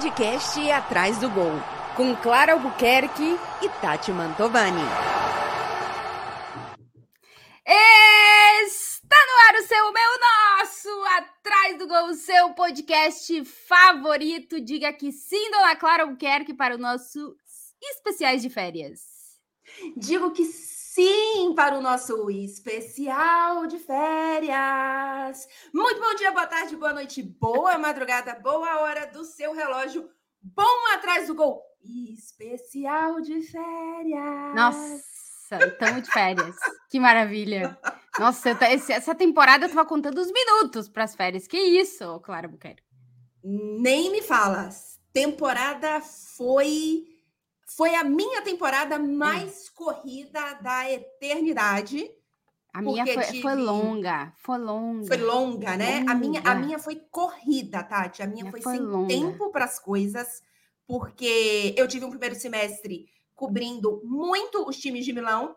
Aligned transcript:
podcast 0.00 0.70
Atrás 0.70 1.18
do 1.18 1.28
Gol, 1.28 1.52
com 1.94 2.16
Clara 2.16 2.54
Albuquerque 2.54 3.38
e 3.60 3.68
Tati 3.82 4.10
Mantovani. 4.10 4.80
Está 7.66 9.16
no 9.26 9.46
ar 9.46 9.54
o 9.56 9.66
seu, 9.66 9.92
meu, 9.92 10.10
nosso 10.18 10.88
Atrás 11.18 11.78
do 11.78 11.86
Gol, 11.86 12.14
seu 12.14 12.54
podcast 12.54 13.44
favorito. 13.44 14.58
Diga 14.58 14.90
que 14.90 15.12
sim, 15.12 15.50
dona 15.50 15.76
Clara 15.76 16.04
Albuquerque, 16.04 16.54
para 16.54 16.76
os 16.76 16.80
nossos 16.80 17.34
especiais 17.82 18.40
de 18.40 18.48
férias. 18.48 19.00
Digo 19.98 20.30
que 20.30 20.46
sim 20.46 20.79
para 21.54 21.78
o 21.78 21.82
nosso 21.82 22.30
especial 22.30 23.66
de 23.66 23.78
férias. 23.78 25.46
Muito 25.72 26.00
bom 26.00 26.14
dia, 26.14 26.32
boa 26.32 26.46
tarde, 26.46 26.74
boa 26.74 26.92
noite, 26.92 27.22
boa 27.22 27.78
madrugada, 27.78 28.34
boa 28.34 28.80
hora 28.80 29.06
do 29.06 29.24
seu 29.24 29.52
relógio. 29.52 30.08
Bom 30.42 30.94
atrás 30.94 31.26
do 31.26 31.34
gol. 31.34 31.62
Especial 31.84 33.20
de 33.20 33.42
férias. 33.42 34.54
Nossa, 34.54 35.64
estamos 35.66 36.02
de 36.02 36.10
férias. 36.10 36.56
que 36.90 36.98
maravilha. 36.98 37.78
Nossa, 38.18 38.50
essa 38.90 39.14
temporada 39.14 39.64
eu 39.64 39.68
estava 39.68 39.86
contando 39.86 40.18
os 40.18 40.32
minutos 40.32 40.88
para 40.88 41.04
as 41.04 41.14
férias. 41.14 41.46
Que 41.46 41.58
isso, 41.58 42.18
Clara 42.20 42.48
Buquerque? 42.48 42.82
Nem 43.44 44.10
me 44.10 44.22
falas. 44.22 44.98
Temporada 45.12 46.00
foi 46.00 47.09
foi 47.76 47.94
a 47.94 48.02
minha 48.02 48.42
temporada 48.42 48.98
mais 48.98 49.68
hum. 49.68 49.72
corrida 49.74 50.54
da 50.54 50.90
eternidade. 50.90 52.10
A 52.72 52.80
minha 52.80 53.04
foi, 53.04 53.24
tive... 53.24 53.42
foi, 53.42 53.54
longa, 53.54 54.32
foi 54.36 54.58
longa. 54.58 55.06
Foi 55.06 55.16
longa, 55.16 55.76
né? 55.76 56.00
Longa. 56.00 56.12
A, 56.12 56.14
minha, 56.14 56.40
a 56.44 56.54
minha 56.54 56.78
foi 56.78 56.96
corrida, 57.10 57.82
Tati. 57.82 58.22
A 58.22 58.26
minha, 58.26 58.44
minha 58.44 58.50
foi, 58.50 58.60
foi, 58.60 58.76
sem 58.76 58.82
longa. 58.82 59.08
tempo 59.08 59.50
para 59.50 59.64
as 59.64 59.78
coisas, 59.78 60.42
porque 60.86 61.74
eu 61.76 61.88
tive 61.88 62.04
um 62.04 62.10
primeiro 62.10 62.34
semestre 62.34 63.08
cobrindo 63.34 64.00
muito 64.04 64.68
os 64.68 64.76
times 64.76 65.04
de 65.04 65.12
Milão. 65.12 65.56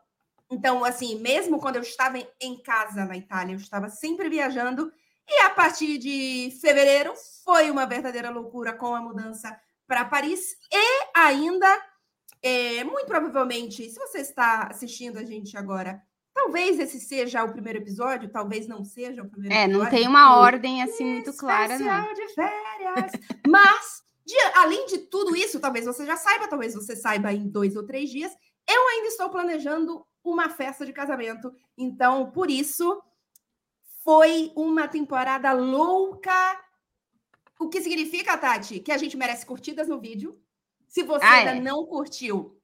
Então, 0.49 0.83
assim, 0.83 1.19
mesmo 1.19 1.59
quando 1.59 1.75
eu 1.75 1.81
estava 1.81 2.17
em 2.39 2.57
casa 2.61 3.05
na 3.05 3.17
Itália, 3.17 3.53
eu 3.53 3.57
estava 3.59 3.89
sempre 3.89 4.29
viajando. 4.29 4.91
E 5.27 5.41
a 5.43 5.49
partir 5.51 5.97
de 5.97 6.57
fevereiro 6.59 7.13
foi 7.43 7.69
uma 7.69 7.85
verdadeira 7.85 8.29
loucura 8.29 8.73
com 8.73 8.93
a 8.95 9.01
mudança 9.01 9.55
para 9.87 10.05
Paris 10.05 10.57
e 10.71 11.07
ainda 11.15 11.92
é, 12.43 12.83
muito 12.83 13.07
provavelmente, 13.07 13.89
se 13.89 13.97
você 13.97 14.19
está 14.19 14.67
assistindo 14.67 15.17
a 15.17 15.23
gente 15.23 15.55
agora, 15.55 16.03
talvez 16.33 16.77
esse 16.77 16.99
seja 16.99 17.41
o 17.41 17.51
primeiro 17.53 17.79
episódio, 17.79 18.29
talvez 18.29 18.67
não 18.67 18.83
seja 18.83 19.21
o 19.21 19.29
primeiro 19.29 19.55
é, 19.55 19.63
episódio. 19.63 19.81
É, 19.81 19.83
não 19.85 19.89
tem 19.89 20.07
uma 20.07 20.37
ordem 20.37 20.83
assim 20.83 21.05
muito 21.05 21.31
clara, 21.37 21.79
não. 21.79 22.13
de 22.13 22.27
férias. 22.33 23.11
Mas, 23.47 24.03
de, 24.25 24.35
além 24.55 24.85
de 24.87 24.97
tudo 24.97 25.33
isso, 25.37 25.57
talvez 25.61 25.85
você 25.85 26.05
já 26.05 26.17
saiba, 26.17 26.49
talvez 26.49 26.73
você 26.73 26.97
saiba 26.97 27.31
em 27.31 27.47
dois 27.47 27.77
ou 27.77 27.85
três 27.85 28.09
dias, 28.09 28.33
eu 28.69 28.87
ainda 28.89 29.07
estou 29.07 29.29
planejando 29.29 30.05
uma 30.21 30.49
festa 30.49 30.85
de 30.85 30.91
casamento. 30.91 31.53
Então, 31.77 32.29
por 32.29 32.51
isso, 32.51 33.01
foi 34.03 34.51
uma 34.53 34.85
temporada 34.85 35.53
louca. 35.53 36.59
O 37.57 37.69
que 37.69 37.81
significa, 37.81 38.37
Tati? 38.37 38.81
Que 38.81 38.91
a 38.91 38.97
gente 38.97 39.15
merece 39.15 39.45
curtidas 39.45 39.87
no 39.87 39.99
vídeo 39.99 40.42
se 40.93 41.01
você 41.01 41.25
ah, 41.25 41.31
ainda 41.31 41.55
é. 41.55 41.59
não 41.59 41.87
curtiu 41.87 42.55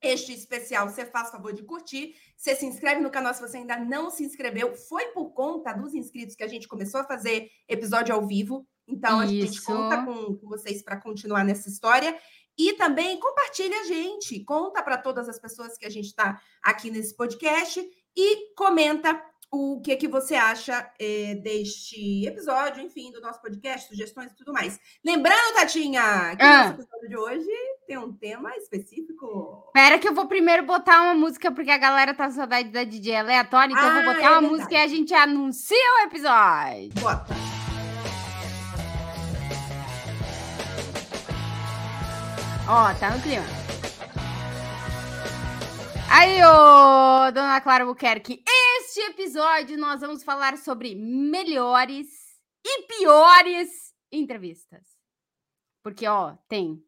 este 0.00 0.32
especial, 0.32 0.88
você 0.88 1.04
faz 1.04 1.30
favor 1.30 1.52
de 1.52 1.62
curtir. 1.62 2.14
Você 2.34 2.56
se 2.56 2.64
inscreve 2.64 3.02
no 3.02 3.10
canal 3.10 3.34
se 3.34 3.42
você 3.42 3.58
ainda 3.58 3.76
não 3.78 4.10
se 4.10 4.24
inscreveu. 4.24 4.74
Foi 4.74 5.08
por 5.08 5.34
conta 5.34 5.74
dos 5.74 5.92
inscritos 5.92 6.34
que 6.34 6.42
a 6.42 6.48
gente 6.48 6.66
começou 6.66 7.02
a 7.02 7.04
fazer 7.04 7.50
episódio 7.68 8.14
ao 8.14 8.26
vivo. 8.26 8.66
Então, 8.88 9.22
Isso. 9.22 9.22
a 9.22 9.26
gente 9.26 9.62
conta 9.62 10.02
com, 10.02 10.34
com 10.34 10.48
vocês 10.48 10.82
para 10.82 10.98
continuar 10.98 11.44
nessa 11.44 11.68
história. 11.68 12.18
E 12.56 12.72
também 12.72 13.20
compartilha 13.20 13.78
a 13.80 13.84
gente, 13.84 14.42
conta 14.44 14.82
para 14.82 14.96
todas 14.96 15.28
as 15.28 15.38
pessoas 15.38 15.76
que 15.76 15.84
a 15.84 15.90
gente 15.90 16.06
está 16.06 16.40
aqui 16.62 16.90
nesse 16.90 17.14
podcast 17.14 17.86
e 18.16 18.54
comenta 18.54 19.22
o 19.54 19.80
que, 19.80 19.96
que 19.96 20.08
você 20.08 20.34
acha 20.34 20.90
é, 20.98 21.36
deste 21.36 22.26
episódio, 22.26 22.82
enfim, 22.82 23.12
do 23.12 23.20
nosso 23.20 23.40
podcast, 23.40 23.88
sugestões 23.88 24.32
e 24.32 24.36
tudo 24.36 24.52
mais. 24.52 24.80
Lembrando, 25.04 25.54
Tatinha, 25.54 26.34
que 26.36 26.42
ah. 26.42 26.64
nosso 26.64 26.80
episódio 26.80 27.08
de 27.08 27.16
hoje 27.16 27.50
tem 27.86 27.96
um 27.96 28.12
tema 28.12 28.50
específico. 28.56 29.64
Espera 29.68 29.98
que 29.98 30.08
eu 30.08 30.14
vou 30.14 30.26
primeiro 30.26 30.66
botar 30.66 31.02
uma 31.02 31.14
música, 31.14 31.52
porque 31.52 31.70
a 31.70 31.78
galera 31.78 32.12
tá 32.14 32.26
com 32.26 32.32
saudade 32.32 32.70
da 32.70 32.82
DJ 32.82 33.16
aleatória, 33.16 33.72
então 33.72 33.84
ah, 33.84 33.88
eu 33.88 33.92
vou 33.92 34.10
ah, 34.10 34.14
botar 34.14 34.26
é 34.26 34.30
uma 34.30 34.40
verdade. 34.40 34.52
música 34.52 34.74
e 34.74 34.76
a 34.76 34.88
gente 34.88 35.14
anuncia 35.14 35.76
o 35.76 36.06
episódio. 36.06 36.90
Bota. 37.00 37.34
Ó, 42.66 42.94
tá 42.94 43.10
no 43.10 43.22
clima. 43.22 43.44
Aí, 46.16 46.38
ô, 46.44 47.32
dona 47.32 47.60
Clara 47.60 47.84
Buquerque, 47.84 48.44
Neste 48.46 49.00
episódio, 49.00 49.76
nós 49.76 50.00
vamos 50.00 50.22
falar 50.22 50.56
sobre 50.56 50.94
melhores 50.94 52.06
e 52.64 52.82
piores 52.82 53.92
entrevistas. 54.12 54.86
Porque, 55.82 56.06
ó, 56.06 56.36
tem. 56.48 56.80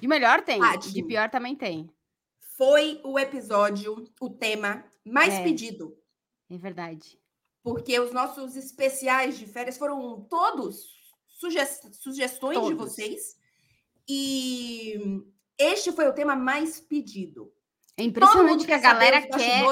De 0.00 0.08
melhor 0.08 0.42
tem, 0.42 0.58
Tati, 0.58 0.92
de 0.92 1.00
pior 1.04 1.30
também 1.30 1.54
tem. 1.54 1.88
Foi 2.56 3.00
o 3.04 3.20
episódio, 3.20 4.04
o 4.20 4.28
tema 4.28 4.84
mais 5.06 5.34
é, 5.34 5.44
pedido. 5.44 5.96
É 6.50 6.58
verdade. 6.58 7.20
Porque 7.62 8.00
os 8.00 8.12
nossos 8.12 8.56
especiais 8.56 9.38
de 9.38 9.46
férias 9.46 9.78
foram 9.78 10.26
todos 10.28 10.86
sugestões 11.28 12.58
todos. 12.58 12.68
de 12.68 12.74
vocês. 12.74 13.36
E 14.08 14.98
este 15.56 15.92
foi 15.92 16.08
o 16.08 16.12
tema 16.12 16.34
mais 16.34 16.80
pedido. 16.80 17.54
É 18.00 18.02
impressionante 18.02 18.64
que 18.64 18.72
a 18.72 18.78
galera 18.78 19.20
quer 19.20 19.62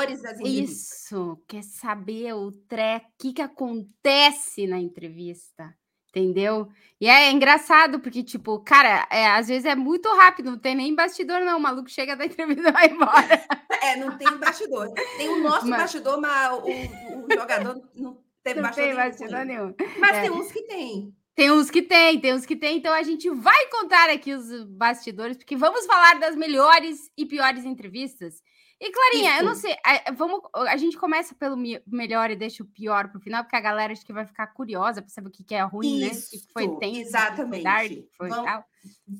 isso, 0.44 1.42
quer 1.48 1.62
saber 1.62 2.34
o 2.34 2.52
treco, 2.52 3.06
o 3.06 3.12
que, 3.18 3.32
que 3.32 3.40
acontece 3.40 4.66
na 4.66 4.78
entrevista, 4.78 5.74
entendeu? 6.10 6.68
E 7.00 7.08
é 7.08 7.30
engraçado, 7.30 8.00
porque, 8.00 8.22
tipo, 8.22 8.60
cara, 8.60 9.08
é, 9.10 9.28
às 9.28 9.48
vezes 9.48 9.64
é 9.64 9.74
muito 9.74 10.14
rápido, 10.14 10.50
não 10.50 10.58
tem 10.58 10.74
nem 10.74 10.94
bastidor, 10.94 11.40
não. 11.40 11.56
O 11.56 11.60
maluco 11.60 11.88
chega 11.88 12.14
da 12.14 12.26
entrevista 12.26 12.68
e 12.68 12.72
vai 12.72 12.88
embora. 12.88 13.42
É, 13.82 13.96
não 13.96 14.18
tem 14.18 14.36
bastidor. 14.36 14.92
Tem 15.16 15.30
o 15.30 15.42
nosso 15.42 15.66
mas... 15.66 15.80
bastidor, 15.80 16.20
mas 16.20 16.52
o, 16.52 17.24
o 17.24 17.32
jogador 17.32 17.82
não 17.94 18.18
teve 18.42 18.60
não 18.60 18.68
bastidor, 18.68 18.88
tem 18.88 18.94
bastidor 18.94 19.44
nenhum. 19.46 19.74
Mas 19.98 20.16
é. 20.18 20.20
tem 20.20 20.30
uns 20.30 20.52
que 20.52 20.62
tem. 20.64 21.16
Tem 21.38 21.52
uns 21.52 21.70
que 21.70 21.82
tem, 21.82 22.18
tem 22.18 22.34
uns 22.34 22.44
que 22.44 22.56
tem. 22.56 22.78
Então 22.78 22.92
a 22.92 23.04
gente 23.04 23.30
vai 23.30 23.68
contar 23.68 24.10
aqui 24.10 24.34
os 24.34 24.64
bastidores, 24.64 25.36
porque 25.36 25.54
vamos 25.54 25.86
falar 25.86 26.18
das 26.18 26.34
melhores 26.34 27.12
e 27.16 27.24
piores 27.24 27.64
entrevistas. 27.64 28.42
E 28.80 28.90
Clarinha, 28.90 29.30
Isso. 29.30 29.40
eu 29.40 29.44
não 29.46 29.54
sei, 29.54 29.76
a, 29.84 30.10
vamos, 30.12 30.40
a 30.52 30.76
gente 30.76 30.96
começa 30.96 31.36
pelo 31.36 31.56
melhor 31.86 32.32
e 32.32 32.36
deixa 32.36 32.64
o 32.64 32.66
pior 32.66 33.08
para 33.08 33.18
o 33.18 33.20
final, 33.20 33.44
porque 33.44 33.54
a 33.54 33.60
galera 33.60 33.92
acho 33.92 34.04
que 34.04 34.12
vai 34.12 34.26
ficar 34.26 34.48
curiosa 34.48 35.00
para 35.00 35.10
saber 35.10 35.28
o 35.28 35.30
que, 35.30 35.44
que 35.44 35.54
é 35.54 35.62
ruim, 35.62 36.02
Isso, 36.02 36.34
né? 36.34 36.38
O 36.38 36.46
que 36.46 36.52
foi 36.52 36.78
tenso, 36.80 37.00
exatamente. 37.02 37.50
Foi 37.50 37.62
dark, 37.62 37.92
foi 38.16 38.28
vamos, 38.30 38.44
tal. 38.44 38.64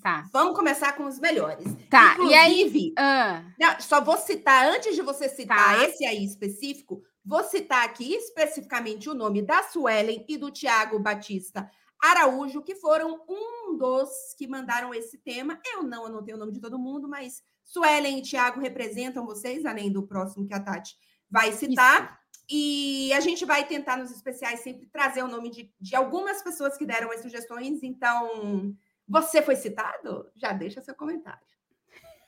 Tá. 0.03 0.29
Vamos 0.33 0.57
começar 0.57 0.93
com 0.95 1.05
os 1.05 1.21
melhores. 1.21 1.65
Tá. 1.89 2.15
Inclusive, 2.15 2.33
e 2.33 2.35
aí, 2.35 2.95
uh, 2.99 3.53
não, 3.61 3.81
só 3.81 4.01
vou 4.01 4.17
citar 4.17 4.67
antes 4.67 4.93
de 4.97 5.03
você 5.03 5.29
citar 5.29 5.77
tá. 5.77 5.85
esse 5.85 6.05
aí 6.05 6.25
específico, 6.25 7.01
vou 7.25 7.45
citar 7.45 7.85
aqui 7.85 8.13
especificamente 8.13 9.09
o 9.09 9.15
nome 9.15 9.41
da 9.41 9.63
Suelen 9.63 10.25
e 10.29 10.37
do 10.37 10.51
Tiago 10.51 10.99
Batista 10.99 11.69
Araújo, 12.01 12.63
que 12.63 12.75
foram 12.77 13.25
um 13.29 13.77
dos 13.77 14.35
que 14.37 14.47
mandaram 14.47 14.95
esse 14.95 15.19
tema. 15.19 15.61
Eu 15.65 15.83
não 15.83 16.07
anotei 16.07 16.35
o 16.35 16.39
nome 16.39 16.53
de 16.53 16.61
todo 16.61 16.79
mundo, 16.79 17.09
mas 17.09 17.43
Suelen 17.65 18.19
e 18.19 18.23
Tiago 18.23 18.61
representam 18.61 19.27
vocês, 19.27 19.67
além 19.67 19.91
do 19.91 20.07
próximo 20.07 20.47
que 20.47 20.55
a 20.55 20.61
Tati 20.61 20.97
vai 21.31 21.53
citar. 21.53 22.05
Isso. 22.05 22.29
E 22.51 23.13
a 23.13 23.21
gente 23.21 23.45
vai 23.45 23.67
tentar 23.67 23.99
nos 23.99 24.11
especiais 24.11 24.61
sempre 24.61 24.87
trazer 24.87 25.23
o 25.23 25.29
nome 25.29 25.51
de, 25.51 25.71
de 25.79 25.95
algumas 25.95 26.43
pessoas 26.43 26.79
que 26.79 26.87
deram 26.87 27.11
as 27.11 27.21
sugestões. 27.21 27.83
Então, 27.83 28.75
você 29.07 29.43
foi 29.43 29.57
citado? 29.57 30.31
Já 30.35 30.53
deixa 30.53 30.81
seu 30.81 30.95
comentário. 30.95 31.41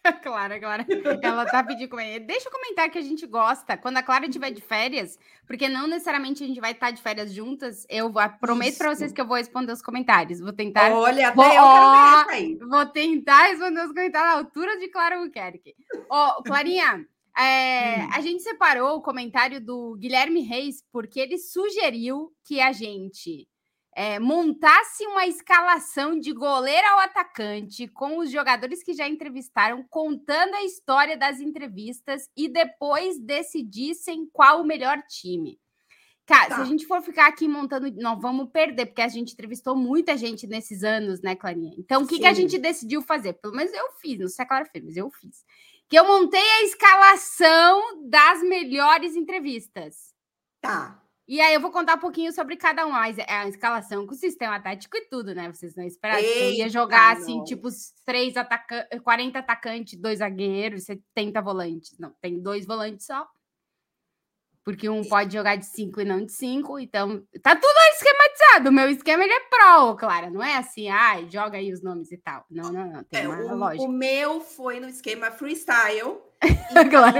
Clara, 0.22 0.58
Clara. 0.58 0.86
Ela 1.22 1.44
tá 1.46 1.62
pedindo 1.62 1.88
comentário. 1.88 2.26
Deixa 2.26 2.48
eu 2.48 2.52
comentar 2.52 2.90
que 2.90 2.98
a 2.98 3.02
gente 3.02 3.26
gosta. 3.26 3.76
Quando 3.76 3.98
a 3.98 4.02
Clara 4.02 4.26
estiver 4.26 4.50
de 4.50 4.60
férias, 4.60 5.18
porque 5.46 5.68
não 5.68 5.86
necessariamente 5.86 6.42
a 6.42 6.46
gente 6.46 6.60
vai 6.60 6.72
estar 6.72 6.90
de 6.90 7.02
férias 7.02 7.32
juntas, 7.32 7.86
eu 7.88 8.12
prometo 8.40 8.78
para 8.78 8.94
vocês 8.94 9.12
que 9.12 9.20
eu 9.20 9.26
vou 9.26 9.36
responder 9.36 9.72
os 9.72 9.82
comentários. 9.82 10.40
Vou 10.40 10.52
tentar. 10.52 10.90
Olha, 10.92 11.28
até 11.28 11.36
vou, 11.36 11.44
eu 11.44 11.52
quero 11.52 12.26
ver 12.26 12.34
aí. 12.34 12.56
Vou 12.56 12.86
tentar 12.86 13.48
responder 13.48 13.80
os 13.80 13.88
comentários 13.88 14.32
à 14.32 14.36
altura 14.36 14.78
de 14.78 14.88
Clara 14.88 15.18
Buquerque. 15.18 15.74
Ó, 16.08 16.36
oh, 16.38 16.42
Clarinha. 16.42 17.06
É, 17.38 18.04
hum. 18.04 18.08
A 18.12 18.20
gente 18.20 18.42
separou 18.42 18.96
o 18.96 19.02
comentário 19.02 19.60
do 19.60 19.96
Guilherme 19.96 20.40
Reis 20.40 20.84
porque 20.92 21.20
ele 21.20 21.38
sugeriu 21.38 22.32
que 22.44 22.60
a 22.60 22.72
gente 22.72 23.48
é, 24.00 24.18
montasse 24.18 25.06
uma 25.06 25.26
escalação 25.26 26.18
de 26.18 26.32
goleiro 26.32 26.86
ao 26.86 27.00
atacante 27.00 27.86
com 27.86 28.16
os 28.16 28.30
jogadores 28.30 28.82
que 28.82 28.94
já 28.94 29.06
entrevistaram, 29.06 29.84
contando 29.90 30.54
a 30.54 30.64
história 30.64 31.18
das 31.18 31.38
entrevistas 31.38 32.26
e 32.34 32.48
depois 32.48 33.20
decidissem 33.20 34.26
qual 34.32 34.62
o 34.62 34.66
melhor 34.66 35.02
time. 35.06 35.60
Cara, 36.24 36.48
tá. 36.48 36.56
se 36.56 36.62
a 36.62 36.64
gente 36.64 36.86
for 36.86 37.02
ficar 37.02 37.26
aqui 37.26 37.46
montando, 37.46 37.92
nós 38.00 38.18
vamos 38.18 38.48
perder, 38.50 38.86
porque 38.86 39.02
a 39.02 39.08
gente 39.08 39.34
entrevistou 39.34 39.76
muita 39.76 40.16
gente 40.16 40.46
nesses 40.46 40.82
anos, 40.82 41.20
né, 41.20 41.36
Clarinha? 41.36 41.74
Então, 41.76 42.04
o 42.04 42.06
que, 42.06 42.20
que 42.20 42.26
a 42.26 42.32
gente 42.32 42.56
decidiu 42.56 43.02
fazer? 43.02 43.34
Pelo 43.34 43.54
menos 43.54 43.70
eu 43.70 43.84
fiz, 44.00 44.18
não 44.18 44.28
sei 44.28 44.46
a 44.46 44.48
Clara 44.48 44.64
fez, 44.64 44.82
mas 44.82 44.96
eu 44.96 45.10
fiz. 45.10 45.44
Que 45.90 45.98
eu 45.98 46.06
montei 46.06 46.40
a 46.40 46.62
escalação 46.62 48.08
das 48.08 48.42
melhores 48.44 49.14
entrevistas. 49.14 50.14
Tá. 50.58 51.02
E 51.30 51.40
aí 51.40 51.54
eu 51.54 51.60
vou 51.60 51.70
contar 51.70 51.94
um 51.94 52.00
pouquinho 52.00 52.32
sobre 52.32 52.56
cada 52.56 52.84
um, 52.84 52.90
mas 52.90 53.16
é 53.16 53.24
a 53.28 53.46
escalação 53.46 54.04
com 54.04 54.12
o 54.12 54.18
sistema 54.18 54.58
tático 54.58 54.96
e 54.96 55.02
tudo, 55.02 55.32
né? 55.32 55.46
Vocês 55.46 55.76
não 55.76 55.84
esperaram 55.84 56.20
que 56.20 56.28
eu 56.28 56.50
ia 56.50 56.68
jogar 56.68 57.16
assim, 57.16 57.44
tipo, 57.44 57.68
três 58.04 58.36
atacantes, 58.36 59.00
40 59.00 59.38
atacantes, 59.38 59.96
dois 59.96 60.18
zagueiros, 60.18 60.86
70 60.86 61.40
volantes. 61.40 61.96
Não, 62.00 62.12
tem 62.20 62.42
dois 62.42 62.66
volantes 62.66 63.06
só 63.06 63.28
porque 64.64 64.88
um 64.88 65.02
pode 65.04 65.32
jogar 65.32 65.56
de 65.56 65.66
5 65.66 66.00
e 66.00 66.04
não 66.04 66.24
de 66.24 66.32
5, 66.32 66.78
então 66.80 67.24
tá 67.42 67.56
tudo 67.56 67.78
esquematizado. 67.94 68.68
O 68.68 68.72
meu 68.72 68.90
esquema 68.90 69.24
ele 69.24 69.32
é 69.32 69.40
pro, 69.40 69.96
Clara, 69.96 70.30
não 70.30 70.42
é 70.42 70.56
assim, 70.56 70.88
ai, 70.88 71.24
ah, 71.24 71.28
joga 71.30 71.58
aí 71.58 71.72
os 71.72 71.82
nomes 71.82 72.12
e 72.12 72.18
tal. 72.18 72.44
Não, 72.50 72.72
não, 72.72 72.86
não, 72.86 73.04
tem 73.04 73.22
é, 73.22 73.28
uma 73.28 73.54
o, 73.54 73.56
lógica. 73.56 73.84
O 73.84 73.88
meu 73.88 74.40
foi 74.40 74.80
no 74.80 74.88
esquema 74.88 75.30
freestyle. 75.30 76.20
Então, 76.70 76.88
claro. 76.88 77.18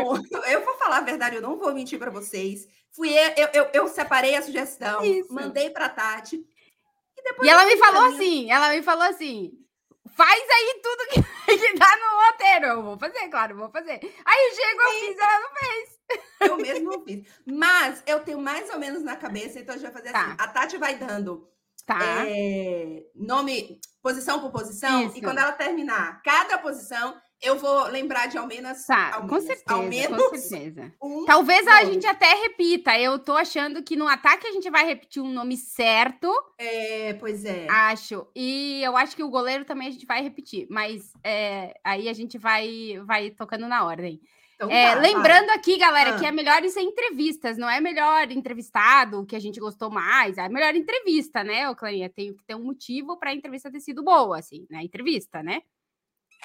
Eu 0.49 0.65
vou 0.65 0.75
falar 0.77 0.99
a 0.99 1.03
verdade, 1.03 1.37
eu 1.37 1.43
não 1.43 1.59
vou 1.59 1.75
mentir 1.75 1.99
para 1.99 2.11
vocês. 2.11 2.67
Fui 2.93 3.11
eu, 3.13 3.49
eu, 3.53 3.69
eu, 3.73 3.89
separei 3.89 4.35
a 4.35 4.43
sugestão, 4.43 5.05
Isso. 5.05 5.33
mandei 5.33 5.71
para 5.71 5.89
Tati. 5.89 6.37
E, 6.37 7.47
e 7.47 7.49
ela 7.49 7.65
me 7.65 7.77
falou 7.77 8.03
assim, 8.05 8.51
ela 8.51 8.71
me 8.71 8.83
falou 8.83 9.05
assim, 9.05 9.53
faz 10.17 10.41
aí 10.41 10.81
tudo 10.83 11.09
que, 11.09 11.23
que 11.59 11.79
tá 11.79 11.97
no 11.97 12.27
roteiro. 12.27 12.67
Eu 12.67 12.83
vou 12.83 12.99
fazer, 12.99 13.29
claro, 13.29 13.57
vou 13.57 13.71
fazer. 13.71 14.01
Aí 14.25 14.55
chego, 14.55 14.83
eu 14.83 14.91
fiz, 15.01 15.19
ela 15.19 15.41
não 15.41 15.51
fez. 15.55 16.01
Eu 16.41 16.57
mesmo 16.57 17.05
fiz. 17.05 17.29
Mas 17.47 18.03
eu 18.07 18.21
tenho 18.21 18.41
mais 18.41 18.69
ou 18.71 18.79
menos 18.79 19.03
na 19.03 19.17
cabeça, 19.17 19.61
então 19.61 19.75
a 19.75 19.79
gente 19.79 19.91
vai 19.91 20.03
fazer 20.03 20.13
tá. 20.13 20.27
assim. 20.27 20.37
A 20.39 20.49
Tati 20.49 20.77
vai 20.77 20.97
dando 20.97 21.49
tá. 21.87 21.99
é, 22.27 23.05
nome, 23.15 23.81
posição 24.03 24.41
por 24.41 24.51
posição, 24.51 25.07
Isso. 25.07 25.19
e 25.19 25.23
quando 25.23 25.39
ela 25.39 25.53
terminar 25.53 26.21
cada 26.23 26.59
posição, 26.59 27.21
eu 27.43 27.57
vou 27.59 27.89
lembrar 27.89 28.27
de 28.27 28.37
ao 28.37 28.47
menos. 28.47 28.85
Tá, 28.85 29.15
ao 29.15 29.23
com 29.23 29.35
menos, 29.35 29.45
certeza. 29.45 29.75
Ao 29.75 29.83
menos 29.83 30.29
com 30.29 30.37
certeza. 30.37 30.93
Um 31.03 31.25
Talvez 31.25 31.65
nome. 31.65 31.79
a 31.79 31.85
gente 31.85 32.07
até 32.07 32.35
repita. 32.35 32.99
Eu 32.99 33.19
tô 33.19 33.33
achando 33.33 33.83
que 33.83 33.97
no 33.97 34.07
ataque 34.07 34.47
a 34.47 34.53
gente 34.53 34.69
vai 34.69 34.85
repetir 34.85 35.23
um 35.23 35.33
nome 35.33 35.57
certo. 35.57 36.31
É, 36.59 37.15
pois 37.15 37.45
é. 37.45 37.67
Acho. 37.71 38.27
E 38.35 38.83
eu 38.83 38.97
acho 38.97 39.17
que 39.17 39.23
o 39.23 39.31
goleiro 39.31 39.65
também 39.65 39.89
a 39.89 39.91
gente 39.91 40.07
vai 40.07 40.23
repetir. 40.23 40.67
Mas 40.71 41.13
é, 41.25 41.75
aí 41.83 42.09
a 42.09 42.13
gente 42.13 42.37
vai, 42.37 43.01
vai 43.07 43.31
tocando 43.31 43.67
na 43.67 43.85
ordem. 43.85 44.21
Então, 44.61 44.71
é, 44.71 44.95
tá, 44.95 45.01
lembrando 45.01 45.47
vai. 45.47 45.57
aqui, 45.57 45.79
galera, 45.79 46.15
ah. 46.15 46.19
que 46.19 46.27
é 46.27 46.31
melhores 46.31 46.77
entrevistas, 46.77 47.57
não 47.57 47.69
é 47.69 47.81
melhor 47.81 48.31
entrevistado 48.31 49.25
que 49.25 49.35
a 49.35 49.41
gente 49.41 49.59
gostou 49.59 49.91
mais, 49.91 50.37
é 50.37 50.47
melhor 50.51 50.75
entrevista, 50.75 51.43
né, 51.43 51.75
Clarinha? 51.75 52.11
Tem 52.11 52.35
que 52.35 52.45
ter 52.45 52.55
um 52.55 52.65
motivo 52.65 53.19
para 53.19 53.31
a 53.31 53.35
entrevista 53.35 53.71
ter 53.71 53.81
sido 53.81 54.05
boa, 54.05 54.39
assim, 54.39 54.67
né? 54.69 54.83
Entrevista, 54.83 55.43
né? 55.43 55.63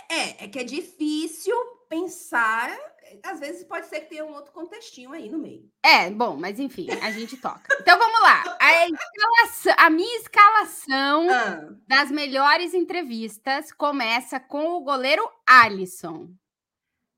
É, 0.09 0.45
é 0.45 0.47
que 0.47 0.59
é 0.59 0.63
difícil 0.63 1.55
pensar. 1.89 2.75
Às 3.23 3.39
vezes 3.39 3.63
pode 3.63 3.87
ser 3.87 4.01
que 4.01 4.09
tenha 4.09 4.25
um 4.25 4.33
outro 4.33 4.51
contextinho 4.51 5.11
aí 5.11 5.29
no 5.29 5.37
meio. 5.37 5.69
É, 5.83 6.09
bom, 6.09 6.35
mas 6.35 6.59
enfim, 6.59 6.87
a 7.01 7.11
gente 7.11 7.37
toca. 7.37 7.75
Então 7.79 7.97
vamos 7.97 8.21
lá. 8.21 8.57
A, 8.59 9.85
a 9.85 9.89
minha 9.89 10.17
escalação 10.17 11.29
ah. 11.29 11.75
das 11.87 12.11
melhores 12.11 12.73
entrevistas 12.73 13.71
começa 13.71 14.39
com 14.39 14.73
o 14.73 14.81
goleiro 14.81 15.29
Alisson. 15.47 16.33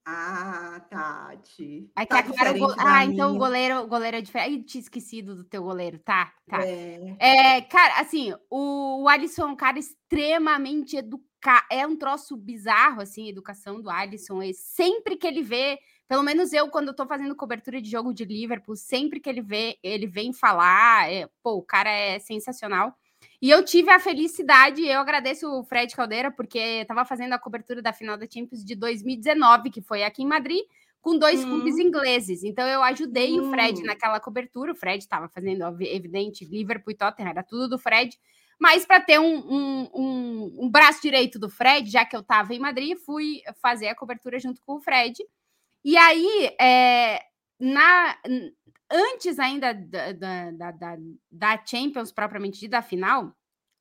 Ah, 0.09 0.80
Tati. 0.89 1.91
Aí 1.94 2.06
tá 2.06 2.21
go... 2.21 2.73
Ah, 2.77 3.03
então 3.03 3.35
o 3.35 3.38
goleiro, 3.38 3.81
o 3.81 3.88
goleiro 3.88 4.15
é 4.15 4.21
diferente. 4.21 4.53
Ai, 4.53 4.63
tinha 4.63 4.81
esquecido 4.81 5.35
do 5.35 5.44
teu 5.44 5.62
goleiro, 5.62 6.00
tá? 6.00 6.31
Tá. 6.47 6.65
É. 6.65 7.18
é 7.19 7.62
cara, 7.63 8.00
assim, 8.00 8.33
o, 8.50 9.03
o 9.03 9.09
Alisson 9.09 9.41
é 9.41 9.45
um 9.47 9.56
cara 9.56 9.77
extremamente 9.77 10.95
educado. 10.95 11.26
É 11.69 11.85
um 11.85 11.95
troço 11.95 12.35
bizarro, 12.35 13.01
assim, 13.01 13.27
a 13.27 13.29
educação 13.29 13.81
do 13.81 13.89
Alisson. 13.89 14.41
E 14.41 14.53
sempre 14.53 15.15
que 15.15 15.27
ele 15.27 15.41
vê, 15.41 15.79
pelo 16.07 16.23
menos 16.23 16.53
eu, 16.53 16.69
quando 16.69 16.89
eu 16.89 16.95
tô 16.95 17.05
fazendo 17.05 17.35
cobertura 17.35 17.81
de 17.81 17.89
jogo 17.89 18.13
de 18.13 18.25
Liverpool, 18.25 18.75
sempre 18.75 19.19
que 19.19 19.29
ele 19.29 19.41
vê, 19.41 19.77
ele 19.83 20.07
vem 20.07 20.33
falar, 20.33 21.11
é, 21.11 21.29
pô, 21.44 21.53
o 21.53 21.63
cara 21.63 21.89
é 21.89 22.19
sensacional. 22.19 22.97
E 23.41 23.49
eu 23.49 23.63
tive 23.63 23.89
a 23.89 23.99
felicidade, 23.99 24.81
eu 24.85 24.99
agradeço 24.99 25.47
o 25.47 25.63
Fred 25.63 25.95
Caldeira, 25.95 26.31
porque 26.31 26.57
estava 26.57 27.05
fazendo 27.05 27.33
a 27.33 27.39
cobertura 27.39 27.81
da 27.81 27.94
final 27.94 28.17
da 28.17 28.25
Champions 28.25 28.63
de 28.63 28.75
2019, 28.75 29.69
que 29.69 29.81
foi 29.81 30.03
aqui 30.03 30.23
em 30.23 30.27
Madrid, 30.27 30.63
com 31.01 31.17
dois 31.17 31.44
uhum. 31.44 31.51
clubes 31.51 31.77
ingleses. 31.77 32.44
Então 32.44 32.67
eu 32.67 32.81
ajudei 32.83 33.39
uhum. 33.39 33.47
o 33.47 33.49
Fred 33.51 33.81
hum. 33.81 33.85
naquela 33.85 34.19
cobertura. 34.19 34.71
O 34.71 34.75
Fred 34.75 35.03
estava 35.03 35.29
fazendo, 35.29 35.63
evidente, 35.81 36.45
Liverpool 36.45 36.91
e 36.91 36.95
Tottenham, 36.95 37.29
era 37.29 37.44
tudo 37.44 37.69
do 37.69 37.77
Fred. 37.77 38.17
Mas 38.59 38.86
para 38.86 39.00
ter 39.00 39.19
um, 39.19 39.38
um, 39.38 39.89
um, 39.94 40.57
um, 40.63 40.69
braço 40.69 41.01
direito 41.01 41.38
do 41.38 41.50
Fred, 41.50 41.89
já 41.89 42.04
que 42.06 42.15
eu 42.15 42.21
estava 42.21 42.54
em 42.56 42.59
Madrid, 42.59 42.98
fui 43.06 43.42
fazer 43.62 43.88
a 43.88 43.95
cobertura 43.95 44.39
junto 44.39 44.62
com 44.65 44.75
o 44.75 44.80
Fred. 44.80 45.24
E 45.86 45.95
aí, 45.95 46.56
é, 46.59 47.21
na, 47.59 48.18
antes 48.92 49.38
ainda 49.38 49.74
da, 49.74 50.12
da, 50.12 50.71
da, 50.71 50.98
da 51.31 51.65
Champions 51.65 52.12
propriamente 52.12 52.59
dita, 52.59 52.77
da 52.77 52.81
final, 52.81 53.31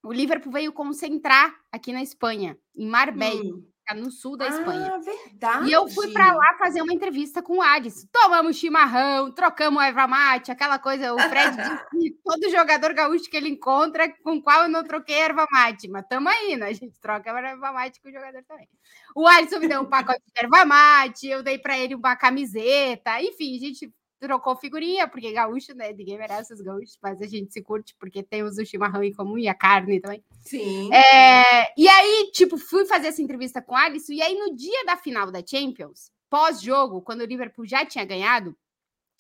o 0.04 0.12
Liverpool 0.12 0.52
veio 0.52 0.72
concentrar 0.72 1.54
aqui 1.72 1.92
na 1.92 2.02
Espanha, 2.02 2.58
em 2.76 2.86
Marbella. 2.86 3.42
Hum. 3.42 3.75
No 3.94 4.10
sul 4.10 4.36
da 4.36 4.48
Espanha. 4.48 4.92
Ah, 4.94 4.98
verdade. 4.98 5.68
E 5.68 5.72
eu 5.72 5.86
fui 5.88 6.12
para 6.12 6.32
lá 6.32 6.56
fazer 6.58 6.82
uma 6.82 6.92
entrevista 6.92 7.40
com 7.40 7.58
o 7.58 7.62
Alisson. 7.62 8.06
Tomamos 8.12 8.56
chimarrão, 8.56 9.32
trocamos 9.32 9.82
erva 9.82 10.06
mate, 10.08 10.50
aquela 10.50 10.78
coisa. 10.78 11.14
O 11.14 11.18
Fred 11.18 11.56
disse 11.94 12.18
todo 12.24 12.50
jogador 12.50 12.92
gaúcho 12.92 13.30
que 13.30 13.36
ele 13.36 13.48
encontra, 13.48 14.12
com 14.22 14.42
qual 14.42 14.64
eu 14.64 14.68
não 14.68 14.82
troquei 14.82 15.16
erva 15.16 15.46
mate. 15.52 15.88
Mas 15.88 16.04
tamo 16.08 16.28
aí, 16.28 16.56
né? 16.56 16.66
A 16.66 16.72
gente 16.72 16.98
troca 17.00 17.30
erva 17.30 17.72
mate 17.72 18.00
com 18.00 18.08
o 18.08 18.12
jogador 18.12 18.42
também. 18.44 18.68
O 19.14 19.26
Alisson 19.26 19.60
me 19.60 19.68
deu 19.68 19.82
um 19.82 19.86
pacote 19.88 20.22
de 20.26 20.44
erva 20.44 20.64
mate, 20.64 21.28
eu 21.28 21.42
dei 21.42 21.58
para 21.58 21.78
ele 21.78 21.94
uma 21.94 22.16
camiseta. 22.16 23.22
Enfim, 23.22 23.56
a 23.56 23.60
gente 23.60 23.92
trocou 24.26 24.56
figurinha, 24.56 25.06
porque 25.06 25.30
gaúcho, 25.30 25.72
né? 25.74 25.92
Ninguém 25.92 26.18
merece 26.18 26.52
os 26.52 26.60
gaúchos, 26.60 26.98
mas 27.00 27.22
a 27.22 27.26
gente 27.26 27.52
se 27.52 27.62
curte 27.62 27.94
porque 27.98 28.24
temos 28.24 28.58
o 28.58 28.66
chimarrão 28.66 29.04
em 29.04 29.12
comum 29.12 29.38
e 29.38 29.46
a 29.46 29.54
carne 29.54 30.00
também. 30.00 30.24
Sim. 30.40 30.92
É, 30.92 31.72
e 31.78 31.88
aí, 31.88 32.30
tipo, 32.32 32.58
fui 32.58 32.84
fazer 32.84 33.08
essa 33.08 33.22
entrevista 33.22 33.62
com 33.62 33.74
o 33.74 33.76
Alisson, 33.76 34.12
e 34.12 34.22
aí 34.22 34.36
no 34.36 34.56
dia 34.56 34.84
da 34.84 34.96
final 34.96 35.30
da 35.30 35.44
Champions, 35.46 36.10
pós-jogo, 36.28 37.00
quando 37.02 37.20
o 37.20 37.26
Liverpool 37.26 37.64
já 37.64 37.86
tinha 37.86 38.04
ganhado 38.04 38.56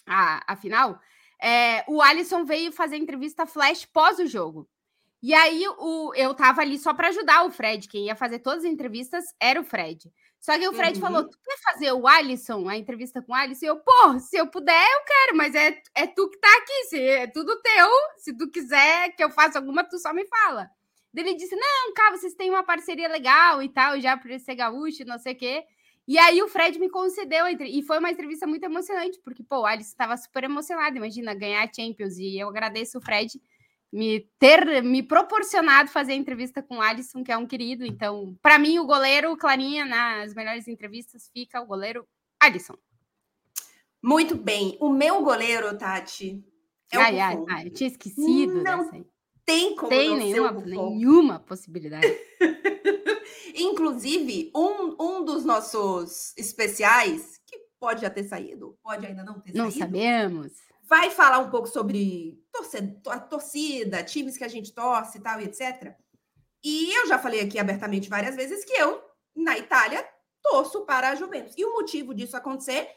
a, 0.04 0.52
a 0.52 0.56
final, 0.56 0.98
é, 1.40 1.84
o 1.86 2.02
Alisson 2.02 2.44
veio 2.44 2.72
fazer 2.72 2.96
entrevista 2.96 3.46
flash 3.46 3.84
pós 3.84 4.18
o 4.18 4.26
jogo. 4.26 4.68
E 5.22 5.32
aí 5.32 5.64
o, 5.78 6.12
eu 6.14 6.34
tava 6.34 6.62
ali 6.62 6.78
só 6.78 6.92
para 6.92 7.08
ajudar 7.08 7.44
o 7.44 7.50
Fred, 7.50 7.88
quem 7.88 8.06
ia 8.06 8.16
fazer 8.16 8.40
todas 8.40 8.64
as 8.64 8.70
entrevistas 8.70 9.24
era 9.40 9.60
o 9.60 9.64
Fred. 9.64 10.10
Só 10.46 10.56
que 10.56 10.68
o 10.68 10.72
Fred 10.72 10.94
uhum. 10.94 11.00
falou: 11.00 11.24
Tu 11.28 11.36
quer 11.44 11.58
fazer 11.58 11.90
o 11.90 12.06
Alisson, 12.06 12.68
a 12.68 12.76
entrevista 12.76 13.20
com 13.20 13.32
o 13.32 13.34
Alisson? 13.34 13.64
E 13.64 13.68
eu, 13.68 13.78
pô, 13.78 14.16
se 14.20 14.36
eu 14.36 14.46
puder, 14.46 14.80
eu 14.80 15.04
quero, 15.04 15.36
mas 15.36 15.52
é, 15.56 15.82
é 15.92 16.06
tu 16.06 16.30
que 16.30 16.38
tá 16.38 16.48
aqui, 16.58 16.84
se, 16.84 17.00
é 17.00 17.26
tudo 17.26 17.60
teu. 17.60 17.88
Se 18.18 18.32
tu 18.32 18.48
quiser 18.48 19.10
que 19.16 19.24
eu 19.24 19.28
faça 19.28 19.58
alguma, 19.58 19.82
tu 19.82 19.98
só 19.98 20.14
me 20.14 20.24
fala. 20.24 20.70
Ele 21.12 21.34
disse: 21.34 21.56
Não, 21.56 21.92
cara, 21.92 22.16
vocês 22.16 22.32
têm 22.34 22.48
uma 22.48 22.62
parceria 22.62 23.08
legal 23.08 23.60
e 23.60 23.68
tal, 23.68 24.00
já 24.00 24.16
por 24.16 24.30
ser 24.38 24.54
gaúcho, 24.54 25.04
não 25.04 25.18
sei 25.18 25.32
o 25.32 25.36
quê. 25.36 25.64
E 26.06 26.16
aí 26.16 26.40
o 26.40 26.46
Fred 26.46 26.78
me 26.78 26.88
concedeu, 26.88 27.44
e 27.48 27.82
foi 27.82 27.98
uma 27.98 28.12
entrevista 28.12 28.46
muito 28.46 28.62
emocionante, 28.62 29.18
porque, 29.24 29.42
pô, 29.42 29.62
o 29.62 29.66
Alisson 29.66 29.90
estava 29.90 30.16
super 30.16 30.44
emocionado, 30.44 30.96
imagina, 30.96 31.34
ganhar 31.34 31.64
a 31.64 31.72
Champions, 31.72 32.18
e 32.18 32.38
eu 32.38 32.48
agradeço 32.48 32.98
o 32.98 33.00
Fred 33.00 33.42
me 33.92 34.28
ter 34.38 34.82
me 34.82 35.02
proporcionado 35.02 35.90
fazer 35.90 36.14
entrevista 36.14 36.62
com 36.62 36.76
o 36.76 36.80
Alisson, 36.80 37.22
que 37.22 37.32
é 37.32 37.36
um 37.36 37.46
querido. 37.46 37.84
Então, 37.84 38.36
para 38.42 38.58
mim, 38.58 38.78
o 38.78 38.86
goleiro 38.86 39.36
Clarinha 39.36 39.84
nas 39.84 40.34
melhores 40.34 40.68
entrevistas 40.68 41.30
fica 41.32 41.60
o 41.60 41.66
goleiro 41.66 42.06
Alisson. 42.40 42.76
Muito 44.02 44.36
bem. 44.36 44.76
O 44.80 44.90
meu 44.90 45.22
goleiro, 45.22 45.76
Tati, 45.76 46.44
é 46.92 46.96
ai, 46.96 47.18
ai, 47.18 47.36
ai, 47.48 47.66
eu 47.66 47.72
tinha 47.72 47.88
esquecido 47.88 48.62
não. 48.62 49.06
Tem 49.44 49.76
como 49.76 49.88
tem 49.88 50.10
não 50.10 50.16
nenhuma, 50.16 50.52
nenhuma 50.52 51.40
possibilidade. 51.40 52.06
Inclusive, 53.54 54.50
um, 54.54 54.96
um 55.00 55.24
dos 55.24 55.44
nossos 55.44 56.36
especiais, 56.36 57.40
que 57.46 57.58
pode 57.78 58.02
já 58.02 58.10
ter 58.10 58.24
saído, 58.24 58.78
pode 58.82 59.06
ainda 59.06 59.24
não 59.24 59.40
ter 59.40 59.54
não 59.54 59.70
saído. 59.70 59.80
Não 59.80 59.86
sabemos 59.86 60.52
vai 60.86 61.10
falar 61.10 61.38
um 61.38 61.50
pouco 61.50 61.66
sobre 61.68 62.40
torcida, 62.52 63.20
torcida, 63.28 64.04
times 64.04 64.38
que 64.38 64.44
a 64.44 64.48
gente 64.48 64.72
torce 64.72 65.18
e 65.18 65.20
tal, 65.20 65.40
etc. 65.40 65.94
E 66.62 66.92
eu 66.96 67.06
já 67.06 67.18
falei 67.18 67.40
aqui 67.40 67.58
abertamente 67.58 68.08
várias 68.08 68.36
vezes 68.36 68.64
que 68.64 68.72
eu, 68.72 69.02
na 69.34 69.58
Itália, 69.58 70.06
torço 70.42 70.84
para 70.84 71.10
a 71.10 71.14
Juventus. 71.14 71.54
E 71.56 71.64
o 71.64 71.74
motivo 71.74 72.14
disso 72.14 72.36
acontecer 72.36 72.88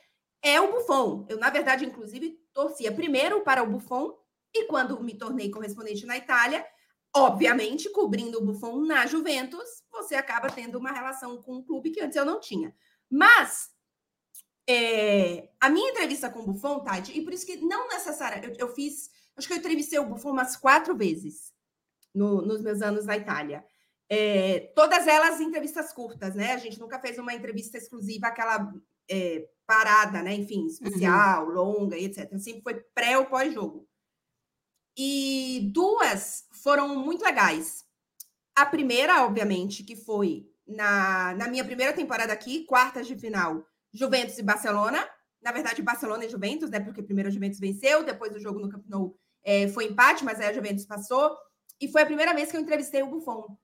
é 0.41 0.62
o 0.62 0.72
Buffon. 0.72 1.25
Eu, 1.27 1.38
na 1.38 1.50
verdade, 1.50 1.86
inclusive, 1.86 2.39
torcia 2.53 2.91
primeiro 2.91 3.41
para 3.41 3.63
o 3.63 3.67
Buffon 3.67 4.17
e 4.53 4.65
quando 4.65 5.01
me 5.03 5.17
tornei 5.17 5.50
correspondente 5.50 6.05
na 6.05 6.17
Itália, 6.17 6.65
obviamente, 7.15 7.89
cobrindo 7.89 8.38
o 8.38 8.46
Buffon 8.46 8.81
na 8.81 9.05
Juventus, 9.05 9.84
você 9.91 10.15
acaba 10.15 10.50
tendo 10.50 10.77
uma 10.77 10.91
relação 10.91 11.41
com 11.41 11.55
um 11.58 11.63
clube 11.63 11.91
que 11.91 12.01
antes 12.01 12.15
eu 12.15 12.25
não 12.25 12.39
tinha. 12.39 12.75
Mas 13.10 13.69
é, 14.70 15.50
a 15.60 15.68
minha 15.68 15.90
entrevista 15.90 16.30
com 16.30 16.42
o 16.42 16.46
Buffon, 16.46 16.82
Tati, 16.82 17.18
e 17.18 17.24
por 17.24 17.34
isso 17.34 17.44
que 17.44 17.58
não 17.58 17.88
necessariamente. 17.88 18.60
Eu, 18.60 18.68
eu, 18.68 18.76
fiz. 18.76 19.10
Acho 19.36 19.48
que 19.48 19.54
eu 19.54 19.58
entrevistei 19.58 19.98
o 19.98 20.06
Buffon 20.06 20.30
umas 20.30 20.56
quatro 20.56 20.96
vezes 20.96 21.52
no, 22.14 22.44
nos 22.44 22.62
meus 22.62 22.80
anos 22.84 23.06
na 23.06 23.18
Itália. 23.18 23.66
É, 24.08 24.72
todas 24.76 25.08
elas 25.08 25.42
entrevistas 25.42 25.92
curtas, 25.92 26.36
né? 26.36 26.54
A 26.54 26.58
gente 26.58 26.80
nunca 26.80 27.00
fez 27.00 27.18
uma 27.18 27.34
entrevista 27.34 27.80
exclusiva, 27.80 28.28
aquela 28.28 28.72
é, 29.10 29.50
parada, 29.66 30.22
né? 30.22 30.36
Enfim, 30.36 30.68
especial, 30.68 31.48
uhum. 31.48 31.54
longa 31.54 31.98
e 31.98 32.06
etc. 32.06 32.30
Sempre 32.38 32.62
foi 32.62 32.76
pré 32.94 33.18
ou 33.18 33.26
pós-jogo. 33.26 33.88
E 34.96 35.72
duas 35.74 36.46
foram 36.62 36.96
muito 36.96 37.24
legais. 37.24 37.84
A 38.56 38.68
primeira, 38.68 39.26
obviamente, 39.26 39.84
que 39.84 39.96
foi 39.96 40.48
na, 40.68 41.34
na 41.34 41.48
minha 41.48 41.66
primeira 41.66 41.92
temporada 41.92 42.32
aqui, 42.32 42.66
quartas 42.66 43.08
de 43.08 43.18
final, 43.18 43.66
Juventus 43.93 44.38
e 44.38 44.43
Barcelona. 44.43 45.08
Na 45.41 45.51
verdade, 45.51 45.81
Barcelona 45.81 46.25
e 46.25 46.29
Juventus, 46.29 46.69
né? 46.69 46.79
Porque 46.79 47.01
primeiro 47.01 47.29
a 47.29 47.31
Juventus 47.31 47.60
venceu, 47.60 48.03
depois 48.03 48.36
o 48.36 48.39
jogo 48.39 48.60
no 48.60 48.69
Camp 48.69 48.86
Nou 48.88 49.17
é, 49.43 49.67
foi 49.69 49.86
empate, 49.86 50.24
mas 50.24 50.39
aí 50.39 50.48
a 50.48 50.53
Juventus 50.53 50.86
passou. 50.86 51.36
E 51.79 51.88
foi 51.88 52.01
a 52.01 52.05
primeira 52.05 52.34
vez 52.34 52.51
que 52.51 52.58
eu 52.58 52.62
entrevistei 52.62 53.01
o 53.01 53.08
Buffon. 53.08 53.58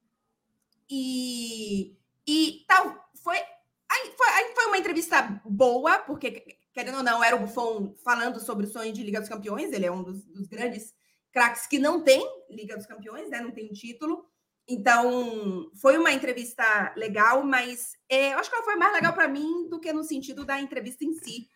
E, 0.89 1.97
e 2.25 2.63
tal, 2.67 3.09
foi 3.21 3.37
aí, 3.37 4.13
foi 4.17 4.27
aí 4.27 4.53
foi 4.55 4.65
uma 4.67 4.77
entrevista 4.77 5.41
boa, 5.43 5.99
porque, 5.99 6.57
querendo 6.73 6.97
ou 6.97 7.03
não, 7.03 7.23
era 7.23 7.35
o 7.35 7.39
Buffon 7.39 7.93
falando 8.03 8.39
sobre 8.39 8.65
o 8.65 8.69
sonho 8.69 8.93
de 8.93 9.03
Liga 9.03 9.19
dos 9.19 9.29
Campeões. 9.29 9.73
Ele 9.73 9.85
é 9.85 9.91
um 9.91 10.03
dos, 10.03 10.23
dos 10.25 10.47
grandes 10.47 10.93
craques 11.31 11.67
que 11.67 11.77
não 11.77 12.01
tem 12.01 12.25
Liga 12.49 12.77
dos 12.77 12.85
Campeões, 12.85 13.29
né? 13.29 13.41
Não 13.41 13.51
tem 13.51 13.67
título. 13.73 14.25
Então, 14.67 15.69
foi 15.79 15.97
uma 15.97 16.11
entrevista 16.11 16.93
legal, 16.95 17.43
mas 17.43 17.93
é, 18.09 18.33
eu 18.33 18.39
acho 18.39 18.49
que 18.49 18.55
ela 18.55 18.65
foi 18.65 18.75
mais 18.75 18.93
legal 18.93 19.13
para 19.13 19.27
mim 19.27 19.69
do 19.69 19.79
que 19.79 19.93
no 19.93 20.03
sentido 20.03 20.43
da 20.43 20.59
entrevista 20.59 21.05
em 21.05 21.13
si. 21.13 21.47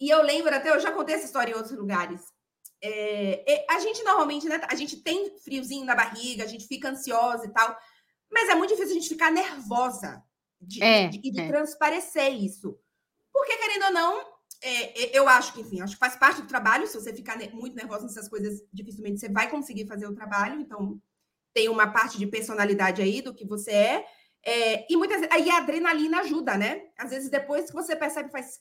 E 0.00 0.10
eu 0.10 0.22
lembro 0.22 0.54
até, 0.54 0.70
eu 0.70 0.80
já 0.80 0.90
contei 0.90 1.14
essa 1.14 1.26
história 1.26 1.52
em 1.52 1.54
outros 1.54 1.76
lugares. 1.76 2.20
É, 2.80 3.52
é, 3.52 3.66
a 3.70 3.78
gente 3.80 4.02
normalmente, 4.02 4.48
né? 4.48 4.60
A 4.68 4.74
gente 4.74 5.02
tem 5.02 5.36
friozinho 5.38 5.84
na 5.84 5.94
barriga, 5.94 6.44
a 6.44 6.46
gente 6.46 6.66
fica 6.66 6.90
ansiosa 6.90 7.46
e 7.46 7.50
tal, 7.50 7.76
mas 8.30 8.48
é 8.48 8.54
muito 8.54 8.70
difícil 8.70 8.92
a 8.92 9.00
gente 9.00 9.08
ficar 9.08 9.30
nervosa 9.30 10.22
de, 10.60 10.82
é, 10.82 11.08
de, 11.08 11.18
de 11.18 11.40
é. 11.40 11.48
transparecer 11.48 12.32
isso. 12.32 12.78
Porque, 13.32 13.56
querendo 13.56 13.84
ou 13.86 13.92
não, 13.92 14.20
é, 14.60 15.16
eu 15.16 15.28
acho 15.28 15.52
que, 15.52 15.60
enfim, 15.60 15.80
acho 15.80 15.94
que 15.94 16.00
faz 16.00 16.16
parte 16.16 16.42
do 16.42 16.48
trabalho. 16.48 16.86
Se 16.86 17.00
você 17.00 17.12
ficar 17.14 17.36
muito 17.52 17.76
nervosa 17.76 18.04
nessas 18.04 18.28
coisas, 18.28 18.60
dificilmente 18.72 19.20
você 19.20 19.28
vai 19.28 19.48
conseguir 19.48 19.86
fazer 19.86 20.06
o 20.06 20.14
trabalho. 20.14 20.60
Então, 20.60 21.00
tem 21.58 21.68
uma 21.68 21.88
parte 21.88 22.16
de 22.16 22.26
personalidade 22.28 23.02
aí 23.02 23.20
do 23.20 23.34
que 23.34 23.44
você 23.44 23.72
é. 23.72 24.06
é 24.46 24.86
e 24.88 24.96
muitas 24.96 25.18
vezes, 25.18 25.34
aí 25.34 25.50
a 25.50 25.56
adrenalina 25.56 26.20
ajuda, 26.20 26.56
né? 26.56 26.88
Às 26.96 27.10
vezes, 27.10 27.28
depois 27.28 27.66
que 27.66 27.74
você 27.74 27.96
percebe, 27.96 28.30
faz 28.30 28.60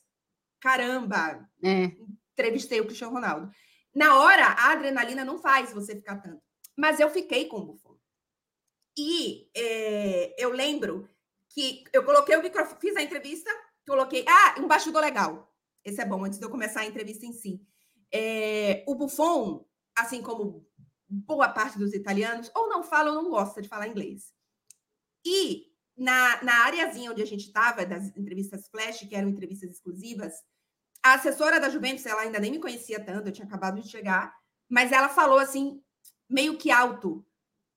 caramba, 0.59 1.47
é. 1.63 1.91
entrevistei 2.33 2.81
o 2.81 2.85
Cristiano 2.85 3.13
Ronaldo. 3.13 3.51
Na 3.93 4.19
hora, 4.19 4.47
a 4.47 4.71
adrenalina 4.71 5.23
não 5.23 5.37
faz 5.37 5.71
você 5.71 5.95
ficar 5.95 6.15
tanto. 6.17 6.41
Mas 6.75 6.99
eu 6.99 7.07
fiquei 7.11 7.45
com 7.45 7.57
o 7.57 7.65
Buffon. 7.67 7.95
E 8.97 9.47
é, 9.55 10.33
eu 10.43 10.49
lembro 10.49 11.07
que 11.49 11.83
eu 11.93 12.03
coloquei 12.03 12.35
o 12.35 12.41
microfone, 12.41 12.81
fiz 12.81 12.95
a 12.95 13.03
entrevista, 13.03 13.51
coloquei. 13.85 14.25
Ah, 14.27 14.55
um 14.59 14.67
bastidor 14.67 15.03
legal. 15.03 15.53
Esse 15.85 16.01
é 16.01 16.05
bom, 16.05 16.25
antes 16.25 16.39
de 16.39 16.45
eu 16.45 16.49
começar 16.49 16.79
a 16.81 16.85
entrevista 16.87 17.27
em 17.27 17.33
si. 17.33 17.61
É, 18.11 18.83
o 18.87 18.95
Buffon, 18.95 19.63
assim 19.95 20.19
como 20.23 20.66
boa 21.09 21.49
parte 21.49 21.77
dos 21.77 21.93
italianos, 21.93 22.51
ou 22.55 22.69
não 22.69 22.83
fala 22.83 23.11
ou 23.11 23.23
não 23.23 23.29
gosta 23.29 23.61
de 23.61 23.67
falar 23.67 23.87
inglês. 23.87 24.33
E 25.25 25.67
na, 25.97 26.43
na 26.43 26.65
areazinha 26.65 27.11
onde 27.11 27.21
a 27.21 27.25
gente 27.25 27.47
estava, 27.47 27.85
das 27.85 28.15
entrevistas 28.15 28.67
flash, 28.69 28.99
que 28.99 29.15
eram 29.15 29.29
entrevistas 29.29 29.71
exclusivas, 29.71 30.33
a 31.03 31.13
assessora 31.13 31.59
da 31.59 31.69
Juventus, 31.69 32.05
ela 32.05 32.21
ainda 32.21 32.39
nem 32.39 32.51
me 32.51 32.59
conhecia 32.59 33.03
tanto, 33.03 33.27
eu 33.27 33.31
tinha 33.31 33.47
acabado 33.47 33.81
de 33.81 33.89
chegar, 33.89 34.33
mas 34.69 34.91
ela 34.91 35.09
falou 35.09 35.39
assim, 35.39 35.81
meio 36.29 36.57
que 36.57 36.69
alto: 36.69 37.25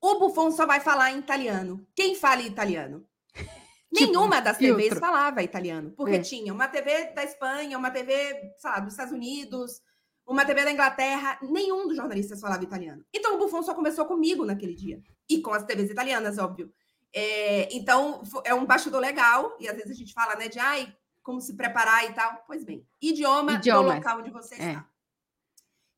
o 0.01 0.19
Buffon 0.19 0.51
só 0.51 0.67
vai 0.67 0.81
falar 0.81 1.13
em 1.13 1.19
italiano. 1.19 1.87
Quem 1.95 2.15
fala 2.15 2.43
em 2.43 2.47
italiano? 2.47 3.07
Tipo, 3.93 4.13
Nenhuma 4.13 4.41
das. 4.41 4.57
TVs 4.57 5.01
falava 5.01 5.43
italiano, 5.43 5.91
porque 5.97 6.15
é. 6.15 6.21
tinha 6.21 6.53
uma 6.53 6.69
TV 6.69 7.07
da 7.13 7.25
Espanha, 7.25 7.77
uma 7.77 7.91
TV, 7.91 8.53
sei 8.57 8.71
lá, 8.71 8.79
dos 8.79 8.93
Estados 8.93 9.13
Unidos, 9.13 9.83
uma 10.31 10.45
TV 10.45 10.65
da 10.65 10.71
Inglaterra, 10.71 11.37
nenhum 11.43 11.89
dos 11.89 11.97
jornalistas 11.97 12.41
falava 12.41 12.63
italiano. 12.63 13.05
Então 13.13 13.35
o 13.35 13.39
Buffon 13.39 13.65
só 13.65 13.75
começou 13.75 14.07
comigo 14.07 14.45
naquele 14.45 14.75
dia. 14.75 15.03
E 15.29 15.43
com 15.43 15.53
as 15.53 15.65
TVs 15.65 15.91
italianas, 15.91 16.39
óbvio. 16.39 16.73
É, 17.13 17.69
então, 17.75 18.23
é 18.45 18.55
um 18.55 18.65
bastidor 18.65 19.01
legal, 19.01 19.57
e 19.59 19.69
às 19.69 19.75
vezes 19.75 19.91
a 19.91 19.95
gente 19.95 20.15
fala, 20.15 20.37
né, 20.37 20.49
de 20.49 20.61
ai, 20.61 20.97
como 21.21 21.41
se 21.41 21.57
preparar 21.57 22.09
e 22.09 22.13
tal. 22.15 22.45
Pois 22.47 22.63
bem, 22.63 22.87
idioma 23.03 23.55
Idiomas. 23.55 23.91
do 23.91 23.97
local 23.97 24.19
onde 24.21 24.31
você 24.31 24.55
é. 24.55 24.69
está. 24.69 24.89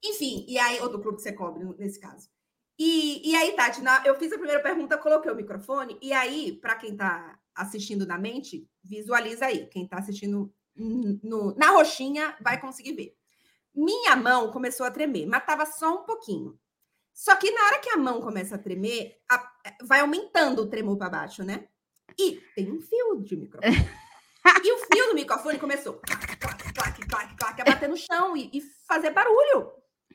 Enfim, 0.03 0.47
e 0.49 0.59
aí, 0.59 0.81
ou 0.81 0.89
do 0.89 0.99
clube 0.99 1.19
que 1.19 1.23
você 1.23 1.33
cobre, 1.35 1.63
nesse 1.79 2.01
caso. 2.01 2.31
E, 2.79 3.31
e 3.31 3.37
aí, 3.37 3.53
Tati, 3.53 3.83
na, 3.83 4.03
eu 4.07 4.19
fiz 4.19 4.33
a 4.33 4.39
primeira 4.39 4.63
pergunta, 4.63 4.97
coloquei 4.97 5.31
o 5.31 5.37
microfone, 5.37 5.99
e 6.01 6.11
aí, 6.11 6.53
para 6.53 6.77
quem 6.77 6.93
está 6.93 7.39
assistindo 7.55 8.07
na 8.07 8.17
mente, 8.17 8.67
visualiza 8.83 9.45
aí. 9.45 9.67
Quem 9.67 9.85
está 9.85 9.99
assistindo 9.99 10.51
no, 10.75 11.55
na 11.55 11.71
roxinha 11.73 12.35
vai 12.41 12.59
conseguir 12.59 12.95
ver. 12.95 13.22
Minha 13.75 14.17
mão 14.17 14.51
começou 14.51 14.85
a 14.85 14.91
tremer, 14.91 15.27
mas 15.27 15.41
estava 15.41 15.65
só 15.67 16.03
um 16.03 16.05
pouquinho. 16.05 16.59
Só 17.13 17.37
que 17.37 17.51
na 17.51 17.65
hora 17.67 17.79
que 17.79 17.91
a 17.91 17.97
mão 17.97 18.21
começa 18.21 18.55
a 18.55 18.59
tremer, 18.59 19.19
a, 19.31 19.53
vai 19.83 20.01
aumentando 20.01 20.63
o 20.63 20.69
tremor 20.69 20.97
para 20.97 21.11
baixo, 21.11 21.45
né? 21.45 21.69
E 22.19 22.41
tem 22.55 22.71
um 22.71 22.81
fio 22.81 23.23
de 23.23 23.37
microfone. 23.37 23.77
e 24.65 24.73
o 24.73 24.79
fio 24.79 25.09
do 25.09 25.15
microfone 25.15 25.59
começou 25.59 25.95
clac, 25.95 26.37
clac, 26.39 26.75
clac, 26.75 27.09
clac, 27.09 27.37
clac, 27.37 27.61
a 27.61 27.65
bater 27.65 27.89
no 27.89 27.97
chão 27.97 28.37
e, 28.37 28.51
e 28.53 28.61
fazer 28.87 29.11
barulho. 29.11 29.73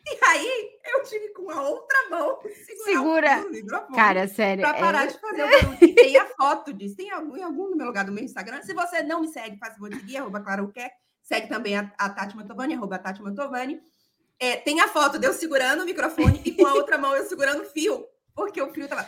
E 0.09 0.25
aí 0.25 0.69
eu 0.85 1.03
tive 1.03 1.29
com 1.33 1.49
a 1.51 1.61
outra 1.61 2.09
mão 2.09 2.39
segura 2.85 3.45
Cara, 3.93 4.27
sério. 4.27 4.61
Pra 4.61 4.73
parar 4.73 5.03
é... 5.03 5.07
de 5.07 5.19
fazer 5.19 5.43
o 5.43 5.49
barulho. 5.49 5.77
E 5.81 5.93
tem 5.93 6.17
a 6.17 6.25
foto 6.27 6.73
disso. 6.73 6.95
Tem 6.95 7.11
algum, 7.11 7.35
em 7.35 7.43
algum 7.43 7.69
no 7.69 7.75
meu 7.75 7.87
lugar 7.87 8.05
do 8.05 8.11
meu 8.11 8.23
Instagram. 8.23 8.61
Se 8.61 8.73
você 8.73 9.03
não 9.03 9.21
me 9.21 9.27
segue, 9.27 9.57
faz 9.57 9.73
favor 9.73 9.89
de 9.89 9.97
seguir, 9.97 10.17
arroba 10.17 10.39
Clara 10.39 10.65
Quer. 10.71 10.91
Segue 11.27 11.49
também 11.49 11.75
a, 11.75 11.91
a 11.97 12.09
Tati 12.09 12.37
Mantovani, 12.37 12.73
arroba 12.73 12.97
Tati 12.97 13.21
Mantovani. 13.21 13.81
É, 14.39 14.55
tem 14.55 14.79
a 14.79 14.87
foto 14.87 15.19
de 15.19 15.27
eu 15.27 15.33
segurando 15.33 15.81
o 15.81 15.85
microfone 15.85 16.41
e 16.45 16.53
com 16.53 16.65
a 16.65 16.73
outra 16.73 16.97
mão 16.97 17.13
eu 17.13 17.25
segurando 17.25 17.63
o 17.63 17.65
fio. 17.65 18.05
Porque 18.33 18.61
o 18.61 18.73
fio 18.73 18.87
tava 18.87 19.05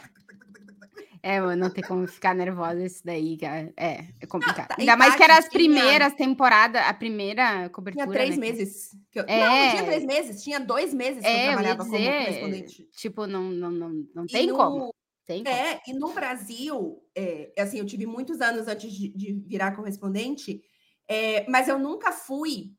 é, 1.22 1.40
mano, 1.40 1.64
não 1.64 1.70
tem 1.70 1.84
como 1.84 2.08
ficar 2.08 2.34
nervosa 2.34 2.84
isso 2.84 3.02
daí, 3.04 3.38
cara. 3.38 3.74
É, 3.76 4.06
é 4.22 4.26
complicado. 4.26 4.70
Tá, 4.70 4.76
Ainda 4.80 4.96
mais 4.96 5.16
que 5.16 5.24
eram 5.24 5.36
as 5.36 5.50
primeiras 5.50 6.14
temporadas, 6.14 6.82
a 6.82 6.94
primeira 6.94 7.70
cobertura. 7.70 8.06
Tinha 8.06 8.14
três 8.14 8.38
né? 8.38 8.42
meses. 8.42 8.92
Eu... 9.14 9.26
É... 9.28 9.40
Não, 9.40 9.64
não 9.64 9.70
tinha 9.72 9.84
três 9.84 10.06
meses, 10.06 10.44
tinha 10.44 10.60
dois 10.60 10.94
meses 10.94 11.22
que 11.22 11.28
é, 11.28 11.42
eu 11.42 11.48
trabalhava 11.48 11.84
eu 11.84 11.86
dizer, 11.86 11.98
como 11.98 12.26
correspondente. 12.26 12.90
Tipo, 12.96 13.28
não, 13.28 13.44
não, 13.44 13.72
não, 13.72 14.06
não 14.16 14.26
tem 14.26 14.48
no... 14.48 14.56
como. 14.56 14.94
Tem 15.26 15.44
como. 15.44 15.56
É, 15.56 15.82
e 15.88 15.94
no 15.94 16.14
Brasil, 16.14 17.04
é, 17.14 17.52
assim, 17.58 17.80
eu 17.80 17.86
tive 17.86 18.06
muitos 18.06 18.40
anos 18.40 18.68
antes 18.68 18.92
de, 18.92 19.10
de 19.10 19.34
virar 19.46 19.76
correspondente, 19.76 20.62
é, 21.10 21.50
mas 21.50 21.68
eu 21.68 21.80
nunca 21.80 22.12
fui 22.12 22.72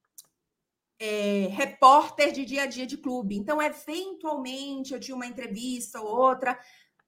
é, 1.00 1.49
repórter 1.50 2.30
de 2.30 2.44
dia 2.44 2.62
a 2.62 2.66
dia 2.66 2.87
de 2.87 2.96
clube. 2.96 3.37
Então, 3.37 3.60
eventualmente, 3.60 4.94
eu 4.94 5.00
tinha 5.00 5.16
uma 5.16 5.26
entrevista 5.26 6.00
ou 6.00 6.06
outra, 6.06 6.56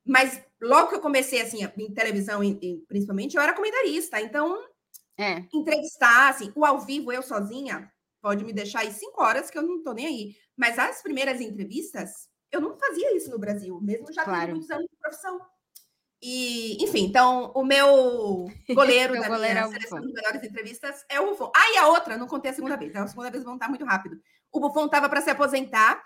mas 0.05 0.43
logo 0.61 0.88
que 0.88 0.97
eu 0.97 1.00
comecei, 1.00 1.41
assim, 1.41 1.61
em 1.62 1.95
televisão, 1.95 2.43
em, 2.43 2.59
em, 2.61 2.81
principalmente, 2.87 3.37
eu 3.37 3.43
era 3.43 3.55
comentarista. 3.55 4.21
Então, 4.21 4.67
é. 5.17 5.45
entrevistar, 5.55 6.31
assim, 6.31 6.50
o 6.57 6.64
ao 6.64 6.81
vivo, 6.81 7.12
eu 7.12 7.23
sozinha, 7.23 7.88
pode 8.21 8.45
me 8.45 8.52
deixar 8.52 8.81
aí 8.81 8.91
cinco 8.91 9.23
horas 9.23 9.49
que 9.49 9.57
eu 9.57 9.62
não 9.62 9.81
tô 9.81 9.93
nem 9.93 10.07
aí. 10.07 10.37
Mas 10.57 10.76
as 10.76 11.02
primeiras 11.02 11.41
entrevistas, 11.41 12.29
eu 12.50 12.61
não 12.61 12.76
fazia 12.76 13.17
isso 13.17 13.31
no 13.31 13.38
Brasil, 13.38 13.81
mesmo 13.81 14.12
já 14.12 14.25
claro. 14.25 14.41
tendo 14.41 14.50
muitos 14.57 14.71
anos 14.71 14.88
de 14.91 14.97
profissão. 14.99 15.41
E, 16.23 16.83
enfim, 16.85 17.05
então, 17.05 17.50
o 17.52 17.64
meu 17.64 18.47
goleiro 18.71 19.21
da 19.21 19.29
goleiro 19.29 19.55
minha 19.55 19.67
é 19.67 19.71
seleção 19.71 20.00
de 20.00 20.12
melhores 20.12 20.43
entrevistas 20.43 21.05
é 21.09 21.19
o 21.21 21.31
Buffon. 21.31 21.50
Ah, 21.55 21.73
e 21.75 21.79
a 21.79 21.88
outra, 21.88 22.17
não 22.17 22.29
contei 22.29 22.52
a 22.52 22.55
segunda 22.55 22.76
vez, 22.76 22.95
a 22.95 23.09
segunda 23.09 23.31
vez 23.31 23.43
vão 23.43 23.55
estar 23.55 23.69
muito 23.69 23.85
rápido. 23.85 24.17
O 24.52 24.61
Buffon 24.61 24.87
estava 24.87 25.09
para 25.09 25.21
se 25.21 25.31
aposentar 25.31 26.00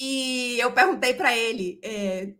e 0.00 0.56
eu 0.60 0.72
perguntei 0.72 1.14
para 1.14 1.36
ele, 1.36 1.80
é, 1.82 2.32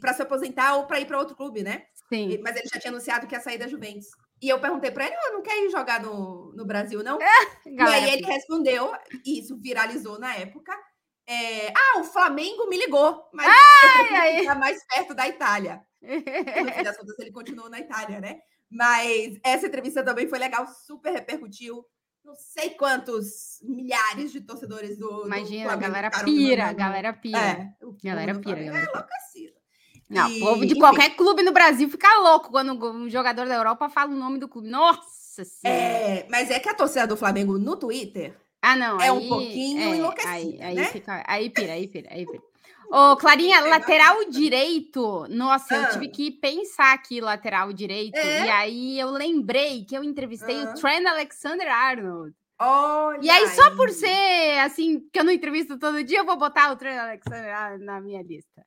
para 0.00 0.14
se 0.14 0.22
aposentar 0.22 0.74
ou 0.74 0.86
para 0.86 0.98
ir 0.98 1.06
para 1.06 1.18
outro 1.18 1.36
clube, 1.36 1.62
né? 1.62 1.84
Sim. 2.08 2.38
Mas 2.42 2.56
ele 2.56 2.68
já 2.72 2.80
tinha 2.80 2.90
anunciado 2.90 3.26
que 3.28 3.34
ia 3.34 3.40
sair 3.40 3.58
da 3.58 3.68
Juventus. 3.68 4.08
E 4.42 4.48
eu 4.48 4.60
perguntei 4.60 4.90
para 4.90 5.06
ele: 5.06 5.16
oh, 5.28 5.32
não 5.34 5.42
quer 5.42 5.64
ir 5.64 5.70
jogar 5.70 6.02
no, 6.02 6.52
no 6.54 6.64
Brasil, 6.64 7.02
não? 7.02 7.18
É, 7.20 7.26
e 7.66 7.80
aí 7.80 8.10
ele 8.10 8.26
respondeu, 8.26 8.92
e 9.24 9.38
isso 9.38 9.56
viralizou 9.60 10.18
na 10.18 10.34
época. 10.34 10.76
É, 11.26 11.68
ah, 11.68 12.00
o 12.00 12.04
Flamengo 12.04 12.68
me 12.68 12.76
ligou, 12.76 13.28
mas 13.32 13.48
ai, 13.48 14.46
eu 14.46 14.54
mais 14.56 14.84
perto 14.86 15.14
da 15.14 15.28
Itália. 15.28 15.82
no 16.00 16.72
fim 16.72 16.82
das 16.84 16.96
contas, 16.96 17.18
ele 17.18 17.32
continuou 17.32 17.68
na 17.68 17.80
Itália, 17.80 18.20
né? 18.20 18.38
Mas 18.70 19.38
essa 19.44 19.66
entrevista 19.66 20.04
também 20.04 20.28
foi 20.28 20.38
legal, 20.38 20.66
super 20.68 21.12
repercutiu 21.12 21.84
não 22.26 22.34
sei 22.34 22.70
quantos 22.70 23.60
milhares 23.62 24.32
de 24.32 24.40
torcedores 24.40 24.98
do. 24.98 25.26
Imagina, 25.26 25.68
do 25.68 25.72
a 25.72 25.76
galera 25.76 26.10
pira, 26.10 26.64
a 26.64 26.72
galera 26.72 27.12
pira. 27.12 27.38
É, 27.38 27.74
galera 28.02 28.34
pira. 28.34 28.64
Galera 28.64 28.78
é 28.78 28.90
enlouquecido. 28.90 29.56
Não, 30.10 30.28
o 30.28 30.40
povo 30.40 30.60
de 30.60 30.72
enfim. 30.72 30.80
qualquer 30.80 31.10
clube 31.10 31.44
no 31.44 31.52
Brasil 31.52 31.88
fica 31.88 32.18
louco 32.18 32.50
quando 32.50 32.72
um 32.90 33.08
jogador 33.08 33.46
da 33.46 33.54
Europa 33.54 33.88
fala 33.88 34.12
o 34.12 34.16
nome 34.16 34.38
do 34.40 34.48
clube. 34.48 34.68
Nossa 34.68 35.44
Senhora. 35.44 35.80
É, 35.80 36.26
mas 36.28 36.50
é 36.50 36.58
que 36.58 36.68
a 36.68 36.74
torcida 36.74 37.06
do 37.06 37.16
Flamengo 37.16 37.58
no 37.58 37.76
Twitter 37.76 38.36
Ah, 38.62 38.74
não. 38.76 39.00
é 39.00 39.04
aí, 39.04 39.10
um 39.10 39.28
pouquinho 39.28 39.80
é, 39.82 39.96
enlouquecida, 39.96 40.32
aí, 40.32 40.58
aí 40.62 40.74
né? 40.74 40.84
fica, 40.86 41.22
aí 41.26 41.50
pira, 41.50 41.72
aí 41.72 41.86
pira, 41.88 42.08
aí 42.12 42.26
pira. 42.26 42.42
Ô, 42.90 43.16
Clarinha, 43.16 43.60
lateral 43.66 44.24
direito. 44.30 45.26
Nossa, 45.28 45.74
eu 45.74 45.82
Ah. 45.82 45.86
tive 45.88 46.08
que 46.08 46.30
pensar 46.30 46.92
aqui 46.94 47.20
lateral 47.20 47.72
direito. 47.72 48.16
É? 48.16 48.46
E 48.46 48.50
aí 48.50 48.98
eu 49.00 49.10
lembrei 49.10 49.84
que 49.84 49.96
eu 49.96 50.02
entrevistei 50.04 50.56
Ah. 50.62 50.70
o 50.70 50.74
Trent 50.74 51.04
Alexander-Arnold. 51.06 52.34
Olha 52.58 53.18
E 53.22 53.28
aí, 53.28 53.48
só 53.48 53.70
por 53.76 53.88
aí. 53.88 53.94
ser 53.94 54.58
assim, 54.60 55.00
que 55.12 55.18
eu 55.18 55.24
não 55.24 55.32
entrevisto 55.32 55.78
todo 55.78 56.02
dia, 56.02 56.18
eu 56.20 56.24
vou 56.24 56.36
botar 56.38 56.72
o 56.72 56.76
Trent 56.76 56.98
Alexander-Arnold 56.98 57.84
na 57.84 58.00
minha 58.00 58.22
lista. 58.22 58.64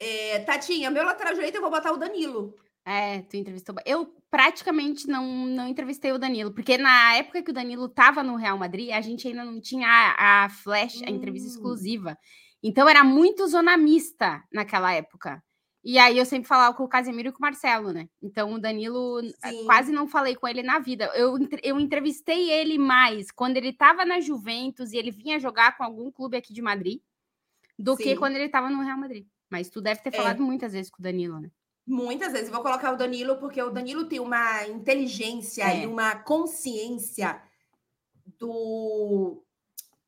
É, 0.00 0.40
Tatinha, 0.40 0.90
meu 0.90 1.04
lateral 1.04 1.32
direito 1.34 1.54
eu 1.54 1.60
vou 1.60 1.70
botar 1.70 1.92
o 1.92 1.96
Danilo. 1.96 2.56
É, 2.84 3.22
tu 3.22 3.36
entrevistou. 3.36 3.74
Eu 3.86 4.06
praticamente 4.30 5.06
não, 5.06 5.46
não 5.46 5.68
entrevistei 5.68 6.10
o 6.12 6.18
Danilo, 6.18 6.52
porque 6.52 6.76
na 6.76 7.14
época 7.14 7.42
que 7.42 7.50
o 7.50 7.54
Danilo 7.54 7.88
tava 7.88 8.22
no 8.22 8.34
Real 8.36 8.58
Madrid, 8.58 8.90
a 8.90 9.00
gente 9.00 9.28
ainda 9.28 9.44
não 9.44 9.60
tinha 9.60 9.86
a, 9.88 10.44
a 10.44 10.48
flash, 10.48 11.00
a 11.06 11.10
entrevista 11.10 11.48
Hum. 11.48 11.52
exclusiva. 11.52 12.18
Então 12.62 12.88
era 12.88 13.04
muito 13.04 13.46
zona 13.46 13.76
mista 13.76 14.42
naquela 14.52 14.92
época. 14.92 15.42
E 15.84 15.98
aí 15.98 16.16
eu 16.16 16.24
sempre 16.24 16.46
falava 16.48 16.76
com 16.76 16.84
o 16.84 16.88
Casemiro 16.88 17.28
e 17.28 17.32
com 17.32 17.38
o 17.38 17.42
Marcelo, 17.42 17.92
né? 17.92 18.08
Então 18.22 18.52
o 18.54 18.58
Danilo 18.60 19.20
Sim. 19.44 19.64
quase 19.64 19.90
não 19.92 20.06
falei 20.06 20.34
com 20.36 20.46
ele 20.46 20.62
na 20.62 20.78
vida. 20.78 21.10
Eu, 21.14 21.36
eu 21.62 21.78
entrevistei 21.80 22.50
ele 22.50 22.78
mais 22.78 23.30
quando 23.32 23.56
ele 23.56 23.72
tava 23.72 24.04
na 24.04 24.20
Juventus 24.20 24.92
e 24.92 24.96
ele 24.96 25.10
vinha 25.10 25.40
jogar 25.40 25.76
com 25.76 25.82
algum 25.82 26.10
clube 26.10 26.36
aqui 26.36 26.52
de 26.52 26.62
Madrid 26.62 27.00
do 27.78 27.96
que 27.96 28.10
Sim. 28.10 28.16
quando 28.16 28.36
ele 28.36 28.48
tava 28.48 28.70
no 28.70 28.80
Real 28.82 28.96
Madrid. 28.98 29.26
Mas 29.50 29.68
tu 29.70 29.80
deve 29.80 30.00
ter 30.02 30.10
É. 30.14 30.16
falado 30.16 30.40
muitas 30.42 30.72
vezes 30.72 30.88
com 30.90 31.00
o 31.00 31.02
Danilo, 31.02 31.40
né? 31.40 31.50
Muitas 31.86 32.32
vezes. 32.32 32.50
Vou 32.50 32.62
colocar 32.62 32.92
o 32.92 32.96
Danilo, 32.96 33.38
porque 33.38 33.60
o 33.62 33.70
Danilo 33.70 34.06
tem 34.08 34.20
uma 34.20 34.66
inteligência 34.68 35.64
É. 35.64 35.82
e 35.82 35.86
uma 35.86 36.14
consciência 36.16 37.42
do. 38.38 39.42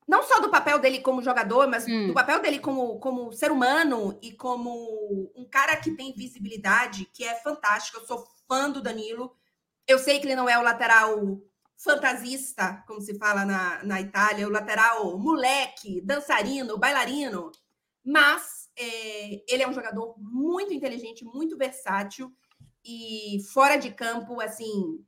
Não 0.07 0.21
só 0.23 0.39
do 0.39 0.49
papel 0.51 0.77
dele 0.79 0.99
como 1.01 1.21
jogador, 1.23 1.67
mas 1.67 1.85
Hum. 1.87 2.07
do 2.07 2.13
papel 2.13 2.39
dele 2.41 2.59
como, 2.59 2.99
como 2.99 3.31
ser 3.33 3.51
humano 3.51 4.17
e 4.21 4.31
como 4.33 5.31
um 5.35 5.45
cara 5.49 5.75
que 5.77 5.91
tem 5.91 6.13
visibilidade, 6.13 7.05
que 7.13 7.23
é 7.23 7.35
fantástico. 7.35 7.97
Eu 7.99 8.05
sou 8.05 8.27
fã 8.47 8.69
do 8.69 8.81
Danilo. 8.81 9.35
Eu 9.87 9.97
sei 9.99 10.19
que 10.19 10.27
ele 10.27 10.35
não 10.35 10.47
é 10.47 10.57
o 10.57 10.61
lateral 10.63 11.39
fantasista, 11.77 12.83
como 12.87 13.01
se 13.01 13.17
fala 13.17 13.43
na, 13.45 13.83
na 13.83 13.99
Itália, 13.99 14.47
o 14.47 14.51
lateral 14.51 15.17
moleque, 15.17 16.01
dançarino, 16.01 16.77
bailarino, 16.77 17.51
mas 18.03 18.54
é, 18.77 19.43
ele 19.53 19.63
é 19.63 19.67
um 19.67 19.73
jogador 19.73 20.15
muito 20.19 20.73
inteligente, 20.73 21.23
muito 21.25 21.57
versátil 21.57 22.31
e 22.83 23.37
fora 23.53 23.77
de 23.77 23.91
campo, 23.91 24.39
assim, 24.41 24.99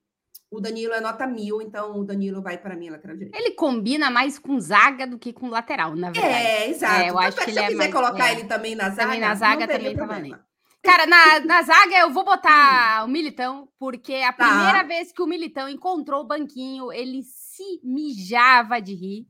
o 0.49 0.59
Danilo 0.61 0.93
é 0.93 1.01
nota 1.01 1.27
mil, 1.27 1.61
então 1.61 1.99
o 1.99 2.03
Danilo 2.05 2.41
vai 2.41 2.57
para 2.57 2.75
mim 2.75 2.89
lateral 2.89 3.17
direito. 3.17 3.35
Ele 3.37 3.51
combina 3.51 4.09
mais 4.09 4.39
com 4.39 4.59
zaga 4.59 5.05
do 5.05 5.19
que 5.19 5.33
com 5.33 5.49
lateral, 5.49 5.95
na 5.95 6.09
verdade. 6.11 6.33
É, 6.35 6.69
exato. 6.69 7.01
É, 7.01 7.09
eu 7.09 7.19
acho 7.19 7.39
é 7.41 7.45
que 7.45 7.51
se 7.51 7.57
eu 7.59 7.63
é 7.63 7.67
quiser 7.67 7.77
mais- 7.77 7.93
colocar 7.93 8.29
é. 8.29 8.31
ele 8.31 8.45
também 8.45 8.73
na 8.75 8.89
zaga, 8.89 9.01
Também 9.03 9.19
na 9.19 9.35
zaga 9.35 9.67
também 9.67 9.91
tá 9.95 9.97
problema. 10.05 10.13
valendo. 10.13 10.47
Cara, 10.81 11.05
na, 11.05 11.39
na 11.41 11.61
zaga 11.63 11.97
eu 11.99 12.11
vou 12.11 12.23
botar 12.23 13.03
o 13.03 13.09
Militão, 13.09 13.67
porque 13.77 14.13
a 14.15 14.31
Tá. 14.31 14.47
primeira 14.47 14.83
vez 14.83 15.11
que 15.11 15.21
o 15.21 15.27
Militão 15.27 15.67
encontrou 15.67 16.21
o 16.21 16.27
banquinho, 16.27 16.93
ele 16.93 17.23
se 17.23 17.81
mijava 17.83 18.79
de 18.79 18.93
rir. 18.93 19.27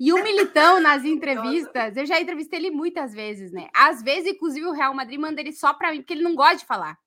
E 0.00 0.12
o 0.14 0.22
Militão, 0.22 0.80
nas 0.80 1.04
entrevistas, 1.04 1.94
eu 1.96 2.06
já 2.06 2.18
entrevistei 2.18 2.58
ele 2.58 2.70
muitas 2.70 3.12
vezes, 3.12 3.52
né? 3.52 3.68
Às 3.74 4.02
vezes, 4.02 4.30
inclusive, 4.32 4.64
o 4.66 4.72
Real 4.72 4.94
Madrid 4.94 5.20
manda 5.20 5.40
ele 5.40 5.52
só 5.52 5.74
pra 5.74 5.90
mim, 5.92 5.98
porque 5.98 6.14
ele 6.14 6.22
não 6.22 6.34
gosta 6.34 6.56
de 6.56 6.64
falar. 6.64 6.98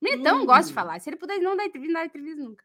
O 0.00 0.04
Militão 0.04 0.38
não 0.38 0.44
gosta 0.46 0.64
de 0.66 0.70
Hum. 0.72 0.74
falar. 0.74 1.00
Se 1.00 1.08
ele 1.08 1.16
puder 1.16 1.38
não 1.38 1.56
dar 1.56 1.64
entrevista, 1.64 1.92
não 1.94 2.00
dá 2.00 2.06
entrevista 2.06 2.42
nunca. 2.42 2.64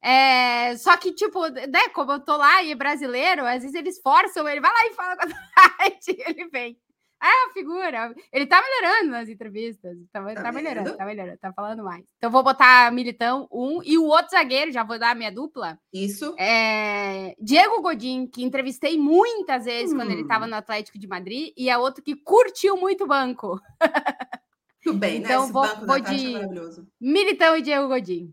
É, 0.00 0.76
só 0.76 0.96
que, 0.96 1.12
tipo, 1.12 1.46
né, 1.48 1.88
como 1.92 2.12
eu 2.12 2.20
tô 2.20 2.36
lá 2.36 2.62
e 2.62 2.70
é 2.70 2.74
brasileiro, 2.74 3.44
às 3.44 3.62
vezes 3.62 3.74
eles 3.74 4.00
forçam 4.00 4.48
ele, 4.48 4.60
vai 4.60 4.70
lá 4.72 4.86
e 4.86 4.94
fala 4.94 5.16
com 5.16 5.24
a 5.24 5.28
gente, 5.90 6.22
ele 6.26 6.48
vem. 6.48 6.78
É 7.20 7.48
a 7.48 7.52
figura. 7.52 8.14
Ele 8.32 8.46
tá 8.46 8.62
melhorando 8.62 9.10
nas 9.10 9.28
entrevistas. 9.28 9.96
Tá, 10.12 10.22
Tá 10.22 10.42
tá 10.42 10.52
melhorando, 10.52 10.96
tá 10.96 11.04
melhorando, 11.04 11.38
tá 11.38 11.52
falando 11.52 11.82
mais. 11.82 12.04
Então, 12.16 12.30
vou 12.30 12.44
botar 12.44 12.92
Militão, 12.92 13.48
um, 13.50 13.82
e 13.82 13.98
o 13.98 14.04
outro 14.04 14.30
zagueiro, 14.30 14.70
já 14.70 14.84
vou 14.84 14.98
dar 15.00 15.10
a 15.10 15.14
minha 15.16 15.32
dupla. 15.32 15.78
Isso. 15.92 16.34
É 16.38 17.34
Diego 17.40 17.82
Godin, 17.82 18.26
que 18.28 18.44
entrevistei 18.44 18.96
muitas 18.96 19.64
vezes 19.64 19.92
quando 19.94 20.12
ele 20.12 20.22
Hum. 20.22 20.28
tava 20.28 20.46
no 20.46 20.54
Atlético 20.54 20.98
de 20.98 21.08
Madrid, 21.08 21.52
e 21.56 21.68
é 21.68 21.76
outro 21.76 22.04
que 22.04 22.14
curtiu 22.14 22.76
muito 22.76 23.02
o 23.04 23.08
banco. 23.08 23.60
Tudo 24.82 24.98
bem, 24.98 25.18
Então, 25.18 25.38
né? 25.40 25.44
Esse 25.44 25.52
vou- 25.52 25.62
banco 25.62 25.86
vou 25.86 26.00
Tati 26.00 26.16
de- 26.16 26.26
é 26.28 26.32
maravilhoso. 26.38 26.88
Militão 27.00 27.56
e 27.56 27.62
Diego 27.62 27.88
Godin. 27.88 28.32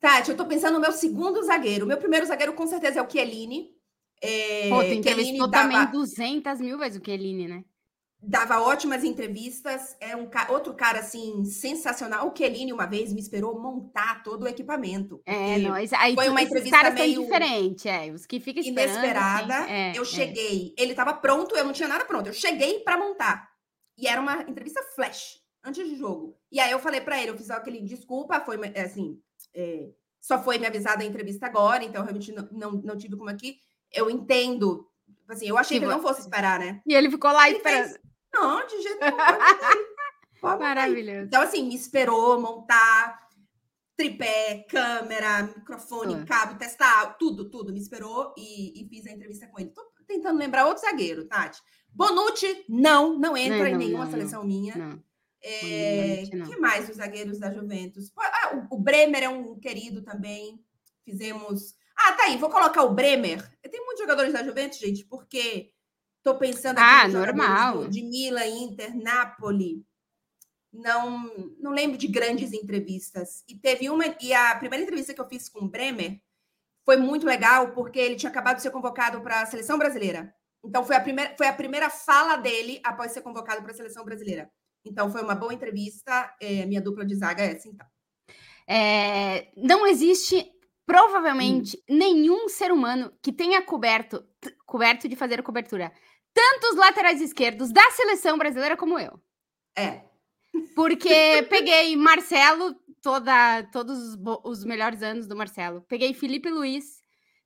Tati, 0.00 0.30
eu 0.30 0.36
tô 0.36 0.44
pensando 0.44 0.74
no 0.74 0.80
meu 0.80 0.92
segundo 0.92 1.42
zagueiro. 1.42 1.84
O 1.84 1.88
meu 1.88 1.96
primeiro 1.98 2.26
zagueiro, 2.26 2.52
com 2.52 2.66
certeza, 2.66 3.00
é 3.00 3.02
o 3.02 3.08
Chiellini. 3.10 3.70
É, 4.20 4.68
Pô, 4.68 4.76
tu 4.76 4.80
Chiellini 4.82 4.98
entrevistou 4.98 5.46
dava- 5.48 5.68
também 5.70 5.90
200 5.92 6.60
mil 6.60 6.76
vezes 6.78 7.00
o 7.00 7.04
Chiellini, 7.04 7.46
né? 7.46 7.64
Dava 8.20 8.60
ótimas 8.60 9.04
entrevistas, 9.04 9.96
é 10.00 10.16
um 10.16 10.26
ca- 10.28 10.48
outro 10.50 10.74
cara 10.74 10.98
assim 11.00 11.44
sensacional. 11.44 12.28
O 12.28 12.36
Chiellini 12.36 12.72
uma 12.72 12.86
vez 12.86 13.12
me 13.12 13.20
esperou 13.20 13.60
montar 13.60 14.22
todo 14.22 14.42
o 14.42 14.48
equipamento. 14.48 15.22
É, 15.24 15.58
não, 15.58 15.76
esse- 15.76 15.94
aí 15.94 16.14
foi 16.14 16.28
uma 16.28 16.42
entrevista 16.42 16.76
caras 16.76 16.94
meio 16.94 17.14
são 17.14 17.22
diferentes, 17.24 17.86
é, 17.86 18.10
os 18.10 18.26
que 18.26 18.40
ficam 18.40 18.60
esperando. 18.60 18.88
assim, 18.90 18.98
inesperada. 18.98 19.70
é, 19.70 19.96
eu 19.96 20.02
é. 20.02 20.04
cheguei, 20.04 20.74
ele 20.76 20.90
estava 20.90 21.14
pronto, 21.14 21.54
eu 21.56 21.64
não 21.64 21.72
tinha 21.72 21.88
nada 21.88 22.04
pronto. 22.04 22.26
Eu 22.26 22.32
cheguei 22.32 22.80
para 22.80 22.98
montar. 22.98 23.48
E 23.96 24.06
era 24.06 24.20
uma 24.20 24.42
entrevista 24.42 24.82
flash 24.94 25.40
antes 25.64 25.88
do 25.88 25.96
jogo. 25.96 26.36
E 26.50 26.58
aí 26.60 26.70
eu 26.72 26.78
falei 26.78 27.00
para 27.00 27.20
ele, 27.20 27.30
eu 27.30 27.36
fiz 27.36 27.50
aquele 27.50 27.80
desculpa, 27.82 28.40
foi 28.40 28.58
é, 28.74 28.82
assim, 28.82 29.18
é, 29.54 29.90
só 30.20 30.42
foi 30.42 30.58
me 30.58 30.66
avisada 30.66 31.02
a 31.02 31.06
entrevista 31.06 31.46
agora, 31.46 31.84
então 31.84 32.02
realmente 32.02 32.32
não, 32.32 32.48
não, 32.50 32.72
não 32.72 32.96
tive 32.96 33.16
como 33.16 33.30
aqui. 33.30 33.58
Eu 33.92 34.10
entendo, 34.10 34.86
assim, 35.28 35.46
eu 35.48 35.56
achei 35.56 35.78
Que 35.78 35.84
que 35.86 35.90
não 35.90 36.00
fosse 36.02 36.20
esperar, 36.20 36.58
né? 36.58 36.80
E 36.86 36.94
ele 36.94 37.10
ficou 37.10 37.30
lá 37.32 37.48
Ele 37.48 37.58
esperando. 37.58 37.84
fez, 37.88 37.98
não, 38.32 38.66
de 38.66 38.82
jeito 38.82 39.00
nenhum. 39.00 39.16
pode 39.16 39.38
botar 39.38 39.68
aí, 39.68 39.84
pode 40.40 40.40
botar 40.40 40.54
aí." 40.54 40.58
Maravilhoso. 40.58 41.26
Então, 41.26 41.42
assim, 41.42 41.66
me 41.66 41.74
esperou 41.74 42.40
montar 42.40 43.28
tripé, 43.98 44.64
câmera, 44.70 45.42
microfone, 45.42 46.14
Tudo. 46.14 46.26
cabo, 46.26 46.56
testar, 46.56 47.16
tudo, 47.18 47.50
tudo. 47.50 47.72
Me 47.72 47.80
esperou 47.80 48.32
e, 48.38 48.80
e 48.80 48.88
fiz 48.88 49.04
a 49.06 49.10
entrevista 49.10 49.48
com 49.48 49.58
ele. 49.58 49.70
Tô 49.70 49.82
tentando 50.06 50.38
lembrar 50.38 50.66
outro 50.66 50.82
zagueiro, 50.82 51.26
Tati. 51.26 51.60
Bonucci, 51.92 52.64
não, 52.68 53.18
não 53.18 53.36
entra 53.36 53.58
Não, 53.58 53.66
em 53.66 53.72
não, 53.72 53.78
nenhuma 53.78 54.04
não, 54.04 54.10
seleção 54.10 54.44
minha. 54.44 54.76
Não. 54.76 55.02
É, 55.42 56.22
Bonucci, 56.30 56.50
que 56.50 56.60
mais 56.60 56.86
dos 56.86 56.96
zagueiros 56.96 57.40
da 57.40 57.52
Juventus? 57.52 58.12
Ah, 58.16 58.68
o, 58.70 58.76
o 58.76 58.78
Bremer 58.78 59.24
é 59.24 59.28
um 59.28 59.58
querido 59.58 60.00
também. 60.02 60.64
Fizemos. 61.04 61.74
Ah, 61.96 62.12
tá 62.12 62.24
aí, 62.26 62.36
vou 62.36 62.50
colocar 62.50 62.84
o 62.84 62.94
Bremer. 62.94 63.42
Tem 63.68 63.84
muitos 63.84 64.00
jogadores 64.00 64.32
da 64.32 64.44
Juventus, 64.44 64.78
gente, 64.78 65.04
porque 65.06 65.72
tô 66.32 66.38
pensando 66.38 66.78
aqui 66.78 66.86
Ah, 66.86 67.08
normal. 67.08 67.88
de 67.88 68.02
Milan, 68.02 68.46
Inter, 68.46 68.96
Napoli. 68.96 69.84
Não, 70.72 71.30
não 71.58 71.70
lembro 71.72 71.96
de 71.96 72.06
grandes 72.06 72.52
entrevistas. 72.52 73.42
E 73.48 73.54
teve 73.54 73.88
uma. 73.88 74.04
E 74.20 74.34
a 74.34 74.54
primeira 74.56 74.82
entrevista 74.84 75.14
que 75.14 75.20
eu 75.20 75.28
fiz 75.28 75.48
com 75.48 75.60
o 75.64 75.68
Bremer 75.68 76.20
foi 76.84 76.96
muito 76.96 77.26
legal, 77.26 77.72
porque 77.72 77.98
ele 77.98 78.16
tinha 78.16 78.30
acabado 78.30 78.56
de 78.56 78.62
ser 78.62 78.70
convocado 78.70 79.20
para 79.20 79.42
a 79.42 79.46
seleção 79.46 79.78
brasileira. 79.78 80.34
Então, 80.64 80.84
foi 80.84 80.96
a, 80.96 81.00
primeira, 81.00 81.34
foi 81.36 81.46
a 81.46 81.52
primeira 81.52 81.88
fala 81.88 82.36
dele 82.36 82.80
após 82.84 83.12
ser 83.12 83.22
convocado 83.22 83.62
para 83.62 83.72
a 83.72 83.76
seleção 83.76 84.04
brasileira. 84.04 84.50
Então, 84.84 85.10
foi 85.10 85.22
uma 85.22 85.34
boa 85.34 85.54
entrevista. 85.54 86.34
É, 86.40 86.66
minha 86.66 86.80
dupla 86.80 87.04
de 87.06 87.14
zaga 87.14 87.42
é 87.42 87.52
essa, 87.52 87.68
então. 87.68 87.86
É, 88.68 89.50
não 89.56 89.86
existe, 89.86 90.50
provavelmente, 90.84 91.82
nenhum 91.88 92.48
ser 92.48 92.70
humano 92.72 93.12
que 93.22 93.32
tenha 93.32 93.62
coberto, 93.62 94.22
coberto 94.66 95.08
de 95.08 95.16
fazer 95.16 95.42
cobertura, 95.42 95.92
tanto 96.38 96.68
os 96.68 96.76
laterais 96.76 97.20
esquerdos 97.20 97.72
da 97.72 97.90
seleção 97.90 98.38
brasileira 98.38 98.76
como 98.76 98.96
eu. 98.96 99.20
É. 99.76 100.02
Porque 100.76 101.42
peguei 101.50 101.96
Marcelo, 101.96 102.76
toda, 103.02 103.64
todos 103.72 104.16
os, 104.44 104.64
melhores 104.64 105.02
anos 105.02 105.26
do 105.26 105.34
Marcelo. 105.34 105.84
Peguei 105.88 106.14
Felipe 106.14 106.48
Luiz, 106.48 107.00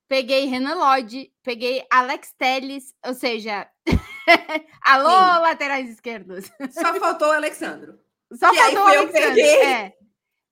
peguei 0.07 0.45
Renan 0.45 0.75
Lodge, 0.75 1.31
peguei 1.41 1.83
Alex 1.91 2.35
Telles, 2.37 2.93
ou 3.03 3.15
seja, 3.15 3.67
alô, 4.83 5.09
Sim. 5.09 5.41
laterais 5.41 5.89
esquerdos. 5.89 6.45
Só 6.69 6.93
faltou 6.99 7.29
o 7.29 7.31
Alexandro. 7.31 7.97
Só 8.31 8.53
E 8.53 8.59
aí 8.59 8.75
faltou 8.75 9.05
o 9.05 9.11
peguei 9.11 9.55
É. 9.55 9.93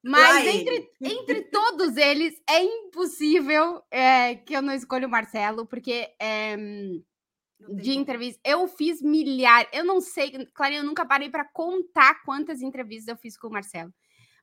Mas 0.03 0.45
lá 0.45 0.51
entre, 0.51 0.89
entre 0.99 1.41
todos 1.43 1.95
eles, 1.95 2.33
é 2.49 2.63
impossível 2.63 3.83
é, 3.91 4.33
que 4.33 4.55
eu 4.55 4.61
não 4.63 4.73
escolha 4.73 5.05
o 5.05 5.11
Marcelo, 5.11 5.67
porque 5.67 6.09
é, 6.19 6.57
de 7.69 7.91
entrevista. 7.97 8.39
Eu 8.43 8.67
fiz 8.67 9.01
milhares. 9.01 9.69
Eu 9.73 9.83
não 9.83 10.01
sei, 10.01 10.45
Clarinha, 10.53 10.81
eu 10.81 10.85
nunca 10.85 11.05
parei 11.05 11.29
para 11.29 11.45
contar 11.45 12.23
quantas 12.23 12.61
entrevistas 12.61 13.07
eu 13.07 13.17
fiz 13.17 13.37
com 13.37 13.47
o 13.47 13.51
Marcelo. 13.51 13.93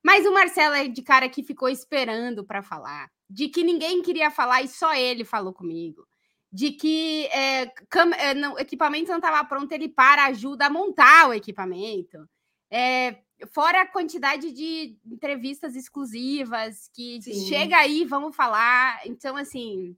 Mas 0.03 0.25
o 0.27 0.33
Marcelo 0.33 0.75
é 0.75 0.87
de 0.89 1.03
cara 1.03 1.29
que 1.29 1.43
ficou 1.43 1.69
esperando 1.69 2.45
para 2.45 2.63
falar, 2.63 3.11
de 3.29 3.49
que 3.49 3.65
ninguém 3.65 4.01
queria 4.01 4.31
falar 4.31 4.63
e 4.63 4.69
só 4.69 4.95
ele 4.95 5.25
falou 5.25 5.53
comigo. 5.53 6.07
De 6.51 6.71
que 6.71 7.27
é, 7.27 7.67
cam- 7.91 8.15
é, 8.15 8.33
não- 8.33 8.55
o 8.55 8.59
equipamento 8.59 9.11
não 9.11 9.19
estava 9.19 9.45
pronto, 9.45 9.71
ele 9.73 9.89
para, 9.89 10.27
ajuda 10.27 10.67
a 10.67 10.71
montar 10.71 11.29
o 11.29 11.35
equipamento. 11.35 12.27
É, 12.71 13.19
fora 13.53 13.83
a 13.83 13.87
quantidade 13.87 14.53
de 14.53 14.97
entrevistas 15.05 15.75
exclusivas 15.77 16.89
que 16.95 17.21
Sim. 17.21 17.47
chega 17.47 17.77
aí, 17.77 18.05
vamos 18.05 18.35
falar. 18.35 19.01
Então, 19.05 19.37
assim, 19.37 19.97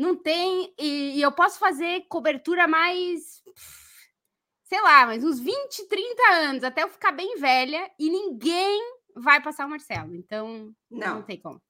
Não 0.00 0.16
tem. 0.16 0.72
E, 0.78 1.18
e 1.18 1.22
eu 1.22 1.30
posso 1.30 1.58
fazer 1.58 2.06
cobertura 2.08 2.66
mais. 2.66 3.42
Sei 4.64 4.80
lá, 4.80 5.04
mas 5.04 5.22
uns 5.22 5.38
20, 5.38 5.88
30 5.88 6.22
anos, 6.32 6.64
até 6.64 6.82
eu 6.82 6.88
ficar 6.88 7.12
bem 7.12 7.36
velha, 7.36 7.90
e 7.98 8.08
ninguém 8.08 8.80
vai 9.14 9.42
passar 9.42 9.66
o 9.66 9.68
Marcelo. 9.68 10.14
Então, 10.14 10.72
não, 10.90 11.16
não 11.16 11.22
tem 11.22 11.38
como. 11.38 11.60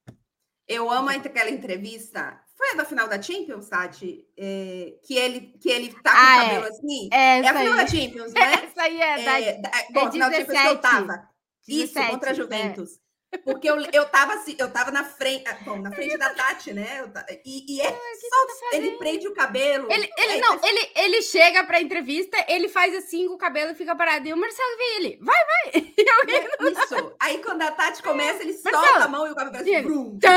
Eu 0.65 0.89
amo 0.89 1.09
aquela 1.09 1.49
entrevista. 1.49 2.41
Foi 2.55 2.71
a 2.71 2.75
da 2.75 2.85
final 2.85 3.09
da 3.09 3.21
Champions, 3.21 3.67
Tati? 3.67 4.25
É, 4.37 4.93
que, 5.03 5.15
ele, 5.15 5.57
que 5.59 5.69
ele 5.69 5.91
tá 6.01 6.11
com 6.11 6.17
ah, 6.17 6.35
o 6.37 6.41
cabelo 6.41 6.65
é. 6.65 6.69
assim? 6.69 7.09
É, 7.11 7.39
é 7.39 7.49
a 7.49 7.57
final 7.57 7.75
da 7.75 7.87
Champions, 7.87 8.31
né? 8.33 8.53
Essa 8.63 8.81
aí 8.83 9.01
é, 9.01 9.25
da, 9.25 9.41
é, 9.41 9.57
da, 9.57 9.71
bom, 9.91 10.07
a 10.07 10.11
final 10.11 10.29
da 10.29 10.37
Champions 10.37 10.61
que 10.61 10.67
eu 10.67 10.77
tava. 10.77 11.29
17, 11.67 11.83
Isso, 11.83 12.11
contra 12.11 12.29
a 12.29 12.31
é. 12.31 12.35
Juventus. 12.35 13.00
Porque 13.45 13.69
eu, 13.69 13.79
eu 13.93 14.05
tava 14.09 14.33
assim, 14.33 14.55
eu 14.59 14.69
tava 14.69 14.91
na 14.91 15.05
frente, 15.05 15.47
ah, 15.47 15.57
bom, 15.61 15.77
na 15.77 15.91
frente 15.91 16.17
da 16.17 16.31
Tati, 16.31 16.73
né? 16.73 17.09
E, 17.45 17.77
e 17.77 17.81
é 17.81 17.89
só, 17.89 18.45
tá 18.47 18.77
ele 18.77 18.97
prende 18.97 19.27
o 19.27 19.33
cabelo. 19.33 19.89
Ele, 19.89 20.09
ele 20.17 20.33
é, 20.33 20.39
não, 20.41 20.55
é, 20.55 20.59
ele, 20.63 20.91
ele 20.95 21.21
chega 21.21 21.63
pra 21.63 21.81
entrevista, 21.81 22.43
ele 22.49 22.67
faz 22.67 22.93
assim 22.95 23.27
com 23.27 23.35
o 23.35 23.37
cabelo 23.37 23.71
e 23.71 23.75
fica 23.75 23.95
parado. 23.95 24.27
E 24.27 24.33
o 24.33 24.37
Marcelo 24.37 24.77
vê 24.77 24.83
ele, 24.97 25.19
vai, 25.21 25.37
vai. 25.45 25.93
Isso. 26.83 27.15
Aí 27.19 27.37
quando 27.39 27.61
a 27.61 27.71
Tati 27.71 28.03
começa, 28.03 28.43
ele 28.43 28.53
Marcelo, 28.63 28.85
solta 28.85 29.05
a 29.05 29.07
mão 29.07 29.25
e 29.27 29.31
o 29.31 29.35
cabelo 29.35 29.55
assim, 29.55 29.81
brum. 29.81 30.19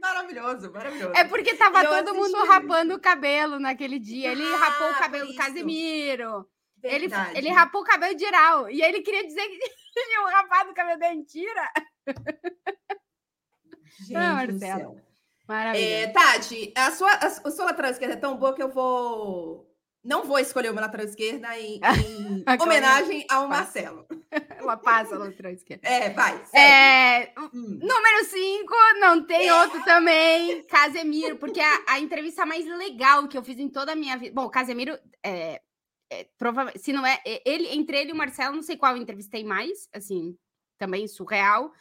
Maravilhoso, 0.00 0.72
maravilhoso. 0.72 1.12
É 1.14 1.24
porque 1.24 1.54
tava 1.54 1.84
todo 1.84 2.14
mundo 2.14 2.36
rapando 2.44 2.94
o 2.94 3.00
cabelo 3.00 3.60
naquele 3.60 4.00
dia. 4.00 4.32
Ele 4.32 4.42
ah, 4.42 4.56
rapou 4.56 4.90
o 4.90 4.98
cabelo 4.98 5.26
do 5.28 5.34
Casemiro. 5.36 6.44
Ele, 6.82 7.08
ele 7.34 7.48
rapou 7.50 7.82
o 7.82 7.84
cabelo 7.84 8.18
geral. 8.18 8.68
E 8.68 8.82
ele 8.82 9.02
queria 9.02 9.24
dizer 9.26 9.46
que 9.48 9.58
tinha 9.94 10.22
um 10.22 10.30
rapado 10.30 10.70
o 10.70 10.74
cabelo 10.74 10.98
dele. 10.98 11.16
Mentira! 11.16 11.72
Gente 14.00 14.16
ah, 14.16 14.34
Marcelo. 14.34 15.00
Maravilha. 15.46 15.84
É, 15.84 16.06
Tati, 16.08 16.72
a 16.76 16.90
sua, 16.90 17.10
a, 17.10 17.26
a 17.26 17.50
sua 17.50 17.64
lateral 17.66 17.90
esquerda 17.90 18.14
é 18.14 18.18
tão 18.18 18.36
boa 18.36 18.54
que 18.54 18.62
eu 18.62 18.70
vou. 18.70 19.68
Não 20.04 20.24
vou 20.24 20.38
escolher 20.38 20.70
uma 20.70 20.80
lateral 20.80 21.06
esquerda 21.06 21.56
em, 21.58 21.78
em 22.48 22.62
homenagem 22.62 23.24
ao 23.30 23.46
Marcelo. 23.46 24.06
Ela 24.58 24.76
passa 24.76 25.14
a 25.14 25.18
lateral 25.18 25.52
esquerda. 25.52 25.86
É, 25.86 26.10
vai. 26.10 26.42
É, 26.52 27.32
hum. 27.38 27.78
Número 27.80 28.24
5, 28.24 28.74
não 28.98 29.24
tem 29.24 29.48
é. 29.48 29.54
outro 29.54 29.84
também. 29.84 30.64
Casemiro, 30.64 31.36
porque 31.36 31.60
a, 31.60 31.84
a, 31.86 32.00
entrevista 32.00 32.44
mais 32.44 32.66
legal 32.66 33.28
que 33.28 33.38
eu 33.38 33.44
fiz 33.44 33.58
em 33.58 33.68
toda 33.68 33.92
a 33.92 33.96
minha 33.96 34.16
vida. 34.16 34.34
Bom, 34.34 34.48
Casemiro 34.48 34.98
é, 35.22 35.60
é, 36.12 36.28
provavelmente, 36.36 36.82
se 36.82 36.92
não 36.92 37.06
é, 37.06 37.20
ele, 37.46 37.68
entre 37.68 37.98
ele 37.98 38.10
e 38.10 38.12
o 38.12 38.16
Marcelo, 38.16 38.54
não 38.54 38.62
sei 38.62 38.76
qual 38.76 38.94
eu 38.94 39.02
entrevistei 39.02 39.42
mais, 39.42 39.88
assim, 39.94 40.36
também 40.78 41.08
surreal. 41.08 41.72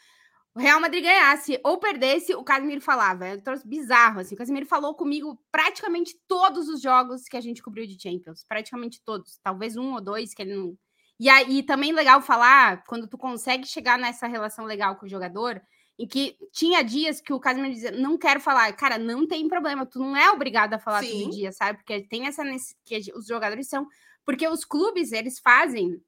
O 0.55 0.59
Real 0.59 0.79
Madrid 0.79 1.03
ganhasse 1.03 1.59
ou 1.63 1.77
perdesse, 1.77 2.33
o 2.33 2.43
Casemiro 2.43 2.81
falava. 2.81 3.27
É 3.27 3.35
um 3.35 3.39
troço 3.39 3.67
bizarro, 3.67 4.19
assim. 4.19 4.35
O 4.35 4.37
Casemiro 4.37 4.65
falou 4.65 4.95
comigo 4.95 5.37
praticamente 5.51 6.17
todos 6.27 6.67
os 6.69 6.81
jogos 6.81 7.23
que 7.23 7.37
a 7.37 7.41
gente 7.41 7.61
cobriu 7.61 7.85
de 7.85 8.01
Champions. 8.01 8.45
Praticamente 8.47 9.01
todos. 9.03 9.39
Talvez 9.43 9.75
um 9.75 9.93
ou 9.93 10.01
dois 10.01 10.33
que 10.33 10.41
ele 10.41 10.55
não. 10.55 10.77
E 11.19 11.29
aí 11.29 11.63
também 11.63 11.93
legal 11.93 12.21
falar, 12.21 12.83
quando 12.85 13.07
tu 13.07 13.17
consegue 13.17 13.65
chegar 13.65 13.97
nessa 13.97 14.27
relação 14.27 14.65
legal 14.65 14.95
com 14.95 15.05
o 15.05 15.09
jogador, 15.09 15.61
em 15.97 16.07
que 16.07 16.35
tinha 16.51 16.83
dias 16.83 17.21
que 17.21 17.31
o 17.31 17.39
Casemiro 17.39 17.73
dizia, 17.73 17.91
não 17.91 18.17
quero 18.17 18.39
falar. 18.39 18.73
Cara, 18.73 18.97
não 18.97 19.27
tem 19.27 19.47
problema, 19.47 19.85
tu 19.85 19.99
não 19.99 20.17
é 20.17 20.31
obrigado 20.31 20.73
a 20.73 20.79
falar 20.79 21.03
Sim. 21.03 21.23
todo 21.23 21.31
dia, 21.31 21.51
sabe? 21.51 21.77
Porque 21.77 22.01
tem 22.01 22.25
essa. 22.27 22.43
que 22.83 22.97
os 23.15 23.27
jogadores 23.27 23.69
são 23.69 23.87
porque 24.25 24.47
os 24.47 24.63
clubes, 24.63 25.11
eles 25.11 25.39
fazem 25.39 26.01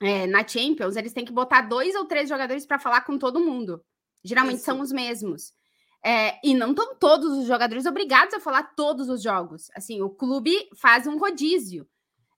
é, 0.00 0.26
na 0.26 0.46
Champions, 0.46 0.96
eles 0.96 1.12
têm 1.12 1.24
que 1.24 1.32
botar 1.32 1.62
dois 1.62 1.94
ou 1.94 2.06
três 2.06 2.28
jogadores 2.28 2.66
para 2.66 2.78
falar 2.78 3.02
com 3.02 3.18
todo 3.18 3.40
mundo. 3.40 3.84
Geralmente 4.24 4.56
Isso. 4.56 4.64
são 4.64 4.80
os 4.80 4.92
mesmos. 4.92 5.52
É, 6.04 6.38
e 6.44 6.54
não 6.54 6.70
estão 6.70 6.96
todos 6.96 7.38
os 7.38 7.46
jogadores 7.46 7.86
obrigados 7.86 8.34
a 8.34 8.40
falar 8.40 8.74
todos 8.74 9.08
os 9.08 9.22
jogos. 9.22 9.70
Assim, 9.74 10.02
o 10.02 10.10
clube 10.10 10.68
faz 10.76 11.06
um 11.06 11.16
rodízio. 11.16 11.86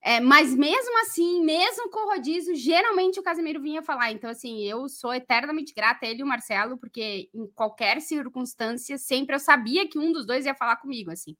É, 0.06 0.20
mas 0.20 0.54
mesmo 0.54 1.00
assim, 1.00 1.42
mesmo 1.42 1.88
com 1.88 2.06
o 2.06 2.10
rodízio, 2.10 2.54
geralmente 2.54 3.18
o 3.18 3.22
Casemiro 3.22 3.62
vinha 3.62 3.82
falar. 3.82 4.12
Então, 4.12 4.28
assim, 4.28 4.62
eu 4.62 4.86
sou 4.86 5.14
eternamente 5.14 5.72
grata 5.74 6.04
a 6.04 6.08
ele 6.10 6.20
e 6.20 6.22
o 6.22 6.26
Marcelo, 6.26 6.76
porque 6.76 7.30
em 7.32 7.46
qualquer 7.54 8.02
circunstância, 8.02 8.98
sempre 8.98 9.34
eu 9.34 9.40
sabia 9.40 9.88
que 9.88 9.98
um 9.98 10.12
dos 10.12 10.26
dois 10.26 10.44
ia 10.44 10.54
falar 10.54 10.76
comigo, 10.76 11.10
assim. 11.10 11.34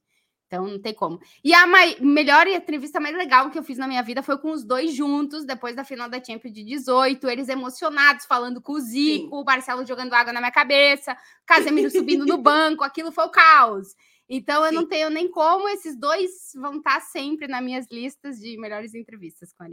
Então 0.54 0.66
não 0.66 0.78
tem 0.78 0.94
como. 0.94 1.20
E 1.42 1.52
a 1.52 1.66
mai... 1.66 1.96
melhor 2.00 2.46
entrevista 2.46 3.00
mais 3.00 3.16
legal 3.16 3.50
que 3.50 3.58
eu 3.58 3.62
fiz 3.62 3.76
na 3.76 3.88
minha 3.88 4.02
vida 4.02 4.22
foi 4.22 4.38
com 4.38 4.52
os 4.52 4.64
dois 4.64 4.94
juntos, 4.94 5.44
depois 5.44 5.74
da 5.74 5.84
final 5.84 6.08
da 6.08 6.22
Champions 6.22 6.54
de 6.54 6.62
18, 6.62 7.28
eles 7.28 7.48
emocionados, 7.48 8.24
falando 8.24 8.60
com 8.60 8.74
o 8.74 8.80
Zico, 8.80 9.24
Sim. 9.24 9.28
o 9.32 9.44
Marcelo 9.44 9.84
jogando 9.84 10.14
água 10.14 10.32
na 10.32 10.40
minha 10.40 10.52
cabeça, 10.52 11.16
Casemiro 11.44 11.90
subindo 11.90 12.24
no 12.24 12.38
banco, 12.38 12.84
aquilo 12.84 13.10
foi 13.10 13.24
o 13.24 13.30
caos. 13.30 13.88
Então 14.28 14.64
eu 14.64 14.70
Sim. 14.70 14.76
não 14.76 14.86
tenho 14.86 15.10
nem 15.10 15.28
como, 15.28 15.68
esses 15.68 15.96
dois 15.96 16.52
vão 16.54 16.76
estar 16.76 17.00
sempre 17.00 17.48
nas 17.48 17.62
minhas 17.62 17.86
listas 17.90 18.38
de 18.38 18.56
melhores 18.56 18.94
entrevistas 18.94 19.52
com 19.52 19.64
a. 19.64 19.68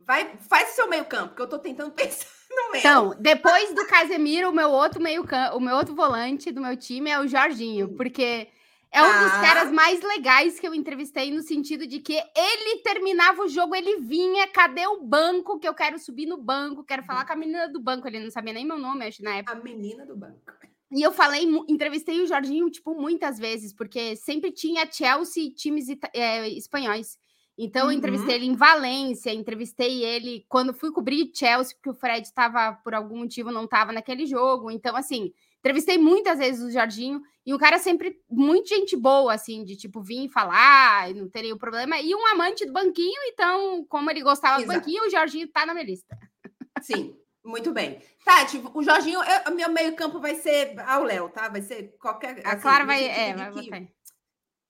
Vai, 0.00 0.36
faz 0.48 0.70
o 0.70 0.74
seu 0.74 0.88
meio 0.88 1.04
campo, 1.04 1.34
que 1.34 1.42
eu 1.42 1.48
tô 1.48 1.58
tentando 1.58 1.90
pensar 1.94 2.28
no 2.50 2.72
meio. 2.72 2.80
Então, 2.80 3.14
depois 3.20 3.74
do 3.74 3.86
Casemiro, 3.86 4.48
o 4.48 4.54
meu 4.54 4.70
outro 4.70 5.02
meio 5.02 5.24
campo, 5.24 5.56
o 5.56 5.60
meu 5.60 5.76
outro 5.76 5.94
volante 5.94 6.50
do 6.50 6.60
meu 6.60 6.76
time 6.76 7.10
é 7.10 7.20
o 7.20 7.26
Jorginho, 7.26 7.94
porque 7.96 8.48
é 8.92 9.02
um 9.02 9.24
dos 9.24 9.32
caras 9.32 9.70
mais 9.70 10.00
legais 10.02 10.58
que 10.58 10.66
eu 10.66 10.74
entrevistei, 10.74 11.30
no 11.30 11.42
sentido 11.42 11.86
de 11.86 12.00
que 12.00 12.14
ele 12.14 12.78
terminava 12.82 13.42
o 13.42 13.48
jogo, 13.48 13.74
ele 13.74 14.00
vinha, 14.00 14.46
cadê 14.48 14.86
o 14.86 15.02
banco? 15.02 15.58
Que 15.58 15.68
eu 15.68 15.74
quero 15.74 15.98
subir 15.98 16.26
no 16.26 16.38
banco, 16.38 16.84
quero 16.84 17.02
falar 17.02 17.26
com 17.26 17.32
a 17.32 17.36
menina 17.36 17.68
do 17.68 17.80
banco. 17.80 18.06
Ele 18.06 18.20
não 18.20 18.30
sabia 18.30 18.52
nem 18.52 18.64
meu 18.64 18.78
nome, 18.78 19.06
acho, 19.06 19.22
na 19.22 19.36
época. 19.36 19.58
A 19.58 19.62
menina 19.62 20.06
do 20.06 20.16
banco. 20.16 20.40
E 20.90 21.02
eu 21.02 21.12
falei, 21.12 21.44
entrevistei 21.68 22.20
o 22.20 22.26
Jorginho, 22.26 22.70
tipo, 22.70 22.94
muitas 22.94 23.38
vezes, 23.38 23.72
porque 23.72 24.14
sempre 24.14 24.52
tinha 24.52 24.90
Chelsea 24.90 25.44
e 25.44 25.50
times 25.50 25.88
é, 26.14 26.48
espanhóis. 26.48 27.18
Então, 27.58 27.90
eu 27.90 27.92
entrevistei 27.92 28.36
uhum. 28.36 28.42
ele 28.42 28.52
em 28.52 28.56
Valência, 28.56 29.32
entrevistei 29.32 30.04
ele 30.04 30.44
quando 30.48 30.74
fui 30.74 30.92
cobrir 30.92 31.32
Chelsea, 31.34 31.74
porque 31.74 31.90
o 31.90 31.94
Fred 31.94 32.26
estava, 32.26 32.74
por 32.84 32.94
algum 32.94 33.18
motivo, 33.18 33.50
não 33.50 33.64
estava 33.64 33.92
naquele 33.92 34.26
jogo. 34.26 34.70
Então, 34.70 34.94
assim, 34.94 35.32
Entrevistei 35.66 35.98
muitas 35.98 36.38
vezes 36.38 36.62
o 36.62 36.70
Jorginho 36.70 37.20
e 37.44 37.52
o 37.52 37.58
cara 37.58 37.76
sempre 37.80 38.20
muito 38.30 38.68
gente 38.68 38.96
boa, 38.96 39.34
assim, 39.34 39.64
de 39.64 39.74
tipo 39.74 40.00
vir 40.00 40.28
falar, 40.28 41.12
não 41.12 41.28
teria 41.28 41.52
o 41.52 41.58
problema. 41.58 41.98
E 41.98 42.14
um 42.14 42.24
amante 42.28 42.64
do 42.64 42.72
banquinho, 42.72 43.20
então, 43.26 43.84
como 43.88 44.08
ele 44.08 44.22
gostava 44.22 44.62
Exato. 44.62 44.72
do 44.72 44.78
banquinho, 44.78 45.04
o 45.04 45.10
Jorginho 45.10 45.48
tá 45.48 45.66
na 45.66 45.74
minha 45.74 45.86
lista. 45.86 46.16
Sim, 46.80 47.16
muito 47.44 47.72
bem. 47.72 47.98
Tati, 48.24 48.62
o 48.74 48.80
Jorginho, 48.80 49.18
eu, 49.24 49.56
meu 49.56 49.68
meio-campo 49.68 50.20
vai 50.20 50.36
ser 50.36 50.78
ao 50.86 51.02
Léo, 51.02 51.30
tá? 51.30 51.48
Vai 51.48 51.62
ser 51.62 51.96
qualquer. 51.98 52.38
Assim, 52.38 52.42
a 52.44 52.56
Clara 52.60 52.84
vai. 52.84 53.04
É, 53.04 53.34
vai 53.34 53.50
botar. 53.50 53.78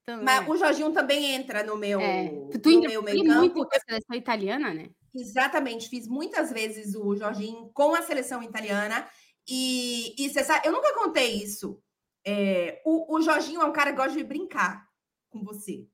Então, 0.02 0.22
Mas 0.22 0.46
é. 0.46 0.50
o 0.50 0.56
Jorginho 0.56 0.92
também 0.92 1.34
entra 1.34 1.62
no 1.62 1.76
meu, 1.76 2.00
é. 2.00 2.28
tu 2.62 2.70
no 2.70 2.80
meu 2.80 3.02
meio 3.02 3.22
campo. 3.22 3.38
muito 3.38 3.66
com 3.66 3.76
a 3.76 3.80
seleção 3.80 4.16
italiana, 4.16 4.72
né? 4.72 4.88
Exatamente, 5.14 5.90
fiz 5.90 6.06
muitas 6.08 6.50
vezes 6.50 6.94
o 6.94 7.14
Jorginho 7.14 7.70
com 7.74 7.94
a 7.94 8.00
seleção 8.00 8.42
italiana. 8.42 9.06
E, 9.48 10.14
e 10.18 10.28
você 10.28 10.42
sabe, 10.42 10.66
eu 10.66 10.72
nunca 10.72 10.94
contei 10.94 11.42
isso. 11.42 11.80
É, 12.26 12.82
o, 12.84 13.16
o 13.16 13.22
Jorginho 13.22 13.62
é 13.62 13.64
um 13.64 13.72
cara 13.72 13.90
que 13.92 13.96
gosta 13.96 14.16
de 14.16 14.24
brincar 14.24 14.86
com 15.30 15.44
você. 15.44 15.86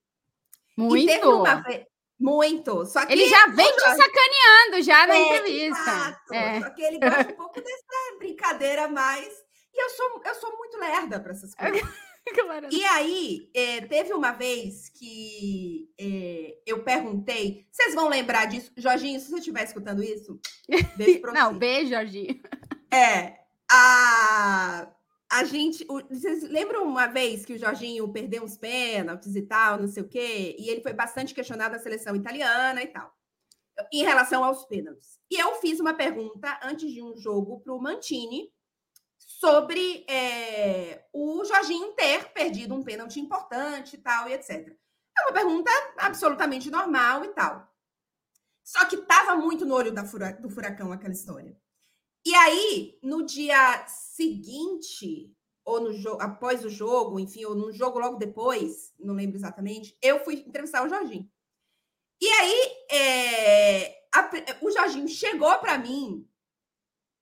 Muito. 0.77 1.29
Uma, 1.29 1.63
muito. 2.19 2.87
Só 2.87 3.05
que 3.05 3.13
ele 3.13 3.29
já 3.29 3.47
vem 3.49 3.71
te 3.73 3.81
sacaneando 3.81 4.83
já 4.83 5.07
na 5.07 5.15
é, 5.15 5.23
entrevista. 5.23 6.23
É. 6.33 6.61
Só 6.61 6.71
que 6.71 6.83
ele 6.83 6.99
gosta 6.99 7.33
um 7.33 7.37
pouco 7.37 7.61
dessa 7.61 8.19
brincadeira 8.19 8.89
mais. 8.89 9.29
E 9.75 9.83
eu 9.83 9.91
sou, 9.91 10.23
eu 10.25 10.35
sou 10.37 10.57
muito 10.57 10.79
lerda 10.79 11.21
para 11.21 11.33
essas 11.33 11.55
coisas. 11.55 11.83
e 12.71 12.85
aí, 12.85 13.51
é, 13.55 13.81
teve 13.83 14.15
uma 14.15 14.33
vez 14.33 14.89
que 14.91 15.91
é, 15.99 16.59
eu 16.65 16.85
perguntei, 16.85 17.67
vocês 17.71 17.95
vão 17.95 18.09
lembrar 18.09 18.47
disso? 18.47 18.73
Jorginho, 18.77 19.19
se 19.19 19.29
você 19.29 19.39
estiver 19.39 19.65
escutando 19.65 20.03
isso, 20.03 20.41
beijo 20.97 21.21
pra 21.21 21.33
Não, 21.35 21.59
beijo, 21.59 21.91
Jorginho. 21.91 22.41
É, 22.93 23.42
a, 23.73 24.93
a 25.31 25.45
gente. 25.45 25.85
O, 25.89 26.03
vocês 26.09 26.43
lembram 26.43 26.85
uma 26.85 27.07
vez 27.07 27.45
que 27.45 27.55
o 27.55 27.59
Jorginho 27.59 28.13
perdeu 28.13 28.43
uns 28.43 28.57
pênaltis 28.57 29.35
e 29.35 29.43
tal, 29.43 29.81
não 29.81 29.89
sei 29.89 30.03
o 30.03 30.09
quê? 30.09 30.55
E 30.59 30.69
ele 30.69 30.83
foi 30.83 30.93
bastante 30.93 31.35
questionado 31.35 31.75
na 31.75 31.81
seleção 31.81 32.15
italiana 32.15 32.83
e 32.83 32.89
tal, 32.89 33.11
em 33.93 34.05
relação 34.05 34.45
aos 34.45 34.65
pênaltis. 34.67 35.19
E 35.31 35.41
eu 35.41 35.55
fiz 35.55 35.81
uma 35.81 35.95
pergunta 35.95 36.61
antes 36.63 36.93
de 36.93 37.03
um 37.03 37.17
jogo 37.17 37.61
para 37.61 37.73
o 37.73 37.81
Mantini 37.81 38.53
sobre 39.19 40.05
é, 40.09 41.07
o 41.13 41.45
Jorginho 41.45 41.93
ter 41.93 42.33
perdido 42.33 42.75
um 42.75 42.83
pênalti 42.83 43.19
importante 43.19 43.97
e 43.97 43.99
tal, 43.99 44.29
e 44.29 44.35
etc. 44.35 44.69
É 45.19 45.23
uma 45.25 45.33
pergunta 45.33 45.71
absolutamente 45.97 46.71
normal 46.71 47.25
e 47.25 47.29
tal. 47.29 47.69
Só 48.63 48.85
que 48.85 48.97
estava 48.97 49.35
muito 49.35 49.65
no 49.65 49.75
olho 49.75 49.93
fura, 50.07 50.33
do 50.35 50.49
furacão 50.49 50.93
aquela 50.93 51.13
história. 51.13 51.57
E 52.25 52.35
aí, 52.35 52.99
no 53.03 53.25
dia 53.25 53.85
seguinte, 53.87 55.35
ou 55.65 55.81
no 55.81 55.93
jogo, 55.93 56.23
após 56.23 56.65
o 56.65 56.71
jogo, 56.71 57.19
enfim, 57.19 57.45
ou 57.45 57.55
no 57.55 57.73
jogo 57.73 57.99
logo 57.99 58.17
depois, 58.17 58.93
não 58.99 59.15
lembro 59.15 59.37
exatamente, 59.37 59.97
eu 60.01 60.23
fui 60.25 60.45
entrevistar 60.47 60.85
o 60.85 60.89
Jorginho. 60.89 61.29
E 62.21 62.29
aí, 62.29 62.73
é, 62.91 64.03
a, 64.15 64.31
o 64.61 64.71
Jorginho 64.71 65.09
chegou 65.09 65.59
para 65.59 65.79
mim 65.79 66.29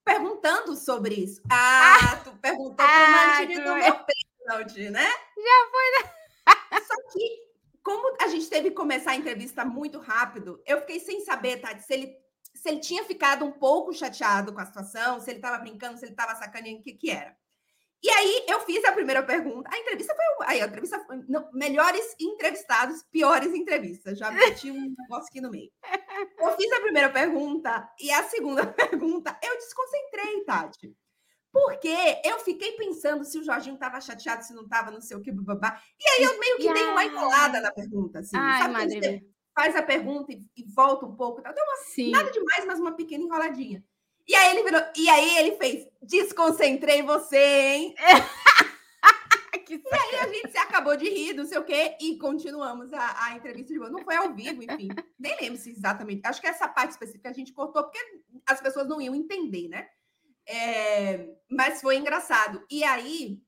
perguntando 0.04 0.76
sobre 0.76 1.14
isso. 1.14 1.40
Ah, 1.50 2.20
tu 2.24 2.32
perguntou 2.36 2.84
ah, 2.84 2.88
pro 2.88 3.12
Mantini 3.12 3.62
do 3.62 3.74
meu 3.74 4.04
Tati, 4.46 4.90
né? 4.90 5.06
Já 5.06 5.70
foi, 5.70 5.90
né? 5.94 6.14
Só 6.86 6.94
que, 7.12 7.50
como 7.82 8.16
a 8.20 8.28
gente 8.28 8.48
teve 8.48 8.70
que 8.70 8.76
começar 8.76 9.12
a 9.12 9.16
entrevista 9.16 9.64
muito 9.64 9.98
rápido, 9.98 10.60
eu 10.66 10.80
fiquei 10.80 11.00
sem 11.00 11.20
saber, 11.24 11.60
Tati, 11.60 11.82
se 11.82 11.94
ele, 11.94 12.16
se 12.60 12.68
ele 12.68 12.80
tinha 12.80 13.02
ficado 13.04 13.42
um 13.42 13.50
pouco 13.50 13.90
chateado 13.92 14.52
com 14.52 14.60
a 14.60 14.66
situação, 14.66 15.18
se 15.18 15.30
ele 15.30 15.38
estava 15.38 15.56
brincando, 15.58 15.98
se 15.98 16.04
ele 16.04 16.12
estava 16.12 16.34
sacaneando, 16.36 16.80
o 16.80 16.82
que, 16.82 16.92
que 16.92 17.10
era. 17.10 17.34
E 18.02 18.10
aí 18.10 18.44
eu 18.48 18.60
fiz 18.60 18.84
a 18.84 18.92
primeira 18.92 19.22
pergunta. 19.22 19.68
A 19.72 19.78
entrevista 19.78 20.14
foi. 20.14 20.46
Aí, 20.46 20.60
a 20.60 20.66
entrevista 20.66 21.02
foi. 21.06 21.22
Não, 21.26 21.50
melhores 21.52 22.14
entrevistados, 22.20 23.02
piores 23.10 23.54
entrevistas. 23.54 24.18
Já 24.18 24.30
meti 24.30 24.70
um 24.70 24.94
negócio 24.98 25.28
aqui 25.28 25.40
no 25.40 25.50
meio. 25.50 25.70
Eu 26.38 26.56
fiz 26.56 26.72
a 26.72 26.80
primeira 26.80 27.10
pergunta 27.10 27.90
e 27.98 28.10
a 28.10 28.22
segunda 28.24 28.66
pergunta 28.72 29.38
eu 29.42 29.56
desconcentrei, 29.56 30.44
Tati. 30.44 30.94
Porque 31.52 31.94
eu 32.24 32.38
fiquei 32.40 32.72
pensando 32.72 33.24
se 33.24 33.38
o 33.38 33.44
Jorginho 33.44 33.74
estava 33.74 34.00
chateado, 34.00 34.44
se 34.44 34.54
não 34.54 34.64
estava, 34.64 34.90
não 34.90 35.00
sei 35.00 35.16
o 35.16 35.20
que, 35.20 35.32
babá. 35.32 35.82
E 35.98 36.08
aí 36.08 36.22
eu 36.24 36.38
meio 36.38 36.56
que 36.58 36.72
dei 36.72 36.84
uma 36.84 37.04
enrolada 37.04 37.60
na 37.60 37.72
pergunta, 37.72 38.20
assim. 38.20 38.36
Ai, 38.36 38.62
sabe 38.62 38.72
madre 38.74 39.30
faz 39.60 39.76
a 39.76 39.82
pergunta 39.82 40.32
e, 40.32 40.40
e, 40.56 40.64
volta 40.64 41.04
um 41.04 41.14
pouco. 41.14 41.42
Deu 41.42 41.52
uma, 41.52 41.76
Sim. 41.84 42.10
nada 42.10 42.30
demais, 42.30 42.64
mas 42.64 42.80
uma 42.80 42.92
pequena 42.92 43.24
enroladinha. 43.24 43.84
E 44.26 44.34
aí 44.34 44.56
ele 44.56 44.64
virou, 44.64 44.80
e 44.96 45.10
aí 45.10 45.38
ele 45.38 45.56
fez: 45.56 45.86
desconcentrei 46.02 47.02
você, 47.02 47.36
hein? 47.36 47.94
e 49.70 49.94
aí 49.94 50.16
a 50.20 50.32
gente 50.32 50.50
se 50.50 50.58
acabou 50.58 50.96
de 50.96 51.08
rir, 51.08 51.34
não 51.34 51.44
sei 51.44 51.58
o 51.58 51.64
quê, 51.64 51.96
e 52.00 52.16
continuamos 52.16 52.92
a, 52.92 53.26
a 53.26 53.36
entrevista 53.36 53.72
de 53.72 53.78
boa. 53.78 53.90
Não 53.90 54.02
foi 54.02 54.16
ao 54.16 54.34
vivo, 54.34 54.62
enfim. 54.62 54.88
Nem 55.18 55.36
lembro 55.40 55.58
se 55.58 55.70
exatamente. 55.70 56.22
Acho 56.24 56.40
que 56.40 56.46
essa 56.46 56.66
parte 56.66 56.92
específica 56.92 57.28
a 57.28 57.32
gente 57.32 57.52
cortou, 57.52 57.84
porque 57.84 57.98
as 58.46 58.60
pessoas 58.60 58.88
não 58.88 59.00
iam 59.00 59.14
entender, 59.14 59.68
né? 59.68 59.88
É, 60.46 61.28
mas 61.50 61.80
foi 61.80 61.96
engraçado. 61.96 62.64
E 62.70 62.82
aí 62.82 63.40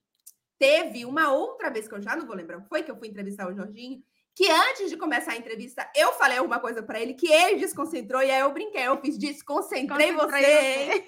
teve 0.58 1.04
uma 1.04 1.32
outra 1.32 1.70
vez 1.70 1.88
que 1.88 1.94
eu 1.94 2.02
já 2.02 2.14
não 2.14 2.26
vou 2.26 2.36
lembrar, 2.36 2.60
foi 2.68 2.82
que 2.82 2.90
eu 2.90 2.98
fui 2.98 3.08
entrevistar 3.08 3.48
o 3.48 3.54
Jorginho, 3.54 4.02
que 4.34 4.50
antes 4.50 4.90
de 4.90 4.96
começar 4.96 5.32
a 5.32 5.36
entrevista, 5.36 5.90
eu 5.94 6.12
falei 6.14 6.38
alguma 6.38 6.58
coisa 6.58 6.82
para 6.82 7.00
ele 7.00 7.14
que 7.14 7.30
ele 7.30 7.60
desconcentrou, 7.60 8.22
e 8.22 8.30
aí 8.30 8.40
eu 8.40 8.52
brinquei, 8.52 8.86
eu 8.86 9.00
fiz 9.00 9.18
desconcentrei 9.18 10.12
você. 10.12 10.30
você. 10.30 11.04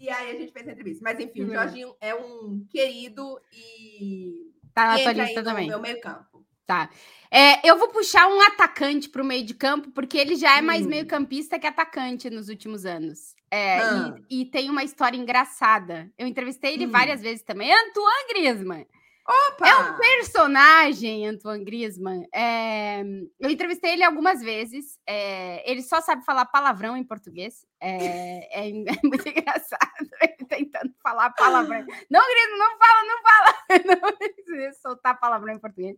E 0.00 0.10
aí 0.10 0.30
a 0.36 0.38
gente 0.38 0.52
fez 0.52 0.68
a 0.68 0.72
entrevista. 0.72 1.00
Mas 1.02 1.18
enfim, 1.18 1.42
uhum. 1.42 1.48
o 1.48 1.52
Jorginho 1.52 1.96
é 2.00 2.14
um 2.14 2.66
querido 2.68 3.40
e. 3.52 4.52
Tá 4.74 4.86
na 4.86 4.98
tua 4.98 5.12
lista 5.12 5.42
também. 5.42 5.68
meu 5.68 5.80
meio 5.80 6.00
campo. 6.00 6.44
Tá. 6.66 6.90
É, 7.30 7.68
eu 7.68 7.78
vou 7.78 7.88
puxar 7.88 8.26
um 8.26 8.40
atacante 8.40 9.08
para 9.08 9.22
o 9.22 9.24
meio 9.24 9.44
de 9.44 9.54
campo, 9.54 9.90
porque 9.90 10.16
ele 10.16 10.34
já 10.34 10.56
é 10.56 10.62
mais 10.62 10.86
hum. 10.86 10.88
meio-campista 10.88 11.58
que 11.58 11.66
atacante 11.66 12.30
nos 12.30 12.48
últimos 12.48 12.86
anos. 12.86 13.34
É, 13.50 13.78
ah. 13.78 14.14
e, 14.30 14.42
e, 14.42 14.44
tem 14.46 14.70
uma 14.70 14.82
história 14.82 15.16
engraçada. 15.16 16.10
Eu 16.18 16.26
entrevistei 16.26 16.74
ele 16.74 16.86
hum. 16.86 16.90
várias 16.90 17.20
vezes 17.20 17.42
também. 17.42 17.72
Antoine 17.72 18.28
Griezmann. 18.28 18.86
Opa! 19.26 19.66
É 19.66 19.76
um 19.76 19.96
personagem, 19.96 21.26
Antoine 21.26 21.64
Griezmann. 21.64 22.26
É... 22.32 23.00
Eu 23.40 23.48
entrevistei 23.48 23.92
ele 23.92 24.04
algumas 24.04 24.42
vezes. 24.42 24.98
É... 25.06 25.68
Ele 25.70 25.80
só 25.82 26.00
sabe 26.02 26.24
falar 26.24 26.44
palavrão 26.44 26.94
em 26.94 27.02
português. 27.02 27.66
É, 27.80 28.68
é... 28.68 28.68
é 28.68 29.00
muito 29.02 29.26
engraçado 29.26 30.10
ele 30.20 30.46
tentando 30.46 30.94
falar 31.02 31.30
palavrão. 31.30 31.86
Não, 32.10 32.20
Griezmann, 32.20 32.58
não 32.58 32.78
fala, 32.78 33.04
não 33.06 33.22
fala. 33.22 33.54
Não 34.02 34.16
precisa 34.16 34.72
soltar 34.80 35.18
palavrão 35.18 35.54
em 35.54 35.58
português. 35.58 35.96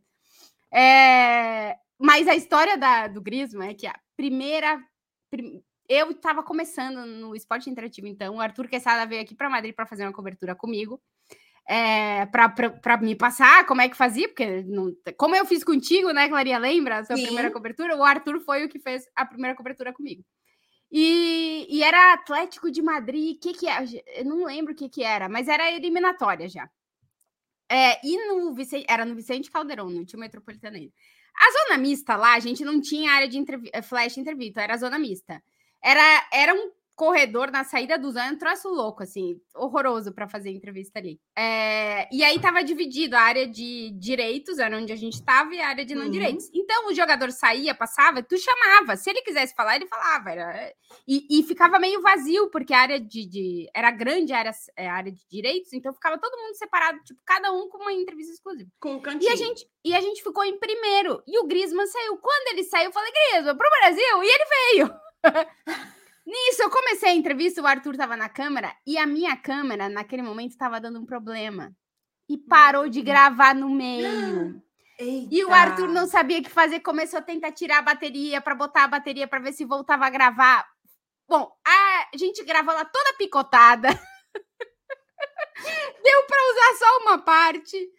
É... 0.72 1.76
Mas 1.98 2.28
a 2.28 2.34
história 2.34 2.76
da, 2.76 3.08
do 3.08 3.20
Griezmann 3.20 3.70
é 3.70 3.74
que 3.74 3.86
a 3.86 3.98
primeira... 4.16 4.80
Eu 5.88 6.10
estava 6.10 6.42
começando 6.42 7.06
no 7.06 7.34
esporte 7.34 7.70
interativo, 7.70 8.06
então 8.08 8.36
o 8.36 8.40
Arthur 8.40 8.68
Quesada 8.68 9.06
veio 9.06 9.22
aqui 9.22 9.34
para 9.34 9.50
Madrid 9.50 9.74
para 9.74 9.86
fazer 9.86 10.04
uma 10.04 10.12
cobertura 10.12 10.54
comigo 10.54 11.00
é, 11.68 12.26
para 12.26 12.96
me 12.98 13.16
passar 13.16 13.66
como 13.66 13.80
é 13.80 13.88
que 13.88 13.96
fazia, 13.96 14.28
porque 14.28 14.62
não, 14.62 14.92
como 15.16 15.34
eu 15.34 15.44
fiz 15.44 15.64
contigo, 15.64 16.12
né, 16.12 16.28
Clarinha? 16.28 16.58
Lembra 16.58 16.98
a 16.98 17.04
sua 17.04 17.16
Sim. 17.16 17.24
primeira 17.24 17.50
cobertura? 17.50 17.96
O 17.96 18.04
Arthur 18.04 18.40
foi 18.40 18.64
o 18.64 18.68
que 18.68 18.78
fez 18.78 19.04
a 19.16 19.26
primeira 19.26 19.56
cobertura 19.56 19.92
comigo. 19.92 20.24
E, 20.90 21.66
e 21.68 21.82
era 21.82 22.12
Atlético 22.12 22.70
de 22.70 22.80
Madrid, 22.80 23.36
o 23.36 23.40
que 23.40 23.52
que 23.52 23.68
é? 23.68 23.84
Eu 24.16 24.24
não 24.24 24.44
lembro 24.44 24.72
o 24.72 24.76
que 24.76 24.88
que 24.88 25.02
era, 25.02 25.28
mas 25.28 25.48
era 25.48 25.72
eliminatória 25.72 26.48
já. 26.48 26.70
É, 27.68 27.98
e 28.06 28.28
no 28.28 28.54
Vicente, 28.54 28.86
era 28.88 29.04
no 29.04 29.16
Vicente 29.16 29.50
Caldeirão, 29.50 29.90
no 29.90 30.04
time 30.04 30.20
metropolitano 30.20 30.76
ainda. 30.76 30.92
A 31.34 31.68
zona 31.68 31.78
mista 31.78 32.16
lá, 32.16 32.34
a 32.34 32.40
gente 32.40 32.64
não 32.64 32.80
tinha 32.80 33.10
área 33.10 33.28
de 33.28 33.44
flash 33.82 34.16
interview, 34.16 34.52
era 34.56 34.76
zona 34.76 34.98
mista. 34.98 35.42
Era, 35.82 36.28
era 36.32 36.54
um 36.54 36.70
corredor 36.96 37.50
na 37.50 37.62
saída 37.62 37.98
do 37.98 38.10
Zan, 38.10 38.32
um 38.32 38.38
troço 38.38 38.70
louco, 38.70 39.02
assim, 39.02 39.38
horroroso 39.54 40.12
para 40.14 40.26
fazer 40.26 40.50
entrevista 40.50 40.98
ali. 40.98 41.20
É, 41.36 42.08
e 42.10 42.24
aí 42.24 42.40
tava 42.40 42.64
dividido 42.64 43.14
a 43.14 43.20
área 43.20 43.46
de 43.46 43.90
direitos, 43.90 44.58
era 44.58 44.76
onde 44.76 44.92
a 44.92 44.96
gente 44.96 45.22
tava, 45.22 45.54
e 45.54 45.60
a 45.60 45.68
área 45.68 45.84
de 45.84 45.94
não 45.94 46.06
uhum. 46.06 46.10
direitos. 46.10 46.48
Então 46.54 46.88
o 46.88 46.94
jogador 46.94 47.30
saía, 47.30 47.74
passava, 47.74 48.22
tu 48.22 48.36
chamava. 48.38 48.96
Se 48.96 49.10
ele 49.10 49.20
quisesse 49.20 49.54
falar, 49.54 49.76
ele 49.76 49.86
falava. 49.86 50.30
Era, 50.30 50.72
e, 51.06 51.26
e 51.30 51.42
ficava 51.42 51.78
meio 51.78 52.00
vazio, 52.00 52.50
porque 52.50 52.72
a 52.72 52.80
área 52.80 52.98
de. 52.98 53.26
de 53.28 53.70
era 53.74 53.90
grande 53.90 54.32
a 54.32 54.38
área, 54.38 54.52
é, 54.74 54.88
a 54.88 54.94
área 54.94 55.12
de 55.12 55.20
direitos, 55.30 55.74
então 55.74 55.92
ficava 55.92 56.18
todo 56.18 56.38
mundo 56.38 56.56
separado, 56.56 56.98
tipo, 57.04 57.20
cada 57.26 57.52
um 57.52 57.68
com 57.68 57.76
uma 57.76 57.92
entrevista 57.92 58.32
exclusiva. 58.32 58.70
Com 58.80 58.94
um 58.94 59.00
cantinho. 59.02 59.30
E 59.30 59.32
a 59.32 59.36
gente, 59.36 59.68
e 59.84 59.94
a 59.94 60.00
gente 60.00 60.22
ficou 60.22 60.44
em 60.44 60.58
primeiro. 60.58 61.22
E 61.26 61.38
o 61.38 61.46
Griezmann 61.46 61.86
saiu. 61.86 62.16
Quando 62.16 62.48
ele 62.52 62.64
saiu, 62.64 62.86
eu 62.86 62.92
falei, 62.92 63.12
Griezmann, 63.12 63.56
pro 63.56 63.70
Brasil, 63.80 64.22
e 64.22 64.28
ele 64.28 64.44
veio. 64.48 64.94
Nisso, 66.26 66.62
eu 66.62 66.70
comecei 66.70 67.10
a 67.10 67.14
entrevista, 67.14 67.62
o 67.62 67.66
Arthur 67.66 67.92
estava 67.92 68.16
na 68.16 68.28
câmera 68.28 68.74
e 68.84 68.98
a 68.98 69.06
minha 69.06 69.36
câmera, 69.36 69.88
naquele 69.88 70.22
momento, 70.22 70.50
estava 70.50 70.80
dando 70.80 70.98
um 70.98 71.06
problema. 71.06 71.72
E 72.28 72.36
parou 72.36 72.88
de 72.88 73.00
hum. 73.00 73.04
gravar 73.04 73.54
no 73.54 73.70
meio. 73.70 74.60
Eita. 74.98 75.28
E 75.30 75.44
o 75.44 75.52
Arthur 75.52 75.88
não 75.88 76.06
sabia 76.06 76.38
o 76.38 76.42
que 76.42 76.50
fazer, 76.50 76.80
começou 76.80 77.18
a 77.18 77.22
tentar 77.22 77.52
tirar 77.52 77.78
a 77.78 77.82
bateria 77.82 78.40
para 78.40 78.54
botar 78.54 78.84
a 78.84 78.88
bateria 78.88 79.28
para 79.28 79.38
ver 79.38 79.52
se 79.52 79.64
voltava 79.64 80.06
a 80.06 80.10
gravar. 80.10 80.66
Bom, 81.28 81.52
a 81.66 82.16
gente 82.16 82.42
gravou 82.44 82.74
lá 82.74 82.84
toda 82.84 83.16
picotada. 83.18 83.88
Deu 86.02 86.26
para 86.26 86.50
usar 86.50 86.78
só 86.78 86.98
uma 87.02 87.18
parte. 87.18 87.90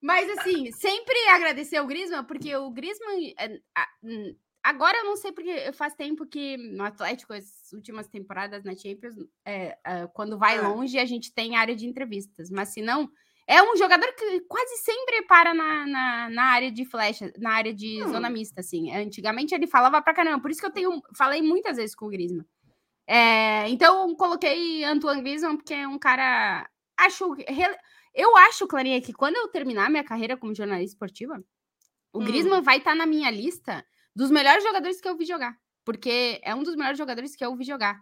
Mas 0.00 0.28
assim, 0.38 0.70
sempre 0.72 1.16
agradecer 1.28 1.80
o 1.80 1.86
Griezmann, 1.86 2.24
porque 2.24 2.54
o 2.54 2.70
Griezmann 2.70 3.34
é, 3.38 3.60
Agora 4.62 4.98
eu 4.98 5.04
não 5.04 5.16
sei 5.16 5.32
porque 5.32 5.72
faz 5.72 5.94
tempo 5.94 6.24
que 6.24 6.56
no 6.56 6.84
Atlético, 6.84 7.32
as 7.32 7.72
últimas 7.72 8.06
temporadas 8.06 8.62
na 8.62 8.76
Champions, 8.76 9.16
é, 9.44 9.76
é, 9.84 10.06
quando 10.14 10.38
vai 10.38 10.56
ah. 10.58 10.68
longe, 10.68 10.98
a 10.98 11.04
gente 11.04 11.34
tem 11.34 11.56
área 11.56 11.74
de 11.74 11.86
entrevistas. 11.86 12.48
Mas 12.48 12.68
se 12.68 12.80
não, 12.80 13.10
é 13.46 13.60
um 13.60 13.76
jogador 13.76 14.06
que 14.14 14.40
quase 14.42 14.76
sempre 14.76 15.22
para 15.22 15.52
na, 15.52 15.86
na, 15.86 16.30
na 16.30 16.44
área 16.44 16.70
de 16.70 16.84
flecha, 16.84 17.32
na 17.38 17.54
área 17.54 17.74
de 17.74 18.04
hum. 18.04 18.12
zona 18.12 18.30
mista, 18.30 18.60
assim. 18.60 18.94
Antigamente 18.94 19.52
ele 19.52 19.66
falava 19.66 20.00
pra 20.00 20.14
caramba, 20.14 20.40
por 20.40 20.50
isso 20.50 20.60
que 20.60 20.66
eu 20.66 20.72
tenho, 20.72 21.02
falei 21.16 21.42
muitas 21.42 21.76
vezes 21.76 21.94
com 21.94 22.06
o 22.06 22.08
Griezmann. 22.08 22.46
É, 23.04 23.68
então 23.68 24.14
coloquei 24.14 24.84
Antoine 24.84 25.22
Griezmann 25.22 25.56
porque 25.56 25.74
é 25.74 25.88
um 25.88 25.98
cara. 25.98 26.68
Acho. 26.96 27.34
Eu 28.14 28.36
acho, 28.36 28.66
Clarinha, 28.66 29.00
que 29.00 29.12
quando 29.12 29.36
eu 29.36 29.48
terminar 29.48 29.90
minha 29.90 30.04
carreira 30.04 30.36
como 30.36 30.54
jornalista 30.54 30.94
esportiva, 30.94 31.42
o 32.12 32.20
hum. 32.20 32.24
Griezmann 32.24 32.62
vai 32.62 32.76
estar 32.76 32.90
tá 32.92 32.96
na 32.96 33.06
minha 33.06 33.30
lista 33.30 33.84
dos 34.14 34.30
melhores 34.30 34.62
jogadores 34.62 35.00
que 35.00 35.08
eu 35.08 35.16
vi 35.16 35.24
jogar. 35.24 35.56
Porque 35.84 36.40
é 36.42 36.54
um 36.54 36.62
dos 36.62 36.76
melhores 36.76 36.98
jogadores 36.98 37.34
que 37.34 37.44
eu 37.44 37.54
vi 37.56 37.64
jogar. 37.64 38.00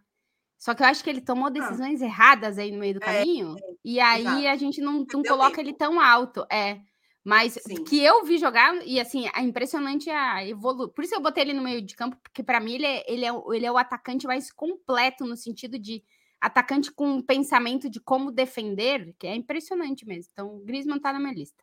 Só 0.58 0.74
que 0.74 0.82
eu 0.82 0.86
acho 0.86 1.02
que 1.02 1.08
ele 1.08 1.22
tomou 1.22 1.50
decisões 1.50 2.02
ah. 2.02 2.04
erradas 2.04 2.58
aí 2.58 2.70
no 2.70 2.78
meio 2.78 2.94
do 2.94 3.02
é, 3.02 3.06
caminho. 3.06 3.56
É, 3.56 3.62
é, 3.62 3.74
e 3.82 4.00
aí 4.00 4.20
exato. 4.20 4.48
a 4.48 4.56
gente 4.56 4.80
não, 4.80 5.06
não 5.10 5.22
coloca 5.22 5.56
tempo. 5.56 5.68
ele 5.68 5.72
tão 5.72 5.98
alto. 5.98 6.44
É. 6.52 6.80
Mas 7.24 7.58
Sim. 7.66 7.84
que 7.84 8.02
eu 8.02 8.24
vi 8.24 8.38
jogar, 8.38 8.74
e 8.86 8.98
assim, 8.98 9.26
é 9.34 9.40
impressionante 9.40 10.10
a 10.10 10.46
evolução. 10.46 10.92
Por 10.92 11.04
isso 11.04 11.14
eu 11.14 11.20
botei 11.20 11.44
ele 11.44 11.52
no 11.52 11.62
meio 11.62 11.82
de 11.82 11.94
campo, 11.94 12.16
porque 12.22 12.42
para 12.42 12.60
mim 12.60 12.74
ele 12.74 12.86
é, 12.86 13.04
ele, 13.10 13.24
é, 13.24 13.30
ele 13.52 13.66
é 13.66 13.72
o 13.72 13.78
atacante 13.78 14.26
mais 14.26 14.50
completo 14.50 15.24
no 15.24 15.36
sentido 15.36 15.78
de 15.78 16.02
atacante 16.40 16.90
com 16.90 17.20
pensamento 17.20 17.90
de 17.90 18.00
como 18.00 18.30
defender, 18.30 19.14
que 19.18 19.26
é 19.26 19.34
impressionante 19.34 20.06
mesmo. 20.06 20.30
Então, 20.32 20.56
o 20.56 20.64
Griezmann 20.64 20.98
tá 20.98 21.12
na 21.12 21.20
minha 21.20 21.34
lista. 21.34 21.62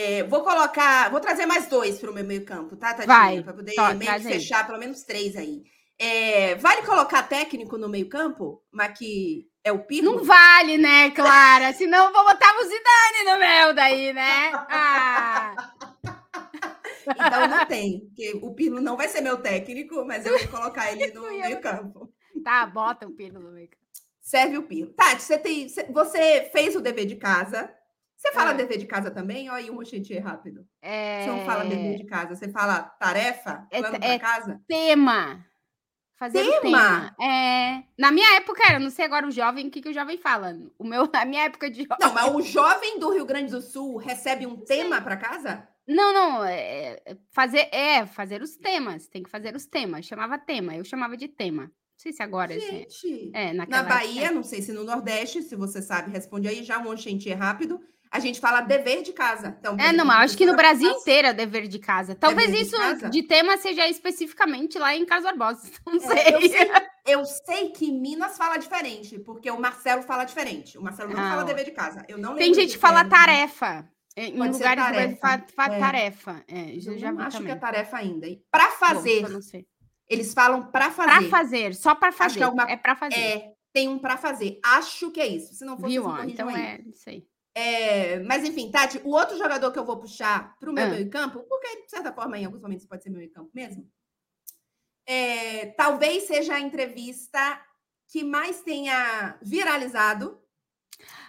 É, 0.00 0.22
vou 0.22 0.44
colocar, 0.44 1.10
vou 1.10 1.18
trazer 1.18 1.44
mais 1.44 1.66
dois 1.66 1.98
para 1.98 2.08
o 2.08 2.14
meu 2.14 2.24
meio 2.24 2.44
campo, 2.44 2.76
tá, 2.76 2.94
Tadinha? 2.94 3.42
Para 3.42 3.52
poder 3.52 3.74
Tó, 3.74 3.92
meio 3.94 4.20
fechar 4.20 4.64
pelo 4.64 4.78
menos 4.78 5.02
três 5.02 5.34
aí. 5.34 5.64
É, 5.98 6.54
vale 6.54 6.82
colocar 6.82 7.24
técnico 7.24 7.76
no 7.76 7.88
meio 7.88 8.08
campo, 8.08 8.62
mas 8.70 8.96
que 8.96 9.48
é 9.64 9.72
o 9.72 9.80
Pirlo? 9.80 10.18
Não 10.18 10.24
vale, 10.24 10.78
né, 10.78 11.10
Clara? 11.10 11.72
Senão 11.74 12.12
vou 12.12 12.22
botar 12.22 12.54
o 12.58 12.62
Zidane 12.62 13.24
no 13.24 13.38
meu 13.40 13.74
daí, 13.74 14.12
né? 14.12 14.52
Ah. 14.70 15.56
então 17.02 17.48
não 17.48 17.66
tem, 17.66 18.06
porque 18.06 18.38
o 18.40 18.54
Pirlo 18.54 18.80
não 18.80 18.96
vai 18.96 19.08
ser 19.08 19.20
meu 19.20 19.38
técnico, 19.38 20.04
mas 20.06 20.24
eu 20.24 20.38
vou 20.38 20.46
colocar 20.46 20.92
ele 20.92 21.12
no 21.12 21.22
meio 21.28 21.60
campo. 21.60 22.08
Tá, 22.44 22.64
bota 22.66 23.04
o 23.04 23.10
Pirlo 23.10 23.40
no 23.40 23.50
meio 23.50 23.68
campo. 23.68 23.82
Serve 24.20 24.58
o 24.58 24.62
Pirlo. 24.62 24.92
Tati, 24.92 25.22
você, 25.22 25.38
tem, 25.38 25.66
você 25.92 26.48
fez 26.52 26.76
o 26.76 26.80
dever 26.80 27.04
de 27.04 27.16
casa, 27.16 27.68
você 28.18 28.32
fala 28.32 28.50
é. 28.50 28.54
dever 28.54 28.78
de 28.78 28.86
casa 28.86 29.12
também? 29.12 29.48
Olha 29.48 29.58
aí 29.58 29.70
um 29.70 29.76
rochetinho 29.76 30.20
rápido. 30.20 30.66
É... 30.82 31.22
Você 31.22 31.30
não 31.30 31.46
fala 31.46 31.64
dever 31.64 31.96
de 31.96 32.04
casa, 32.04 32.34
você 32.34 32.48
fala 32.48 32.82
tarefa? 32.82 33.64
É, 33.70 34.14
é 34.14 34.18
casa? 34.18 34.60
tema. 34.66 35.46
Fazer 36.18 36.42
tema? 36.42 36.60
tema. 36.60 37.16
É, 37.20 37.84
na 37.96 38.10
minha 38.10 38.36
época 38.36 38.60
era, 38.68 38.80
não 38.80 38.90
sei 38.90 39.04
agora 39.04 39.24
o 39.24 39.30
jovem, 39.30 39.68
o 39.68 39.70
que, 39.70 39.80
que 39.80 39.90
o 39.90 39.94
jovem 39.94 40.18
fala. 40.18 40.58
O 40.76 40.82
meu, 40.82 41.08
na 41.14 41.24
minha 41.24 41.44
época 41.44 41.70
de 41.70 41.84
jovem. 41.84 41.98
Não, 42.00 42.12
mas 42.12 42.34
o 42.34 42.42
jovem 42.42 42.98
do 42.98 43.10
Rio 43.10 43.24
Grande 43.24 43.52
do 43.52 43.62
Sul 43.62 43.98
recebe 43.98 44.44
um 44.44 44.56
tema 44.56 45.00
para 45.00 45.16
casa? 45.16 45.68
Não, 45.86 46.12
não, 46.12 46.44
é, 46.44 47.00
é, 47.06 47.16
fazer 47.30 47.68
é 47.72 48.04
fazer 48.04 48.42
os 48.42 48.56
temas, 48.56 49.06
tem 49.06 49.22
que 49.22 49.30
fazer 49.30 49.54
os 49.54 49.64
temas. 49.64 50.04
Chamava 50.04 50.36
tema, 50.36 50.74
eu 50.74 50.84
chamava 50.84 51.16
de 51.16 51.28
tema. 51.28 51.62
Não 51.62 52.02
sei 52.02 52.12
se 52.12 52.22
agora. 52.22 52.52
Assim, 52.52 52.66
gente, 52.66 53.30
é, 53.32 53.52
na 53.52 53.82
Bahia, 53.84 54.32
não 54.32 54.42
sei 54.42 54.60
se 54.60 54.72
no 54.72 54.82
Nordeste, 54.82 55.40
se 55.42 55.54
você 55.54 55.80
sabe, 55.80 56.10
responde 56.10 56.48
aí 56.48 56.64
já 56.64 56.78
um 56.78 56.84
monte 56.84 57.32
rápido 57.32 57.80
a 58.10 58.20
gente 58.20 58.40
fala 58.40 58.60
dever 58.60 59.02
de 59.02 59.12
casa. 59.12 59.56
Então, 59.58 59.76
é, 59.78 59.92
não, 59.92 60.10
acho 60.10 60.36
que 60.36 60.46
no 60.46 60.56
Brasil 60.56 60.90
inteiro 60.90 61.28
é 61.28 61.32
dever 61.32 61.68
de 61.68 61.78
casa. 61.78 62.14
Talvez 62.14 62.50
dever 62.50 62.62
isso 62.62 62.76
de, 62.76 63.10
de, 63.10 63.22
tema 63.22 63.56
seja 63.56 63.86
especificamente 63.88 64.78
lá 64.78 64.94
em 64.94 65.04
Carlos 65.04 65.24
Barbosa. 65.24 65.70
Não 65.86 66.00
sei. 66.00 66.18
É, 66.18 66.34
eu, 66.34 66.40
sei 66.40 66.70
eu 67.06 67.24
sei 67.24 67.70
que 67.70 67.90
Minas 67.90 68.36
fala 68.36 68.56
diferente, 68.56 69.18
porque 69.18 69.50
o 69.50 69.60
Marcelo 69.60 70.02
fala 70.02 70.24
diferente. 70.24 70.78
O 70.78 70.82
Marcelo 70.82 71.12
não 71.12 71.20
ah, 71.20 71.30
fala 71.30 71.44
dever 71.44 71.64
de 71.64 71.70
casa. 71.70 72.04
Eu 72.08 72.18
não 72.18 72.34
Tem 72.34 72.52
gente 72.52 72.72
que 72.72 72.78
fala 72.78 73.04
tarefa. 73.04 73.88
Em 74.16 74.36
Pode 74.36 74.52
lugares 74.52 74.84
tarefa. 74.84 75.44
Fa, 75.54 75.66
é. 75.66 75.78
tarefa. 75.78 76.44
É, 76.48 76.76
eu 76.76 76.98
já 76.98 77.10
acho 77.10 77.38
também. 77.38 77.46
que 77.46 77.50
é 77.50 77.56
tarefa 77.56 77.96
ainda. 77.96 78.26
Para 78.50 78.70
fazer. 78.72 79.22
Bom, 79.22 79.38
eles 80.08 80.34
falam 80.34 80.70
para 80.70 80.90
fazer. 80.90 81.10
Para 81.10 81.28
fazer, 81.28 81.74
só 81.74 81.94
para 81.94 82.12
fazer. 82.12 82.40
É, 82.40 82.42
alguma... 82.42 82.64
é 82.64 82.76
para 82.76 82.96
fazer. 82.96 83.16
É, 83.16 83.52
tem 83.72 83.88
um 83.88 83.98
para 83.98 84.16
fazer. 84.16 84.58
Acho 84.64 85.10
que 85.10 85.20
é 85.20 85.26
isso. 85.26 85.54
Se 85.54 85.64
não 85.64 85.78
for, 85.78 85.88
Viu? 85.88 86.08
Assim, 86.10 86.32
então 86.32 86.48
aí. 86.48 86.60
é 86.60 86.80
isso 86.88 87.08
aí. 87.08 87.26
É, 87.60 88.20
mas 88.20 88.44
enfim, 88.44 88.70
Tati, 88.70 89.00
o 89.02 89.10
outro 89.10 89.36
jogador 89.36 89.72
que 89.72 89.78
eu 89.80 89.84
vou 89.84 89.98
puxar 89.98 90.56
para 90.60 90.70
o 90.70 90.72
meu 90.72 90.86
ah. 90.86 90.90
meio 90.90 91.10
campo, 91.10 91.42
porque 91.48 91.82
de 91.82 91.90
certa 91.90 92.12
forma 92.12 92.38
em 92.38 92.44
alguns 92.44 92.62
momentos 92.62 92.86
pode 92.86 93.02
ser 93.02 93.10
meu 93.10 93.18
meio 93.18 93.32
campo 93.32 93.50
mesmo, 93.52 93.90
é, 95.04 95.66
talvez 95.72 96.22
seja 96.22 96.54
a 96.54 96.60
entrevista 96.60 97.60
que 98.06 98.22
mais 98.22 98.62
tenha 98.62 99.36
viralizado. 99.42 100.40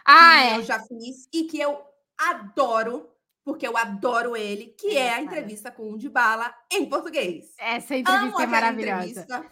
Ah, 0.05 0.43
é. 0.43 0.57
Eu 0.57 0.63
já 0.63 0.79
fiz 0.79 1.27
e 1.33 1.45
que 1.45 1.59
eu 1.59 1.83
adoro, 2.15 3.09
porque 3.43 3.67
eu 3.67 3.75
adoro 3.75 4.37
ele, 4.37 4.67
que 4.79 4.95
é, 4.95 5.07
é 5.07 5.13
a 5.13 5.21
entrevista 5.21 5.71
com 5.71 5.91
o 5.91 5.97
Dybala 5.97 6.53
em 6.71 6.87
português. 6.87 7.55
Essa 7.57 7.95
entrevista 7.95 8.27
Amo 8.27 8.41
é 8.41 8.45
maravilhosa. 8.45 9.21
Entrevista, 9.21 9.51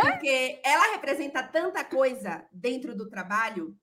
porque 0.00 0.60
ela 0.64 0.94
representa 0.94 1.44
tanta 1.44 1.84
coisa 1.84 2.44
dentro 2.50 2.92
do 2.96 3.08
trabalho 3.08 3.78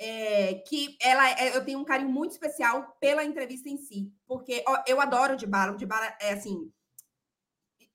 é, 0.00 0.54
que 0.66 0.96
ela, 1.02 1.28
é, 1.30 1.56
eu 1.56 1.64
tenho 1.64 1.78
um 1.78 1.84
carinho 1.84 2.10
muito 2.10 2.32
especial 2.32 2.96
pela 3.00 3.24
entrevista 3.24 3.68
em 3.68 3.76
si, 3.76 4.12
porque 4.26 4.62
ó, 4.66 4.82
eu 4.86 5.00
adoro 5.00 5.34
o 5.34 5.36
Dybala, 5.36 5.72
o 5.72 5.76
Dybala 5.76 6.16
é 6.20 6.32
assim, 6.32 6.72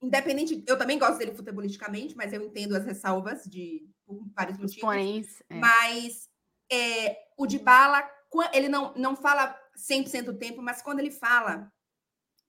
independente, 0.02 0.62
eu 0.66 0.76
também 0.76 0.98
gosto 0.98 1.18
dele 1.18 1.34
futebolisticamente, 1.34 2.16
mas 2.16 2.32
eu 2.32 2.42
entendo 2.42 2.76
as 2.76 2.84
ressalvas 2.84 3.44
de 3.44 3.88
por 4.04 4.22
vários 4.34 4.58
motivos. 4.58 4.82
Porém, 4.82 5.24
é. 5.48 5.54
Mas 5.54 6.28
é, 6.70 7.16
o 7.38 7.46
Dybala, 7.46 8.06
ele 8.52 8.68
não, 8.68 8.92
não 8.94 9.16
fala 9.16 9.58
100% 9.76 10.24
do 10.24 10.38
tempo, 10.38 10.60
mas 10.60 10.82
quando 10.82 10.98
ele 10.98 11.10
fala, 11.10 11.72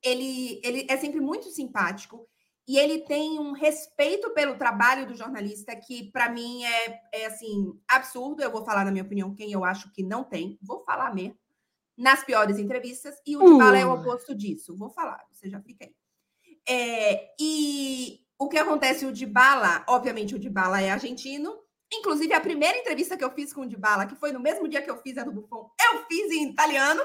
ele, 0.04 0.60
ele 0.64 0.86
é 0.90 0.98
sempre 0.98 1.22
muito 1.22 1.50
simpático 1.50 2.28
e 2.68 2.80
ele 2.80 3.02
tem 3.02 3.40
um 3.40 3.52
respeito 3.52 4.32
pelo 4.32 4.58
trabalho 4.58 5.06
do 5.06 5.16
jornalista 5.16 5.76
que, 5.76 6.12
para 6.12 6.30
mim, 6.30 6.64
é, 6.66 7.02
é 7.14 7.26
assim 7.28 7.80
absurdo. 7.88 8.42
Eu 8.42 8.52
vou 8.52 8.66
falar, 8.66 8.84
na 8.84 8.92
minha 8.92 9.04
opinião, 9.04 9.36
quem 9.36 9.52
eu 9.52 9.64
acho 9.64 9.92
que 9.92 10.02
não 10.02 10.24
tem. 10.24 10.58
Vou 10.62 10.84
falar 10.84 11.14
mesmo. 11.14 11.38
Nas 11.96 12.24
piores 12.24 12.58
entrevistas. 12.58 13.16
E 13.26 13.38
o 13.38 13.44
uh. 13.44 13.52
Dybala 13.52 13.78
é 13.78 13.86
o 13.86 13.94
oposto 13.94 14.34
disso. 14.34 14.76
Vou 14.76 14.90
falar, 14.90 15.24
você 15.32 15.48
já 15.48 15.62
fica 15.62 15.86
aí. 15.86 15.96
É, 16.68 17.36
e 17.40 18.22
o 18.40 18.50
que 18.50 18.58
acontece, 18.58 19.06
o 19.06 19.14
Dybala, 19.14 19.86
obviamente 19.88 20.34
o 20.34 20.40
Dybala 20.40 20.82
é 20.82 20.90
argentino. 20.90 21.56
Inclusive, 21.94 22.34
a 22.34 22.42
primeira 22.42 22.80
entrevista 22.80 23.16
que 23.16 23.24
eu 23.24 23.32
fiz 23.32 23.54
com 23.54 23.62
o 23.62 23.68
Dybala, 23.68 24.08
que 24.08 24.16
foi 24.16 24.32
no 24.32 24.40
mesmo 24.40 24.68
dia 24.68 24.82
que 24.82 24.90
eu 24.90 24.98
fiz 25.04 25.20
a 25.20 25.24
do 25.24 25.32
Buffon, 25.32 25.70
eu 25.80 26.04
fiz 26.08 26.32
em 26.32 26.50
italiano. 26.50 27.04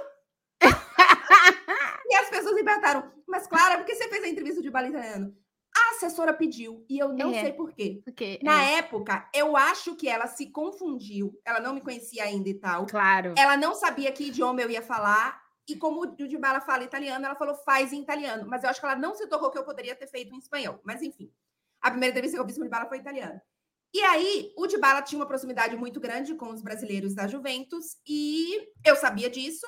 e 2.08 2.14
as 2.14 2.30
pessoas 2.30 2.54
me 2.54 2.64
perguntaram, 2.64 3.12
mas 3.28 3.46
Clara, 3.46 3.76
por 3.76 3.84
que 3.84 3.94
você 3.94 4.08
fez 4.08 4.24
a 4.24 4.28
entrevista 4.28 4.62
de 4.62 4.68
Dybala 4.68 4.86
em 4.86 4.90
italiano? 4.90 5.36
A 5.80 5.96
assessora 5.96 6.34
pediu 6.34 6.84
e 6.88 6.98
eu 6.98 7.12
não 7.12 7.32
é. 7.32 7.40
sei 7.40 7.52
por 7.52 7.72
quê. 7.72 8.00
Porque, 8.04 8.38
Na 8.42 8.62
é. 8.64 8.78
época, 8.78 9.28
eu 9.34 9.56
acho 9.56 9.94
que 9.96 10.08
ela 10.08 10.26
se 10.26 10.50
confundiu. 10.50 11.38
Ela 11.44 11.60
não 11.60 11.74
me 11.74 11.80
conhecia 11.80 12.24
ainda 12.24 12.48
e 12.48 12.54
tal. 12.54 12.86
Claro. 12.86 13.34
Ela 13.36 13.56
não 13.56 13.74
sabia 13.74 14.12
que 14.12 14.24
idioma 14.24 14.60
eu 14.60 14.70
ia 14.70 14.82
falar. 14.82 15.40
E 15.68 15.76
como 15.76 16.02
o 16.02 16.06
Dibala 16.06 16.60
fala 16.60 16.84
italiano, 16.84 17.24
ela 17.24 17.36
falou 17.36 17.54
faz 17.54 17.92
em 17.92 18.02
italiano. 18.02 18.46
Mas 18.46 18.62
eu 18.62 18.70
acho 18.70 18.80
que 18.80 18.86
ela 18.86 18.96
não 18.96 19.14
se 19.14 19.26
tocou 19.26 19.50
que 19.50 19.58
eu 19.58 19.64
poderia 19.64 19.94
ter 19.94 20.06
feito 20.06 20.34
em 20.34 20.38
espanhol. 20.38 20.80
Mas 20.84 21.00
enfim. 21.02 21.32
A 21.80 21.90
primeira 21.90 22.12
entrevista 22.12 22.36
que 22.36 22.42
eu 22.42 22.46
fiz 22.46 22.56
com 22.56 22.62
o 22.62 22.64
Dibala 22.64 22.88
foi 22.88 22.98
italiano. 22.98 23.40
E 23.92 24.00
aí, 24.02 24.52
o 24.56 24.66
Dibala 24.66 25.02
tinha 25.02 25.18
uma 25.18 25.26
proximidade 25.26 25.76
muito 25.76 25.98
grande 25.98 26.34
com 26.34 26.50
os 26.50 26.62
brasileiros 26.62 27.14
da 27.14 27.26
Juventus. 27.26 27.96
E 28.06 28.68
eu 28.84 28.96
sabia 28.96 29.30
disso. 29.30 29.66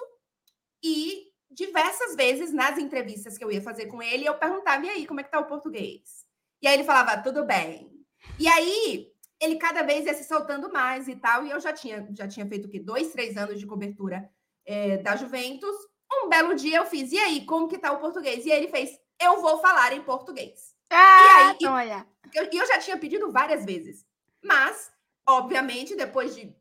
E 0.83 1.32
diversas 1.55 2.15
vezes 2.17 2.53
nas 2.53 2.79
entrevistas 2.79 3.37
que 3.37 3.45
eu 3.45 3.51
ia 3.51 3.63
fazer 3.63 3.87
com 3.87 4.03
ele, 4.03 4.27
eu 4.27 4.35
perguntava: 4.35 4.85
e 4.85 4.91
aí, 4.91 5.07
como 5.07 5.21
é 5.21 5.23
que 5.23 5.31
tá 5.31 5.41
o 5.41 5.47
português? 5.47 6.27
E 6.61 6.67
aí 6.67 6.75
ele 6.75 6.85
falava: 6.85 7.23
tudo 7.23 7.45
bem. 7.45 7.91
E 8.39 8.49
aí 8.49 9.09
ele 9.41 9.57
cada 9.57 9.83
vez 9.83 10.07
ia 10.07 10.15
se 10.15 10.25
soltando 10.25 10.73
mais 10.73 11.09
e 11.09 11.17
tal. 11.17 11.45
E 11.45 11.51
eu 11.51 11.61
já 11.61 11.73
tinha, 11.73 12.07
já 12.13 12.29
tinha 12.29 12.47
feito 12.47 12.67
o 12.67 12.69
quê? 12.71 12.79
Dois, 12.79 13.13
três 13.13 13.37
anos 13.37 13.59
de 13.59 13.67
cobertura 13.67 14.29
é, 14.65 14.99
da 14.99 15.17
Juventus. 15.17 15.75
Um 16.13 16.29
belo 16.29 16.55
dia 16.55 16.79
eu 16.79 16.87
fiz: 16.87 17.13
e 17.13 17.19
aí, 17.19 17.45
como 17.45 17.69
que 17.69 17.79
tá 17.79 17.93
o 17.93 18.01
português? 18.01 18.45
E 18.47 18.53
aí 18.53 18.59
ele 18.59 18.69
fez: 18.69 18.99
eu 19.21 19.41
vou 19.41 19.59
falar 19.59 19.93
em 19.93 20.03
português. 20.03 20.75
Ah, 20.91 21.57
e 21.61 21.65
aí, 21.65 21.73
olha. 21.73 22.07
E 22.33 22.37
eu, 22.37 22.49
eu 22.53 22.67
já 22.67 22.79
tinha 22.79 22.99
pedido 22.99 23.31
várias 23.31 23.65
vezes. 23.65 24.05
Mas, 24.43 24.93
obviamente, 25.27 25.97
depois 25.97 26.35
de 26.35 26.55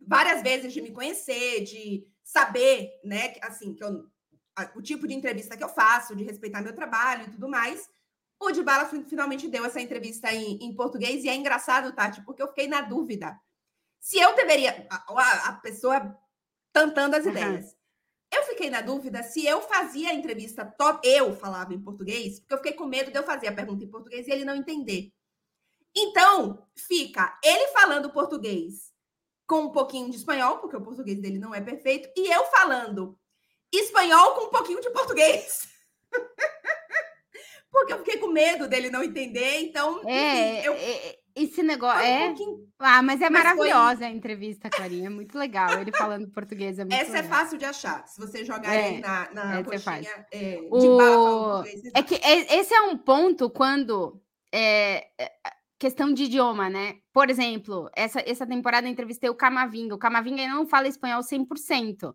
várias 0.00 0.42
vezes 0.42 0.72
de 0.72 0.80
me 0.80 0.92
conhecer, 0.92 1.64
de 1.64 2.06
saber, 2.22 3.00
né, 3.04 3.34
assim, 3.42 3.74
que 3.74 3.82
eu 3.82 4.06
o 4.74 4.82
tipo 4.82 5.06
de 5.06 5.14
entrevista 5.14 5.56
que 5.56 5.64
eu 5.64 5.68
faço, 5.68 6.16
de 6.16 6.24
respeitar 6.24 6.62
meu 6.62 6.74
trabalho 6.74 7.24
e 7.24 7.30
tudo 7.30 7.48
mais. 7.48 7.88
O 8.40 8.50
Dibala 8.50 8.86
finalmente 9.08 9.48
deu 9.48 9.64
essa 9.64 9.80
entrevista 9.80 10.32
em, 10.32 10.58
em, 10.62 10.74
português 10.74 11.24
e 11.24 11.28
é 11.28 11.34
engraçado, 11.34 11.92
Tati, 11.92 12.22
porque 12.22 12.42
eu 12.42 12.48
fiquei 12.48 12.68
na 12.68 12.82
dúvida 12.82 13.38
se 13.98 14.18
eu 14.18 14.34
deveria. 14.34 14.86
A, 14.90 15.48
a 15.48 15.52
pessoa 15.54 16.16
tantando 16.72 17.16
as 17.16 17.24
uhum. 17.24 17.30
ideias. 17.30 17.74
Eu 18.32 18.42
fiquei 18.42 18.68
na 18.68 18.80
dúvida 18.80 19.22
se 19.22 19.46
eu 19.46 19.62
fazia 19.62 20.10
a 20.10 20.14
entrevista 20.14 20.64
top, 20.64 21.06
eu 21.08 21.34
falava 21.34 21.72
em 21.72 21.80
português, 21.80 22.40
porque 22.40 22.54
eu 22.54 22.58
fiquei 22.58 22.72
com 22.72 22.84
medo 22.84 23.10
de 23.10 23.18
eu 23.18 23.22
fazer 23.22 23.46
a 23.46 23.54
pergunta 23.54 23.84
em 23.84 23.90
português 23.90 24.26
e 24.26 24.30
ele 24.30 24.44
não 24.44 24.54
entender. 24.54 25.12
Então, 25.96 26.66
fica 26.76 27.38
ele 27.42 27.68
falando 27.68 28.12
português 28.12 28.92
com 29.46 29.60
um 29.60 29.72
pouquinho 29.72 30.10
de 30.10 30.16
espanhol, 30.16 30.58
porque 30.58 30.76
o 30.76 30.82
português 30.82 31.18
dele 31.20 31.38
não 31.38 31.54
é 31.54 31.60
perfeito, 31.60 32.10
e 32.16 32.30
eu 32.30 32.44
falando 32.46 33.18
espanhol 33.78 34.34
com 34.34 34.46
um 34.46 34.50
pouquinho 34.50 34.80
de 34.80 34.90
português. 34.90 35.68
Porque 37.70 37.92
eu 37.92 37.98
fiquei 37.98 38.18
com 38.18 38.28
medo 38.28 38.66
dele 38.66 38.90
não 38.90 39.02
entender, 39.02 39.60
então. 39.60 40.00
É, 40.08 40.58
enfim, 40.58 40.66
eu... 40.66 40.72
É, 40.74 41.08
é, 41.08 41.18
esse 41.36 41.62
negócio. 41.62 42.00
É... 42.00 42.30
Um 42.30 42.66
ah, 42.78 43.02
mas 43.02 43.20
é 43.20 43.28
mas 43.28 43.44
maravilhosa 43.44 43.98
foi... 43.98 44.06
a 44.06 44.10
entrevista, 44.10 44.70
Clarinha. 44.70 45.08
É 45.08 45.10
muito 45.10 45.38
legal. 45.38 45.78
Ele 45.78 45.92
falando 45.92 46.30
português. 46.30 46.78
É 46.78 46.84
muito 46.84 46.94
Essa 46.94 47.18
é 47.18 47.20
legal. 47.20 47.24
é 47.24 47.40
fácil 47.40 47.58
de 47.58 47.64
achar. 47.66 48.06
Se 48.08 48.18
você 48.18 48.42
jogar 48.42 48.74
é, 48.74 48.84
aí 48.84 49.00
na, 49.00 49.30
na 49.32 49.62
coxinha 49.62 50.26
é, 50.32 50.56
de 50.56 50.68
o... 50.70 51.62
É 51.94 52.02
que 52.02 52.14
esse 52.14 52.74
é 52.74 52.80
um 52.80 52.96
ponto 52.96 53.50
quando. 53.50 54.18
É, 54.50 55.08
questão 55.78 56.14
de 56.14 56.24
idioma, 56.24 56.70
né? 56.70 56.96
Por 57.12 57.28
exemplo, 57.28 57.90
essa, 57.94 58.22
essa 58.26 58.46
temporada 58.46 58.86
eu 58.86 58.90
entrevistei 58.90 59.28
o 59.28 59.34
Camavinga. 59.34 59.94
O 59.94 59.98
Camavinga 59.98 60.48
não 60.48 60.66
fala 60.66 60.88
espanhol 60.88 61.20
100%. 61.20 62.14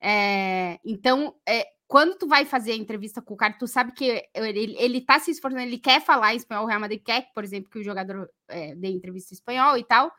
É, 0.00 0.78
então, 0.84 1.34
é, 1.48 1.66
quando 1.86 2.16
tu 2.16 2.28
vai 2.28 2.44
fazer 2.44 2.72
a 2.72 2.76
entrevista 2.76 3.22
com 3.22 3.34
o 3.34 3.36
cara, 3.36 3.54
tu 3.58 3.66
sabe 3.66 3.92
que 3.92 4.22
ele, 4.34 4.76
ele 4.78 5.00
tá 5.00 5.18
se 5.18 5.30
esforçando, 5.30 5.62
ele 5.62 5.78
quer 5.78 6.00
falar 6.00 6.34
espanhol, 6.34 6.64
o 6.64 6.68
Real 6.68 6.80
Madrid 6.80 7.02
quer, 7.04 7.28
por 7.34 7.42
exemplo, 7.42 7.70
que 7.70 7.78
o 7.78 7.84
jogador 7.84 8.28
é, 8.48 8.74
dê 8.74 8.88
entrevista 8.88 9.32
em 9.32 9.36
espanhol 9.36 9.76
e 9.76 9.84
tal. 9.84 10.12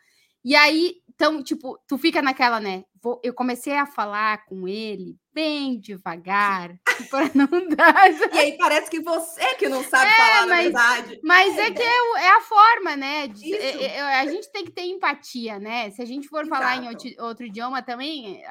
E 0.44 0.56
aí, 0.56 0.96
então, 1.20 1.44
tipo, 1.44 1.78
tu 1.86 1.98
fica 1.98 2.22
naquela, 2.22 2.62
né? 2.62 2.86
Vou, 3.02 3.20
eu 3.22 3.34
comecei 3.34 3.76
a 3.76 3.86
falar 3.86 4.46
com 4.46 4.68
ele 4.68 5.18
bem 5.34 5.78
devagar, 5.78 6.74
para 7.12 7.30
não 7.36 7.68
dar. 7.68 8.10
E 8.34 8.40
aí 8.40 8.58
parece 8.58 8.90
que 8.90 9.02
você 9.02 9.56
que 9.56 9.68
não 9.68 9.84
sabe 9.84 10.10
é, 10.10 10.16
falar, 10.16 10.48
mas, 10.48 10.74
na 10.74 10.96
verdade. 10.96 11.20
Mas 11.22 11.58
é, 11.58 11.62
é 11.68 11.72
que 11.72 11.82
é, 11.82 12.22
é, 12.22 12.30
a 12.30 12.42
forma, 12.42 12.96
né? 12.96 13.28
De, 13.28 13.54
é, 13.54 13.98
é, 13.98 14.20
a 14.20 14.26
gente 14.28 14.50
tem 14.52 14.64
que 14.64 14.72
ter 14.72 14.84
empatia, 14.84 15.60
né? 15.60 15.92
Se 15.92 16.02
a 16.02 16.06
gente 16.06 16.30
for 16.30 16.46
Exato. 16.46 16.62
falar 16.62 16.78
em 16.78 16.88
outro, 16.88 17.10
outro, 17.20 17.46
idioma 17.46 17.82
também, 17.82 18.42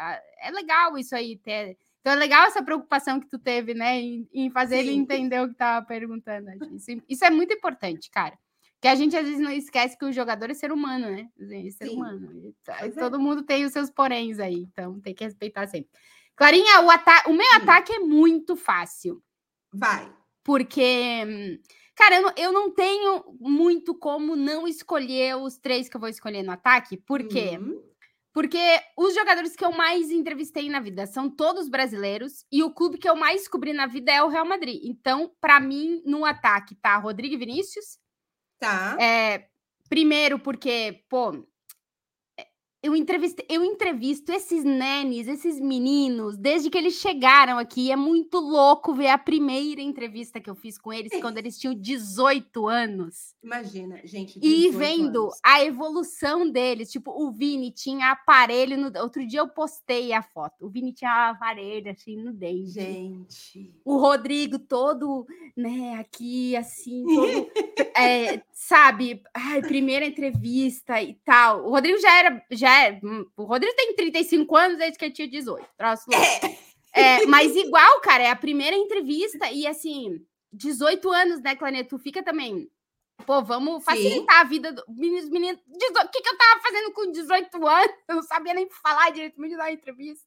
é 0.43 0.51
legal 0.51 0.99
isso 0.99 1.17
aí 1.17 1.39
ter. 1.39 1.77
Então 2.01 2.13
é 2.13 2.17
legal 2.17 2.47
essa 2.47 2.63
preocupação 2.63 3.19
que 3.19 3.29
tu 3.29 3.39
teve, 3.39 3.73
né? 3.73 3.99
Em, 3.99 4.29
em 4.33 4.51
fazer 4.51 4.77
Sim. 4.77 4.81
ele 4.81 4.93
entender 4.93 5.41
o 5.41 5.49
que 5.49 5.55
tava 5.55 5.87
perguntando. 5.87 6.51
Isso, 6.75 7.03
isso 7.09 7.25
é 7.25 7.31
muito 7.31 7.53
importante, 7.53 8.11
cara. 8.11 8.39
Que 8.81 8.89
a 8.89 8.95
gente 8.95 9.17
às 9.17 9.25
vezes 9.25 9.41
não 9.41 9.51
esquece 9.51 9.99
que 9.99 10.05
o 10.05 10.13
jogador 10.13 10.51
é 10.51 10.55
ser 10.55 10.71
humano, 10.71 11.11
né? 11.11 11.29
É 11.41 11.71
ser 11.71 11.89
Sim. 11.89 11.97
humano. 11.97 12.55
Tá, 12.65 12.89
todo 12.91 13.17
é. 13.17 13.19
mundo 13.19 13.43
tem 13.43 13.65
os 13.65 13.73
seus 13.73 13.91
poréns 13.91 14.39
aí, 14.39 14.55
então 14.55 15.01
tem 15.01 15.15
que 15.15 15.25
respeitar 15.25 15.67
sempre. 15.67 15.91
Clarinha, 16.37 16.81
o, 16.81 17.31
o 17.31 17.35
meu 17.35 17.55
ataque 17.57 17.93
é 17.93 17.99
muito 17.99 18.55
fácil. 18.55 19.23
Vai. 19.73 20.13
Porque, 20.45 21.61
Cara, 21.99 22.15
eu 22.15 22.23
não, 22.23 22.33
eu 22.37 22.53
não 22.53 22.71
tenho 22.71 23.25
muito 23.41 23.93
como 23.93 24.37
não 24.37 24.69
escolher 24.69 25.37
os 25.37 25.59
três 25.59 25.89
que 25.89 25.97
eu 25.97 26.01
vou 26.01 26.09
escolher 26.09 26.45
no 26.45 26.53
ataque. 26.53 26.97
Por 26.97 27.27
quê? 27.27 27.59
Uhum. 27.61 27.83
Porque 28.33 28.61
os 28.97 29.17
jogadores 29.17 29.57
que 29.57 29.65
eu 29.65 29.73
mais 29.73 30.13
entrevistei 30.13 30.69
na 30.71 30.79
vida 30.79 31.07
são 31.09 31.29
todos 31.29 31.69
brasileiros 31.69 32.47
e 32.53 32.63
o 32.63 32.71
clube 32.71 32.99
que 32.99 33.09
eu 33.09 33.17
mais 33.17 33.49
cobri 33.49 33.73
na 33.73 33.87
vida 33.87 34.13
é 34.13 34.23
o 34.23 34.29
Real 34.29 34.47
Madrid. 34.47 34.81
Então, 34.85 35.33
para 35.41 35.59
mim, 35.59 36.01
no 36.07 36.25
ataque 36.25 36.77
tá 36.77 36.97
Rodrigo 36.99 37.37
Vinícius. 37.37 37.99
Tá. 38.59 38.97
É, 39.01 39.49
primeiro 39.89 40.39
porque, 40.39 41.05
pô, 41.09 41.47
eu 42.81 42.95
entrevisto, 42.95 43.43
eu 43.49 43.65
entrevisto 43.65 44.31
esses 44.31 44.63
nenes, 44.63 45.27
esses 45.27 45.59
meninos, 45.59 46.37
desde 46.37 46.71
que 46.71 46.79
eles 46.79 46.95
chegaram 46.95 47.59
aqui. 47.59 47.91
É 47.91 47.97
muito 47.97 48.39
louco 48.39 48.95
ver 48.95 49.09
a 49.09 49.19
primeira 49.19 49.81
entrevista 49.81 50.41
que 50.41 50.49
eu 50.49 50.55
fiz 50.55 50.79
com 50.79 50.93
eles 50.93 51.11
quando 51.21 51.39
eles 51.39 51.59
tinham 51.59 51.75
18 51.75 52.69
anos. 52.69 53.35
Imagina, 53.43 54.01
gente. 54.05 54.39
E 54.39 54.71
18 54.71 54.79
vendo 54.79 55.23
anos. 55.25 55.41
a 55.45 55.65
evolução 55.65 56.49
deles. 56.49 56.91
Tipo, 56.91 57.11
o 57.11 57.33
Vini 57.33 57.73
tinha 57.73 58.13
aparelho 58.13 58.77
no. 58.79 58.97
Outro 59.03 59.27
dia 59.27 59.41
eu 59.41 59.49
postei 59.49 60.13
a 60.13 60.23
foto. 60.23 60.65
O 60.65 60.71
Vini 60.71 60.93
tinha 60.93 61.31
aparelho 61.31 61.91
assim 61.91 62.17
no 62.17 62.33
dente. 62.33 62.71
Gente. 62.71 63.75
O 63.85 63.99
Rodrigo 63.99 64.57
todo, 64.57 65.27
né, 65.57 65.97
aqui, 65.99 66.55
assim, 66.55 67.05
todo, 67.05 67.51
é, 67.99 68.43
sabe, 68.53 69.23
ai, 69.35 69.61
primeira 69.63 70.07
entrevista 70.07 71.01
e 71.03 71.15
tal. 71.25 71.67
O 71.67 71.71
Rodrigo 71.71 71.99
já 71.99 72.19
era, 72.19 72.45
já 72.51 72.87
é, 72.87 73.01
hum, 73.03 73.27
o 73.37 73.45
Rodrigo 73.45 73.75
tem 73.77 73.95
35 73.95 74.57
anos 74.57 74.79
desde 74.79 74.99
que 74.99 75.05
ele 75.05 75.15
tinha 75.15 75.29
18, 75.29 75.67
troço 75.77 76.05
louco. 76.11 76.59
É, 76.93 77.27
mas 77.27 77.55
igual, 77.55 78.01
cara, 78.01 78.25
é 78.25 78.31
a 78.31 78.37
primeira 78.37 78.75
entrevista 78.75 79.51
e, 79.53 79.67
assim, 79.67 80.21
18 80.53 81.11
anos, 81.11 81.41
né, 81.41 81.55
Claneto, 81.55 81.97
tu 81.97 82.03
fica 82.03 82.23
também... 82.23 82.69
Pô, 83.27 83.43
vamos 83.43 83.85
facilitar 83.85 84.41
a 84.41 84.45
vida 84.45 84.73
do 84.73 84.85
meninos, 84.89 85.29
meninos. 85.29 85.61
18 85.67 86.07
O 86.07 86.11
que, 86.11 86.23
que 86.23 86.29
eu 86.29 86.39
tava 86.39 86.61
fazendo 86.61 86.93
com 86.93 87.11
18 87.11 87.67
anos? 87.67 87.93
Eu 88.09 88.17
não 88.17 88.23
sabia 88.23 88.55
nem 88.55 88.69
falar 88.71 89.11
direito, 89.11 89.41
me 89.41 89.51
dar 89.51 89.65
uma 89.65 89.73
entrevista. 89.73 90.25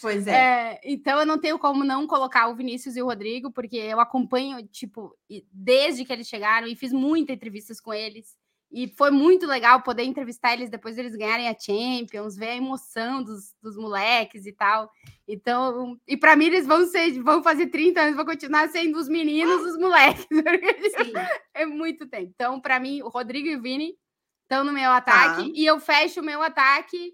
Pois 0.00 0.26
é. 0.26 0.32
É, 0.32 0.80
então 0.84 1.18
eu 1.18 1.26
não 1.26 1.38
tenho 1.38 1.58
como 1.58 1.84
não 1.84 2.06
colocar 2.06 2.48
o 2.48 2.54
Vinícius 2.54 2.96
e 2.96 3.02
o 3.02 3.06
Rodrigo, 3.06 3.50
porque 3.50 3.76
eu 3.76 4.00
acompanho, 4.00 4.66
tipo, 4.68 5.16
desde 5.50 6.04
que 6.04 6.12
eles 6.12 6.28
chegaram 6.28 6.66
e 6.66 6.76
fiz 6.76 6.92
muitas 6.92 7.34
entrevistas 7.34 7.80
com 7.80 7.92
eles. 7.92 8.36
E 8.72 8.88
foi 8.96 9.10
muito 9.10 9.46
legal 9.46 9.82
poder 9.82 10.02
entrevistar 10.02 10.54
eles 10.54 10.70
depois 10.70 10.96
deles 10.96 11.14
ganharem 11.14 11.46
a 11.46 11.56
Champions, 11.58 12.36
ver 12.36 12.48
a 12.48 12.56
emoção 12.56 13.22
dos, 13.22 13.54
dos 13.62 13.76
moleques 13.76 14.46
e 14.46 14.52
tal. 14.52 14.90
Então, 15.28 16.00
e 16.08 16.16
para 16.16 16.34
mim 16.34 16.46
eles 16.46 16.66
vão 16.66 16.86
ser, 16.86 17.22
vão 17.22 17.42
fazer 17.42 17.66
30 17.66 18.00
anos, 18.00 18.16
vão 18.16 18.24
continuar 18.24 18.68
sendo 18.70 18.98
os 18.98 19.08
meninos, 19.08 19.60
os 19.66 19.78
moleques. 19.78 20.26
É 21.54 21.66
muito 21.66 22.06
tempo. 22.06 22.32
Então, 22.34 22.58
para 22.58 22.80
mim, 22.80 23.02
o 23.02 23.08
Rodrigo 23.08 23.46
e 23.46 23.56
o 23.56 23.60
Vini 23.60 23.94
estão 24.42 24.64
no 24.64 24.72
meu 24.72 24.90
ataque 24.90 25.52
e 25.54 25.66
eu 25.66 25.78
fecho 25.78 26.20
o 26.20 26.24
meu 26.24 26.42
ataque 26.42 27.12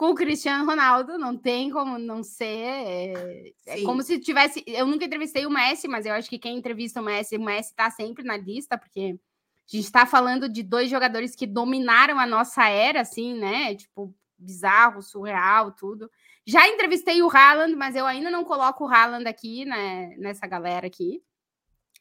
com 0.00 0.12
o 0.12 0.14
Cristiano 0.14 0.64
Ronaldo. 0.64 1.18
Não 1.18 1.36
tem 1.36 1.68
como 1.68 1.98
não 1.98 2.22
ser. 2.22 2.46
É, 2.46 3.52
é 3.66 3.76
Sim. 3.76 3.84
como 3.84 4.02
se 4.02 4.18
tivesse. 4.18 4.64
Eu 4.66 4.86
nunca 4.86 5.04
entrevistei 5.04 5.44
o 5.44 5.50
Messi, 5.50 5.86
mas 5.86 6.06
eu 6.06 6.14
acho 6.14 6.30
que 6.30 6.38
quem 6.38 6.56
entrevista 6.56 7.02
o 7.02 7.04
Messi, 7.04 7.36
o 7.36 7.44
Messi 7.44 7.74
tá 7.74 7.90
sempre 7.90 8.24
na 8.24 8.34
lista, 8.34 8.78
porque 8.78 9.18
a 9.20 9.76
gente 9.76 9.84
está 9.84 10.06
falando 10.06 10.48
de 10.48 10.62
dois 10.62 10.88
jogadores 10.88 11.36
que 11.36 11.46
dominaram 11.46 12.18
a 12.18 12.24
nossa 12.24 12.66
era, 12.66 13.02
assim, 13.02 13.34
né? 13.34 13.74
Tipo, 13.74 14.14
bizarro, 14.38 15.02
surreal, 15.02 15.70
tudo. 15.72 16.10
Já 16.46 16.66
entrevistei 16.66 17.22
o 17.22 17.28
Haaland, 17.28 17.76
mas 17.76 17.94
eu 17.94 18.06
ainda 18.06 18.30
não 18.30 18.42
coloco 18.42 18.86
o 18.86 18.88
Haaland 18.88 19.28
aqui, 19.28 19.66
né, 19.66 20.16
nessa 20.16 20.46
galera 20.46 20.86
aqui. 20.86 21.22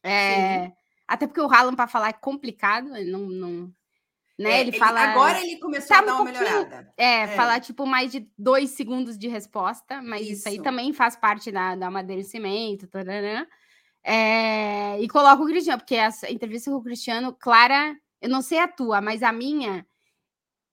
É, 0.02 0.72
até 1.06 1.28
porque 1.28 1.42
o 1.42 1.54
Haaland, 1.54 1.76
para 1.76 1.86
falar, 1.86 2.08
é 2.08 2.14
complicado, 2.14 2.96
ele 2.96 3.12
não. 3.12 3.28
não 3.28 3.79
né, 4.40 4.52
É, 4.52 4.62
ele, 4.62 4.72
fala. 4.72 5.02
Agora 5.02 5.42
ele 5.42 5.58
começou 5.60 5.90
Tá 5.90 6.00
a 6.00 6.02
um 6.02 6.06
dar 6.06 6.16
uma 6.16 6.24
pouquinho- 6.26 6.44
melhorada. 6.50 6.94
É, 6.98 7.22
É. 7.24 7.28
falar 7.36 7.60
tipo 7.60 7.86
mais 7.86 8.12
de 8.12 8.28
dois 8.38 8.72
segundos 8.72 9.18
de 9.20 9.28
resposta, 9.28 10.02
mas 10.02 10.28
isso, 10.28 10.48
aí 10.48 10.56
Isso. 10.56 10.64
também 10.64 10.94
faz 10.94 11.16
parte 11.16 11.52
da, 11.52 11.76
do 11.76 11.84
amadurecimento, 11.84 12.88
tarará. 12.88 13.46
É, 14.04 15.00
e 15.02 15.08
coloca 15.10 15.44
o 15.44 15.46
Cristiano, 15.46 15.80
porque 15.80 15.98
a 15.98 16.10
entrevista 16.30 16.72
com 16.72 16.78
o 16.78 16.84
Cristiano, 16.84 17.36
Clara, 17.38 17.96
eu 18.22 18.30
não 18.30 18.42
sei 18.42 18.60
a 18.60 18.68
tua, 18.68 19.02
mas 19.02 19.22
a 19.22 19.32
minha, 19.32 19.86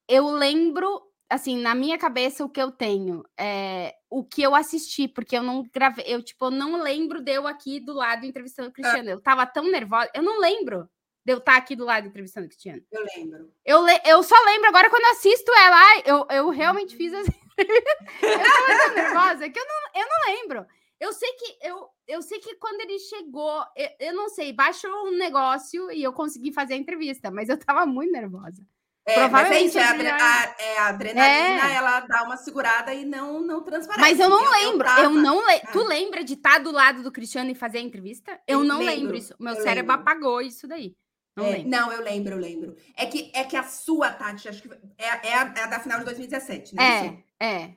eu 0.09 0.31
lembro, 0.31 1.03
assim, 1.29 1.59
na 1.59 1.75
minha 1.75 1.99
cabeça, 1.99 2.45
o 2.45 2.49
que 2.49 2.63
eu 2.63 2.71
tenho, 2.71 3.25
é, 3.39 3.95
o 4.09 4.23
que 4.25 4.43
eu 4.43 4.55
assisti, 4.55 5.09
porque 5.09 5.37
eu 5.37 5.43
não 5.43 5.65
gravei, 5.75 6.05
eu, 6.07 6.23
tipo, 6.23 6.47
eu 6.47 6.51
não 6.53 6.81
lembro 6.81 7.21
de 7.21 7.33
eu 7.33 7.47
aqui 7.49 7.81
do 7.81 7.93
lado 7.93 8.25
entrevistando 8.25 8.69
o 8.69 8.73
Cristiano. 8.73 9.11
Eu 9.11 9.21
tava 9.21 9.45
tão 9.45 9.65
nervosa, 9.71 10.09
eu 10.15 10.23
não 10.23 10.41
lembro 10.41 10.89
de 11.27 11.33
eu 11.33 11.39
estar 11.39 11.57
aqui 11.57 11.75
do 11.75 11.85
lado 11.85 12.07
entrevistando 12.07 12.47
o 12.47 12.49
Cristiano. 12.49 12.81
Eu 12.93 13.05
lembro. 13.17 13.53
Eu, 13.65 13.83
le- 13.83 14.01
eu 14.07 14.23
só 14.23 14.37
lembro 14.45 14.69
agora 14.69 14.89
quando 14.89 15.03
eu 15.03 15.11
assisto 15.11 15.51
ela. 15.59 15.83
Eu, 16.05 16.27
eu 16.31 16.49
realmente 16.51 16.95
fiz 16.97 17.13
assim. 17.13 17.33
eu 17.59 18.39
tava 18.39 18.79
tão 18.85 18.95
nervosa 18.95 19.51
que 19.51 19.59
eu 19.59 19.65
não, 19.67 20.01
eu 20.03 20.09
não 20.09 20.35
lembro. 20.35 20.67
Eu 21.01 21.13
sei 21.13 21.31
que 21.33 21.59
eu, 21.63 21.89
eu 22.07 22.23
sei 22.23 22.39
que 22.39 22.55
quando 22.55 22.81
ele 22.81 22.99
chegou, 23.01 23.63
eu, 23.77 23.89
eu 23.99 24.15
não 24.15 24.29
sei, 24.29 24.53
baixou 24.53 24.91
um 25.09 25.19
negócio 25.19 25.91
e 25.91 26.03
eu 26.03 26.13
consegui 26.13 26.53
fazer 26.53 26.75
a 26.75 26.79
entrevista, 26.79 27.31
mas 27.31 27.49
eu 27.49 27.59
tava 27.59 27.85
muito 27.85 28.13
nervosa. 28.13 28.63
É, 29.09 29.15
mas 29.15 29.19
é 29.19 29.29
Provavelmente 29.29 29.69
isso, 29.69 29.79
é 29.79 29.83
a, 29.85 29.91
adre- 29.91 30.09
já- 30.09 30.17
a- 30.17 30.57
é 30.59 30.79
a 30.79 30.87
adrenalina, 30.89 31.71
É. 31.71 31.75
ela 31.75 32.01
dá 32.01 32.23
uma 32.25 32.37
segurada 32.37 32.93
e 32.95 33.05
não, 33.05 33.41
não 33.41 33.63
transparece. 33.63 34.01
Mas 34.01 34.19
eu 34.19 34.29
não 34.29 34.51
lembro. 34.51 34.89
Eu, 34.89 34.95
tava- 34.95 35.11
não 35.11 35.47
le... 35.47 35.55
Ah. 35.65 35.71
Tu 35.73 35.85
lembra 35.85 36.25
de 36.25 36.35
estar 36.35 36.59
do 36.59 36.73
lado 36.73 37.03
do 37.05 37.13
Cristiano 37.13 37.51
e 37.51 37.55
fazer 37.55 37.79
a 37.79 37.83
entrevista? 37.83 38.33
Eu 38.49 38.61
Eu 38.61 38.65
não 38.65 38.79
lembro, 38.79 38.95
lembro 38.95 39.17
isso. 39.17 39.35
Meu 39.39 39.55
eu 39.55 39.63
cérebro 39.63 39.93
lembro. 39.93 40.11
apagou 40.11 40.41
isso 40.41 40.67
daí. 40.67 40.97
Não 41.37 41.45
É, 41.45 41.63
não, 41.65 41.93
eu 41.93 42.03
lembro, 42.03 42.35
eu 42.35 42.39
lembro. 42.39 42.77
É 42.97 43.05
que, 43.07 43.31
é 43.35 43.45
que 43.45 43.57
a 43.57 43.63
sua, 43.63 44.11
Tati, 44.11 44.49
acho 44.49 44.63
que 44.63 44.71
é, 44.97 45.29
é, 45.29 45.35
a, 45.35 45.55
é 45.55 45.63
a 45.63 45.67
da 45.67 45.81
final 45.81 45.99
de 45.99 46.07
2017, 46.07 46.75
né? 46.75 47.23
É, 47.39 47.47
é. 47.47 47.75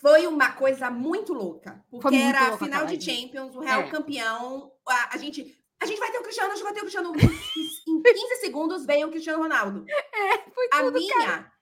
Foi 0.00 0.26
uma 0.26 0.52
coisa 0.52 0.90
muito 0.90 1.32
louca. 1.32 1.84
Porque 1.90 2.02
Foi 2.02 2.10
muito 2.12 2.36
era 2.36 2.54
a 2.54 2.58
final 2.58 2.86
de. 2.86 3.00
Champions, 3.00 3.56
o 3.56 3.60
Real 3.60 3.82
É. 3.82 3.90
campeão. 3.90 4.70
A, 4.86 5.14
a 5.14 5.18
gente. 5.18 5.56
A 5.80 5.86
gente 5.86 5.98
vai 5.98 6.10
ter 6.10 6.18
o 6.18 6.22
Cristiano, 6.22 6.52
a 6.52 6.54
gente 6.54 6.64
vai 6.64 6.72
ter 6.72 6.80
o 6.80 6.82
Cristiano. 6.82 7.12
em 7.16 8.02
15 8.02 8.36
segundos 8.40 8.84
veio 8.84 9.06
o 9.06 9.10
Cristiano 9.10 9.42
Ronaldo. 9.42 9.84
Foi 10.54 10.68
A 10.72 10.82
tudo, 10.82 10.98
minha. 10.98 11.52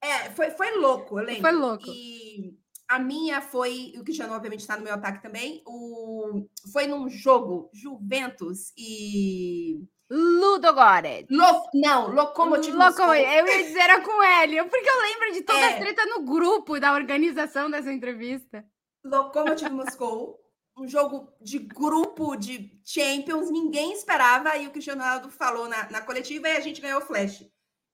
É, 0.00 0.30
foi, 0.30 0.50
foi 0.52 0.76
louco, 0.76 1.18
eu 1.18 1.24
lembro. 1.24 1.42
Foi 1.42 1.52
louco. 1.52 1.84
E 1.88 2.56
a 2.86 3.00
minha 3.00 3.42
foi. 3.42 3.94
O 3.98 4.04
Cristiano, 4.04 4.32
obviamente, 4.32 4.60
está 4.60 4.76
no 4.76 4.84
meu 4.84 4.94
ataque 4.94 5.20
também. 5.20 5.60
O, 5.66 6.46
foi 6.72 6.86
num 6.86 7.08
jogo 7.08 7.68
Juventus 7.72 8.72
e. 8.76 9.84
Ludo 10.10 10.72
Goretz. 10.72 11.28
Lo, 11.30 11.68
não, 11.74 12.08
Lokomotiv 12.14 12.74
Louco, 12.74 12.86
Moscou. 12.98 13.14
eu 13.14 13.46
ia 13.46 13.64
dizer 13.64 13.78
era 13.80 14.00
com 14.00 14.22
ele, 14.22 14.64
porque 14.64 14.88
eu 14.88 15.00
lembro 15.02 15.32
de 15.32 15.42
toda 15.42 15.58
É. 15.58 15.74
a 15.74 15.78
treta 15.78 16.06
no 16.06 16.22
grupo 16.24 16.80
da 16.80 16.94
organização 16.94 17.70
dessa 17.70 17.92
entrevista. 17.92 18.64
Lokomotiv 19.04 19.70
Moscou, 19.70 20.40
um 20.76 20.88
jogo 20.88 21.30
de 21.40 21.58
grupo 21.58 22.36
de 22.36 22.80
Champions, 22.84 23.50
ninguém 23.50 23.92
esperava, 23.92 24.56
e 24.56 24.66
o 24.66 24.70
Cristiano 24.70 25.02
Ronaldo 25.02 25.30
falou 25.30 25.68
na, 25.68 25.90
na 25.90 26.00
coletiva 26.00 26.48
e 26.48 26.56
a 26.56 26.60
gente 26.60 26.80
ganhou 26.80 27.00
o 27.00 27.04
flash 27.06 27.44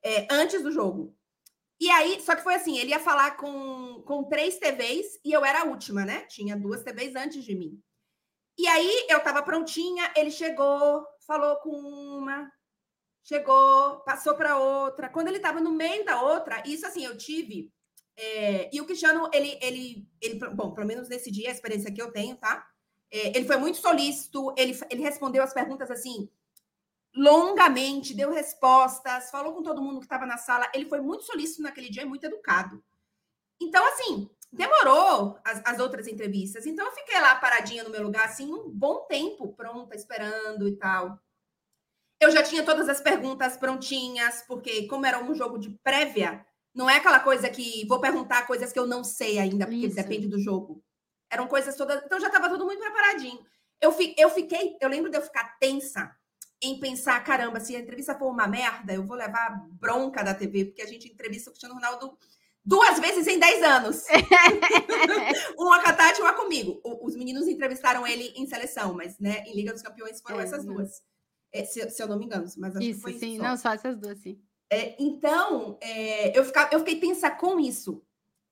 é, 0.05 0.27
antes 0.31 0.63
do 0.63 0.71
jogo. 0.71 1.17
E 1.81 1.91
aí, 1.91 2.21
só 2.23 2.37
que 2.37 2.43
foi 2.43 2.55
assim, 2.55 2.79
ele 2.79 2.91
ia 2.91 3.01
falar 3.01 3.33
com, 3.37 4.03
com 4.07 4.23
três 4.25 4.59
TVs 4.59 5.19
e 5.25 5.33
eu 5.33 5.45
era 5.45 5.63
a 5.63 5.65
última, 5.65 6.05
né? 6.05 6.21
Tinha 6.29 6.57
duas 6.57 6.83
TVs 6.85 7.17
antes 7.17 7.43
de 7.45 7.55
mim. 7.57 7.81
E 8.57 8.69
aí 8.69 9.07
eu 9.11 9.19
tava 9.21 9.43
prontinha, 9.43 10.13
ele 10.17 10.31
chegou, 10.31 11.05
falou 11.27 11.57
com 11.57 11.71
uma, 11.71 12.51
chegou, 13.23 14.01
passou 14.01 14.35
para 14.35 14.59
outra. 14.59 15.09
Quando 15.09 15.29
ele 15.29 15.41
tava 15.41 15.61
no 15.61 15.73
meio 15.73 16.05
da 16.05 16.23
outra, 16.23 16.63
isso 16.67 16.87
assim, 16.87 17.05
eu 17.05 17.17
tive 17.17 17.73
é, 18.17 18.71
e 18.73 18.81
o 18.81 18.87
Cristiano, 18.87 19.29
ele, 19.33 19.59
ele, 19.61 20.09
ele, 20.21 20.39
bom, 20.51 20.73
pelo 20.73 20.87
menos 20.87 21.09
nesse 21.09 21.31
dia, 21.31 21.49
a 21.49 21.53
experiência 21.53 21.93
que 21.93 22.01
eu 22.01 22.13
tenho, 22.13 22.37
tá? 22.37 22.67
É, 23.11 23.37
ele 23.37 23.47
foi 23.47 23.57
muito 23.57 23.79
solícito, 23.79 24.55
ele, 24.57 24.79
ele 24.91 25.03
respondeu 25.03 25.43
as 25.43 25.53
perguntas 25.53 25.91
assim, 25.91 26.29
longamente, 27.15 28.15
deu 28.15 28.31
respostas, 28.31 29.31
falou 29.31 29.53
com 29.53 29.63
todo 29.63 29.83
mundo 29.83 29.99
que 29.99 30.07
estava 30.07 30.27
na 30.27 30.37
sala. 30.37 30.71
Ele 30.75 30.89
foi 30.89 31.01
muito 31.01 31.25
solícito 31.25 31.63
naquele 31.63 31.91
dia 31.91 32.03
e 32.03 32.07
muito 32.07 32.25
educado. 32.25 32.83
Então, 33.61 33.85
assim, 33.89 34.29
demorou 34.55 35.39
as, 35.45 35.61
as 35.65 35.81
outras 35.81 36.07
entrevistas. 36.07 36.67
Então, 36.67 36.87
eu 36.87 36.93
fiquei 36.93 37.21
lá 37.21 37.35
paradinha 37.37 37.85
no 37.85 37.91
meu 37.91 38.03
lugar, 38.03 38.25
assim, 38.25 38.53
um 38.53 38.71
bom 38.71 39.05
tempo, 39.07 39.53
pronta, 39.55 39.95
esperando 39.95 40.69
e 40.69 40.77
tal. 40.77 41.19
Eu 42.21 42.31
já 42.31 42.43
tinha 42.43 42.65
todas 42.65 42.89
as 42.89 43.01
perguntas 43.01 43.57
prontinhas, 43.57 44.43
porque, 44.47 44.87
como 44.87 45.05
era 45.05 45.23
um 45.23 45.35
jogo 45.35 45.59
de 45.59 45.71
prévia, 45.83 46.45
não 46.75 46.89
é 46.89 46.97
aquela 46.97 47.21
coisa 47.21 47.49
que 47.51 47.87
vou 47.87 48.01
perguntar 48.01 48.47
coisas 48.47 48.73
que 48.73 48.79
eu 48.79 48.87
não 48.87 49.05
sei 49.05 49.39
ainda, 49.39 49.67
porque 49.67 49.87
Isso. 49.87 49.97
depende 49.97 50.27
do 50.27 50.41
jogo. 50.41 50.83
Eram 51.31 51.47
coisas 51.47 51.77
todas. 51.77 52.03
Então 52.05 52.21
já 52.21 52.29
estava 52.29 52.49
tudo 52.49 52.65
muito 52.65 52.81
preparadinho. 52.81 53.45
Eu, 53.81 53.93
fi, 53.93 54.15
eu 54.17 54.31
fiquei, 54.31 54.77
eu 54.81 54.89
lembro 54.89 55.11
de 55.11 55.17
eu 55.17 55.23
ficar 55.23 55.57
tensa 55.59 56.15
em 56.63 56.81
pensar, 56.81 57.23
caramba, 57.23 57.61
se 57.61 57.77
a 57.77 57.81
entrevista 57.81 58.19
for 58.19 58.31
uma 58.31 58.47
merda, 58.47 58.95
eu 58.95 59.05
vou 59.05 59.17
levar 59.17 59.67
bronca 59.73 60.23
da 60.23 60.35
TV, 60.35 60.67
porque 60.67 60.83
a 60.83 60.87
gente 60.87 61.09
entrevista 61.09 61.51
o 61.51 61.53
Cristiano 61.53 61.75
Ronaldo 61.75 62.17
duas 62.65 62.99
vezes 62.99 63.27
em 63.27 63.39
10 63.39 63.63
anos. 63.63 64.05
uma 65.59 65.83
com 65.83 65.89
a 65.89 65.93
Tati 65.93 66.21
uma 66.21 66.33
comigo. 66.33 66.81
O- 66.83 67.07
os 67.07 67.15
meninos 67.15 67.47
entrevistaram 67.47 68.07
ele 68.07 68.33
em 68.37 68.47
seleção, 68.47 68.95
mas 68.95 69.19
né, 69.19 69.45
em 69.47 69.55
Liga 69.55 69.73
dos 69.73 69.83
Campeões 69.83 70.21
foram 70.21 70.41
É, 70.41 70.45
essas 70.45 70.65
não. 70.65 70.75
duas. 70.75 71.03
É, 71.53 71.65
se, 71.65 71.89
se, 71.91 72.03
eu 72.03 72.09
não 72.09 72.19
me 72.19 72.25
engano, 72.25 72.47
mas 72.57 72.75
acho 72.75 72.85
isso, 72.87 72.97
que 72.97 73.03
foi 73.03 73.13
sim. 73.13 73.35
Isso, 73.35 73.43
não, 73.43 73.57
só 73.57 73.73
essas 73.73 73.97
duas, 73.97 74.19
sim. 74.19 74.41
É, 74.71 74.97
então, 74.99 75.79
é, 75.81 76.37
eu, 76.37 76.45
fica, 76.45 76.69
eu 76.73 76.81
fiquei 76.81 76.99
tensa 76.99 77.31
com 77.31 77.61
isso. 77.61 78.03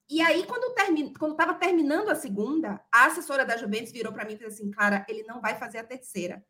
E 0.09 0.21
aí, 0.21 0.45
quando 0.47 0.65
eu 0.65 1.13
quando 1.19 1.33
estava 1.33 1.55
terminando 1.55 2.11
a 2.11 2.15
segunda, 2.15 2.85
a 2.93 3.07
assessora 3.07 3.45
da 3.47 3.57
Juventus 3.57 3.93
virou 3.93 4.13
para 4.13 4.25
mim 4.25 4.33
e 4.33 4.37
disse 4.37 4.47
assim, 4.47 4.71
cara, 4.71 5.05
ele 5.09 5.23
não 5.25 5.41
vai 5.41 5.59
fazer 5.59 5.79
a 5.79 5.85
terceira. 5.85 6.45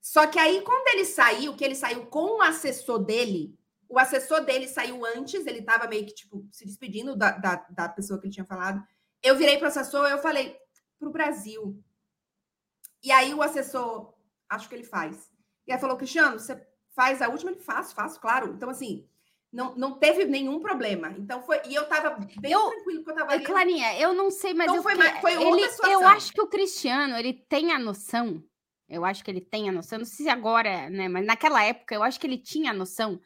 Só 0.00 0.26
que 0.26 0.38
aí, 0.38 0.60
quando 0.62 0.86
ele 0.88 1.04
saiu, 1.04 1.56
que 1.56 1.64
ele 1.64 1.74
saiu 1.74 2.06
com 2.06 2.38
o 2.38 2.42
assessor 2.42 2.98
dele, 2.98 3.58
o 3.90 3.98
assessor 3.98 4.44
dele 4.44 4.68
saiu 4.68 5.04
antes, 5.04 5.44
ele 5.46 5.58
estava 5.58 5.88
meio 5.88 6.06
que, 6.06 6.14
tipo, 6.14 6.46
se 6.52 6.64
despedindo 6.64 7.16
da, 7.16 7.32
da, 7.32 7.56
da 7.68 7.88
pessoa 7.88 8.20
que 8.20 8.26
ele 8.26 8.32
tinha 8.32 8.46
falado. 8.46 8.80
Eu 9.20 9.36
virei 9.36 9.58
para 9.58 9.64
o 9.64 9.68
assessor 9.68 10.08
e 10.08 10.12
eu 10.12 10.18
falei, 10.18 10.56
para 10.98 11.08
o 11.08 11.12
Brasil. 11.12 11.82
E 13.02 13.10
aí 13.10 13.34
o 13.34 13.42
assessor, 13.42 14.14
acho 14.48 14.68
que 14.68 14.76
ele 14.76 14.84
faz. 14.84 15.28
E 15.66 15.72
aí 15.72 15.78
falou, 15.78 15.96
Cristiano, 15.96 16.38
você 16.38 16.64
faz 16.94 17.20
a 17.20 17.28
última? 17.28 17.50
Ele 17.50 17.60
faz, 17.60 17.92
faço, 17.92 18.20
claro. 18.20 18.52
Então, 18.54 18.70
assim, 18.70 19.08
não, 19.52 19.74
não 19.74 19.98
teve 19.98 20.24
nenhum 20.24 20.60
problema. 20.60 21.12
Então 21.18 21.42
foi. 21.42 21.60
E 21.66 21.74
eu 21.74 21.84
tava 21.86 22.10
bem 22.10 22.52
eu, 22.52 22.68
tranquilo 22.68 23.02
porque 23.02 23.10
eu 23.10 23.14
tava 23.16 23.32
ali. 23.32 23.44
Clarinha, 23.44 23.98
eu 23.98 24.14
não 24.14 24.30
sei, 24.30 24.54
mas 24.54 24.70
então, 24.70 24.76
eu, 24.76 24.82
foi, 24.84 24.94
foi 25.20 25.32
ele, 25.32 25.68
eu 25.90 26.06
acho 26.06 26.32
que 26.32 26.40
o 26.40 26.46
Cristiano, 26.46 27.16
ele 27.16 27.32
tem 27.32 27.72
a 27.72 27.78
noção. 27.78 28.40
Eu 28.88 29.04
acho 29.04 29.24
que 29.24 29.30
ele 29.30 29.40
tem 29.40 29.68
a 29.68 29.72
noção, 29.72 29.98
não 29.98 30.04
sei 30.04 30.26
se 30.26 30.28
agora, 30.28 30.88
né? 30.90 31.08
Mas 31.08 31.26
naquela 31.26 31.62
época 31.64 31.94
eu 31.94 32.02
acho 32.02 32.18
que 32.18 32.26
ele 32.26 32.38
tinha 32.38 32.70
a 32.70 32.74
noção 32.74 33.20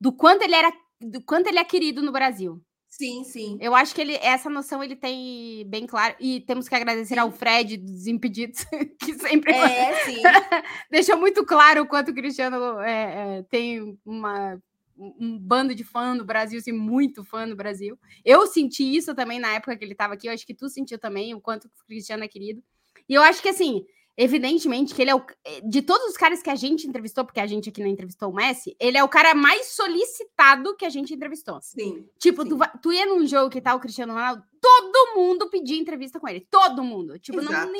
do 0.00 0.12
quanto 0.12 0.42
ele 0.42 0.54
era, 0.54 0.72
do 1.00 1.20
quanto 1.22 1.48
ele 1.48 1.58
é 1.58 1.64
querido 1.64 2.02
no 2.02 2.12
Brasil. 2.12 2.62
Sim, 2.88 3.22
sim. 3.22 3.56
Eu 3.60 3.74
acho 3.74 3.94
que 3.94 4.00
ele, 4.00 4.16
essa 4.16 4.50
noção 4.50 4.82
ele 4.82 4.96
tem 4.96 5.64
bem 5.68 5.86
claro. 5.86 6.16
E 6.18 6.40
temos 6.40 6.68
que 6.68 6.74
agradecer 6.74 7.14
sim. 7.14 7.20
ao 7.20 7.30
Fred 7.30 7.76
dos 7.76 8.08
Impedidos, 8.08 8.64
que 8.98 9.14
sempre 9.14 9.52
é, 9.52 10.04
sim. 10.04 10.20
deixou 10.90 11.16
muito 11.16 11.44
claro 11.46 11.82
o 11.82 11.86
quanto 11.86 12.10
o 12.10 12.14
Cristiano 12.14 12.80
é, 12.80 13.38
é, 13.38 13.42
tem 13.44 13.96
uma, 14.04 14.60
um 14.98 15.38
bando 15.38 15.72
de 15.72 15.84
fã 15.84 16.14
no 16.14 16.24
Brasil, 16.24 16.58
assim, 16.58 16.72
muito 16.72 17.22
fã 17.22 17.46
no 17.46 17.54
Brasil. 17.54 17.96
Eu 18.24 18.46
senti 18.48 18.82
isso 18.96 19.14
também 19.14 19.38
na 19.38 19.54
época 19.54 19.76
que 19.76 19.84
ele 19.84 19.92
estava 19.92 20.14
aqui. 20.14 20.26
Eu 20.26 20.32
acho 20.32 20.46
que 20.46 20.54
tu 20.54 20.68
sentiu 20.68 20.98
também 20.98 21.32
o 21.32 21.40
quanto 21.40 21.66
o 21.66 21.86
Cristiano 21.86 22.24
é 22.24 22.28
querido. 22.28 22.60
E 23.08 23.14
eu 23.14 23.22
acho 23.22 23.40
que 23.40 23.48
assim, 23.48 23.86
evidentemente 24.16 24.94
que 24.94 25.02
ele 25.02 25.10
é 25.10 25.14
o. 25.14 25.24
Eh, 25.44 25.60
de 25.62 25.82
todos 25.82 26.06
os 26.08 26.16
caras 26.16 26.42
que 26.42 26.50
a 26.50 26.54
gente 26.54 26.86
entrevistou, 26.86 27.24
porque 27.24 27.40
a 27.40 27.46
gente 27.46 27.68
aqui 27.68 27.80
não 27.80 27.88
entrevistou 27.88 28.30
o 28.30 28.34
Messi, 28.34 28.76
ele 28.78 28.98
é 28.98 29.04
o 29.04 29.08
cara 29.08 29.34
mais 29.34 29.66
solicitado 29.68 30.76
que 30.76 30.84
a 30.84 30.90
gente 30.90 31.14
entrevistou. 31.14 31.60
Sim. 31.62 32.06
Tipo, 32.18 32.42
sim. 32.42 32.50
Tu, 32.50 32.58
tu 32.82 32.92
ia 32.92 33.06
num 33.06 33.26
jogo 33.26 33.50
que 33.50 33.60
tá 33.60 33.74
o 33.74 33.80
Cristiano 33.80 34.12
Ronaldo, 34.12 34.42
todo 34.60 35.14
mundo 35.16 35.48
pedia 35.48 35.78
entrevista 35.78 36.20
com 36.20 36.28
ele. 36.28 36.46
Todo 36.50 36.84
mundo. 36.84 37.18
Tipo, 37.18 37.40
não, 37.40 37.72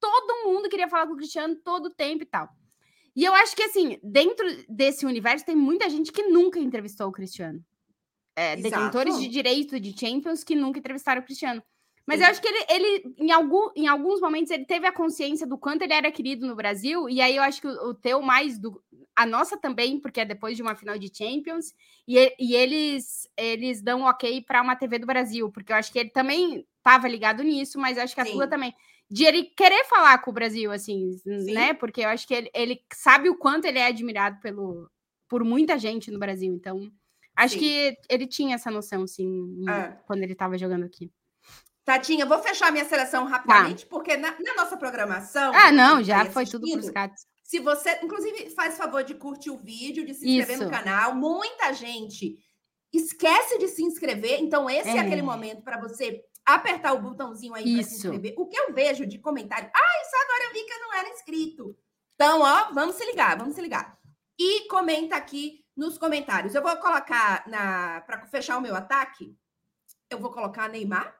todo 0.00 0.44
mundo 0.44 0.68
queria 0.68 0.88
falar 0.88 1.06
com 1.06 1.14
o 1.14 1.16
Cristiano 1.16 1.56
todo 1.64 1.86
o 1.86 1.90
tempo 1.90 2.22
e 2.22 2.26
tal. 2.26 2.48
E 3.16 3.24
eu 3.24 3.32
acho 3.32 3.54
que, 3.54 3.62
assim, 3.62 3.98
dentro 4.02 4.44
desse 4.68 5.06
universo, 5.06 5.46
tem 5.46 5.54
muita 5.54 5.88
gente 5.88 6.10
que 6.10 6.24
nunca 6.24 6.58
entrevistou 6.58 7.08
o 7.08 7.12
Cristiano. 7.12 7.64
É, 8.36 8.56
detentores 8.56 9.20
de 9.20 9.28
direito 9.28 9.78
de 9.78 9.96
Champions 9.96 10.42
que 10.42 10.56
nunca 10.56 10.80
entrevistaram 10.80 11.22
o 11.22 11.24
Cristiano. 11.24 11.62
Mas 12.06 12.18
Sim. 12.18 12.24
eu 12.24 12.30
acho 12.30 12.42
que 12.42 12.48
ele, 12.48 12.66
ele 12.68 13.14
em, 13.18 13.32
algum, 13.32 13.70
em 13.74 13.86
alguns 13.86 14.20
momentos, 14.20 14.50
ele 14.50 14.66
teve 14.66 14.86
a 14.86 14.92
consciência 14.92 15.46
do 15.46 15.56
quanto 15.56 15.82
ele 15.82 15.94
era 15.94 16.12
querido 16.12 16.46
no 16.46 16.54
Brasil, 16.54 17.08
e 17.08 17.20
aí 17.20 17.36
eu 17.36 17.42
acho 17.42 17.60
que 17.60 17.66
o, 17.66 17.88
o 17.88 17.94
teu 17.94 18.20
mais, 18.20 18.58
do, 18.58 18.82
a 19.16 19.24
nossa 19.24 19.56
também, 19.56 19.98
porque 19.98 20.20
é 20.20 20.24
depois 20.24 20.56
de 20.56 20.62
uma 20.62 20.74
final 20.74 20.98
de 20.98 21.10
Champions, 21.14 21.72
e, 22.06 22.34
e 22.38 22.54
eles, 22.54 23.28
eles 23.36 23.80
dão 23.80 24.02
ok 24.02 24.42
para 24.42 24.60
uma 24.60 24.76
TV 24.76 24.98
do 24.98 25.06
Brasil, 25.06 25.50
porque 25.50 25.72
eu 25.72 25.76
acho 25.76 25.90
que 25.90 25.98
ele 25.98 26.10
também 26.10 26.66
estava 26.78 27.08
ligado 27.08 27.42
nisso, 27.42 27.78
mas 27.78 27.96
acho 27.96 28.14
que 28.14 28.20
a 28.20 28.26
Sim. 28.26 28.32
tua 28.32 28.46
também. 28.46 28.74
De 29.10 29.24
ele 29.24 29.44
querer 29.44 29.84
falar 29.84 30.18
com 30.18 30.30
o 30.30 30.34
Brasil, 30.34 30.72
assim, 30.72 31.16
Sim. 31.18 31.52
né? 31.52 31.72
Porque 31.74 32.02
eu 32.02 32.08
acho 32.08 32.26
que 32.26 32.34
ele, 32.34 32.50
ele 32.54 32.80
sabe 32.92 33.28
o 33.28 33.38
quanto 33.38 33.66
ele 33.66 33.78
é 33.78 33.86
admirado 33.86 34.40
pelo, 34.40 34.90
por 35.28 35.44
muita 35.44 35.78
gente 35.78 36.10
no 36.10 36.18
Brasil, 36.18 36.52
então. 36.52 36.90
Acho 37.36 37.58
que 37.58 37.96
ele 38.08 38.26
tinha 38.28 38.54
essa 38.54 38.70
noção, 38.70 39.06
sim, 39.08 39.64
é. 39.68 39.96
quando 40.06 40.22
ele 40.22 40.34
estava 40.34 40.56
jogando 40.56 40.84
aqui. 40.84 41.10
Tatinha, 41.84 42.24
vou 42.24 42.38
fechar 42.38 42.72
minha 42.72 42.84
seleção 42.84 43.26
rapidamente, 43.26 43.84
tá. 43.84 43.90
porque 43.90 44.16
na, 44.16 44.30
na, 44.40 44.54
nossa 44.56 44.76
programação. 44.76 45.52
Ah, 45.54 45.70
não, 45.70 46.02
já 46.02 46.24
foi 46.24 46.46
tudo 46.46 46.66
para 46.70 46.80
os 46.80 46.88
gatos. 46.88 47.26
Se 47.42 47.60
você, 47.60 48.00
inclusive, 48.02 48.50
faz 48.50 48.78
favor 48.78 49.04
de 49.04 49.14
curtir 49.14 49.50
o 49.50 49.58
vídeo, 49.58 50.06
de 50.06 50.14
se 50.14 50.26
inscrever 50.26 50.56
Isso. 50.56 50.64
no 50.64 50.70
canal. 50.70 51.14
Muita 51.14 51.74
gente 51.74 52.38
esquece 52.90 53.58
de 53.58 53.68
se 53.68 53.82
inscrever, 53.82 54.40
então 54.40 54.70
esse 54.70 54.88
é, 54.88 54.96
é 54.96 55.00
aquele 55.00 55.20
momento 55.20 55.62
para 55.62 55.78
você 55.78 56.22
apertar 56.46 56.94
o 56.94 57.02
botãozinho 57.02 57.54
aí 57.54 57.74
para 57.74 57.82
se 57.82 57.96
inscrever. 57.96 58.34
O 58.38 58.46
que 58.46 58.56
eu 58.56 58.72
vejo 58.72 59.06
de 59.06 59.18
comentário, 59.18 59.70
ah, 59.74 60.02
isso 60.02 60.16
agora 60.24 60.44
eu 60.44 60.52
vi 60.54 60.64
que 60.64 60.72
eu 60.72 60.80
não 60.80 60.94
era 60.94 61.08
inscrito. 61.10 61.76
Então, 62.14 62.40
ó, 62.40 62.72
vamos 62.72 62.96
se 62.96 63.04
ligar, 63.04 63.36
vamos 63.36 63.54
se 63.54 63.60
ligar. 63.60 63.98
E 64.38 64.66
comenta 64.68 65.16
aqui 65.16 65.64
nos 65.76 65.98
comentários. 65.98 66.54
Eu 66.54 66.62
vou 66.62 66.74
colocar 66.78 67.46
na 67.46 68.00
para 68.02 68.24
fechar 68.26 68.56
o 68.56 68.62
meu 68.62 68.74
ataque, 68.74 69.36
eu 70.08 70.18
vou 70.18 70.30
colocar 70.30 70.68
Neymar 70.68 71.14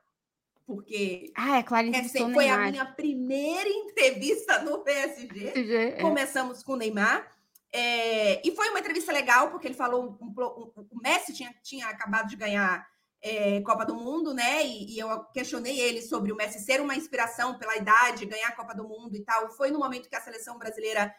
porque 0.65 1.31
ah, 1.35 1.59
é 1.59 1.63
claro, 1.63 1.91
essa 1.93 2.29
foi 2.31 2.49
a 2.49 2.71
minha 2.71 2.85
primeira 2.85 3.69
entrevista 3.69 4.59
no 4.63 4.79
PSG. 4.79 5.53
é. 5.73 5.91
Começamos 6.01 6.63
com 6.63 6.73
o 6.73 6.77
Neymar. 6.77 7.31
É, 7.71 8.41
e 8.47 8.55
foi 8.55 8.69
uma 8.69 8.79
entrevista 8.79 9.11
legal, 9.11 9.51
porque 9.51 9.67
ele 9.67 9.75
falou: 9.75 10.17
um, 10.19 10.25
um, 10.25 10.33
um, 10.37 10.87
o 10.91 11.01
Messi 11.01 11.33
tinha, 11.33 11.53
tinha 11.61 11.87
acabado 11.87 12.27
de 12.27 12.35
ganhar 12.35 12.87
é, 13.21 13.61
Copa 13.61 13.85
do 13.85 13.95
Mundo, 13.95 14.33
né? 14.33 14.65
E, 14.65 14.95
e, 14.95 14.99
eu 14.99 15.23
questionei 15.25 15.79
ele 15.79 16.01
sobre 16.01 16.31
o 16.31 16.35
Messi 16.35 16.59
ser 16.59 16.81
uma 16.81 16.95
inspiração 16.95 17.59
pela 17.59 17.75
idade, 17.75 18.25
ganhar 18.25 18.47
a 18.47 18.55
Copa 18.55 18.73
do 18.73 18.87
Mundo 18.87 19.15
e 19.15 19.23
tal. 19.23 19.51
Foi 19.51 19.69
no 19.69 19.79
momento 19.79 20.09
que 20.09 20.15
a 20.15 20.21
seleção 20.21 20.57
brasileira 20.57 21.13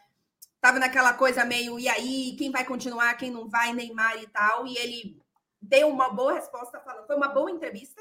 estava 0.54 0.78
naquela 0.80 1.12
coisa 1.12 1.44
meio, 1.44 1.78
e 1.78 1.88
aí, 1.88 2.34
quem 2.36 2.50
vai 2.50 2.64
continuar, 2.64 3.14
quem 3.14 3.30
não 3.30 3.48
vai, 3.48 3.72
Neymar 3.72 4.20
e 4.20 4.26
tal. 4.28 4.66
E 4.66 4.76
ele 4.76 5.22
deu 5.60 5.88
uma 5.88 6.08
boa 6.08 6.32
resposta, 6.32 6.80
falando, 6.80 7.06
foi 7.06 7.16
uma 7.16 7.28
boa 7.28 7.50
entrevista 7.50 8.00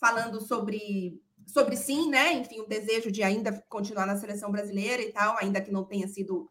falando 0.00 0.40
sobre, 0.40 1.22
sobre 1.46 1.76
sim, 1.76 2.08
né? 2.08 2.32
Enfim, 2.32 2.60
o 2.60 2.66
desejo 2.66 3.12
de 3.12 3.22
ainda 3.22 3.52
continuar 3.68 4.06
na 4.06 4.16
seleção 4.16 4.50
brasileira 4.50 5.02
e 5.02 5.12
tal, 5.12 5.36
ainda 5.38 5.60
que 5.60 5.70
não 5.70 5.84
tenha 5.84 6.08
sido 6.08 6.50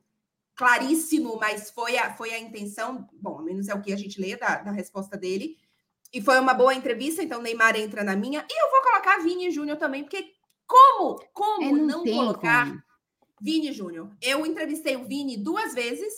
claríssimo, 0.55 1.37
mas 1.37 1.71
foi 1.71 1.97
a, 1.97 2.13
foi 2.15 2.33
a 2.33 2.39
intenção, 2.39 3.09
bom, 3.13 3.37
ao 3.37 3.43
menos 3.43 3.67
é 3.69 3.73
o 3.73 3.81
que 3.81 3.91
a 3.91 3.97
gente 3.97 4.21
lê 4.21 4.35
da, 4.35 4.57
da 4.57 4.71
resposta 4.71 5.17
dele. 5.17 5.57
E 6.13 6.21
foi 6.21 6.39
uma 6.39 6.53
boa 6.53 6.73
entrevista, 6.73 7.23
então 7.23 7.41
Neymar 7.41 7.75
entra 7.75 8.03
na 8.03 8.15
minha. 8.15 8.45
E 8.49 8.63
eu 8.63 8.71
vou 8.71 8.81
colocar 8.81 9.19
Vini 9.19 9.51
Júnior 9.51 9.77
também, 9.77 10.03
porque 10.03 10.33
como, 10.67 11.19
como 11.33 11.63
é, 11.63 11.71
não, 11.71 12.03
não 12.03 12.03
colocar 12.03 12.67
como. 12.67 12.83
Vini 13.41 13.71
Júnior? 13.71 14.11
Eu 14.21 14.45
entrevistei 14.45 14.95
o 14.95 15.05
Vini 15.05 15.37
duas 15.37 15.73
vezes 15.73 16.13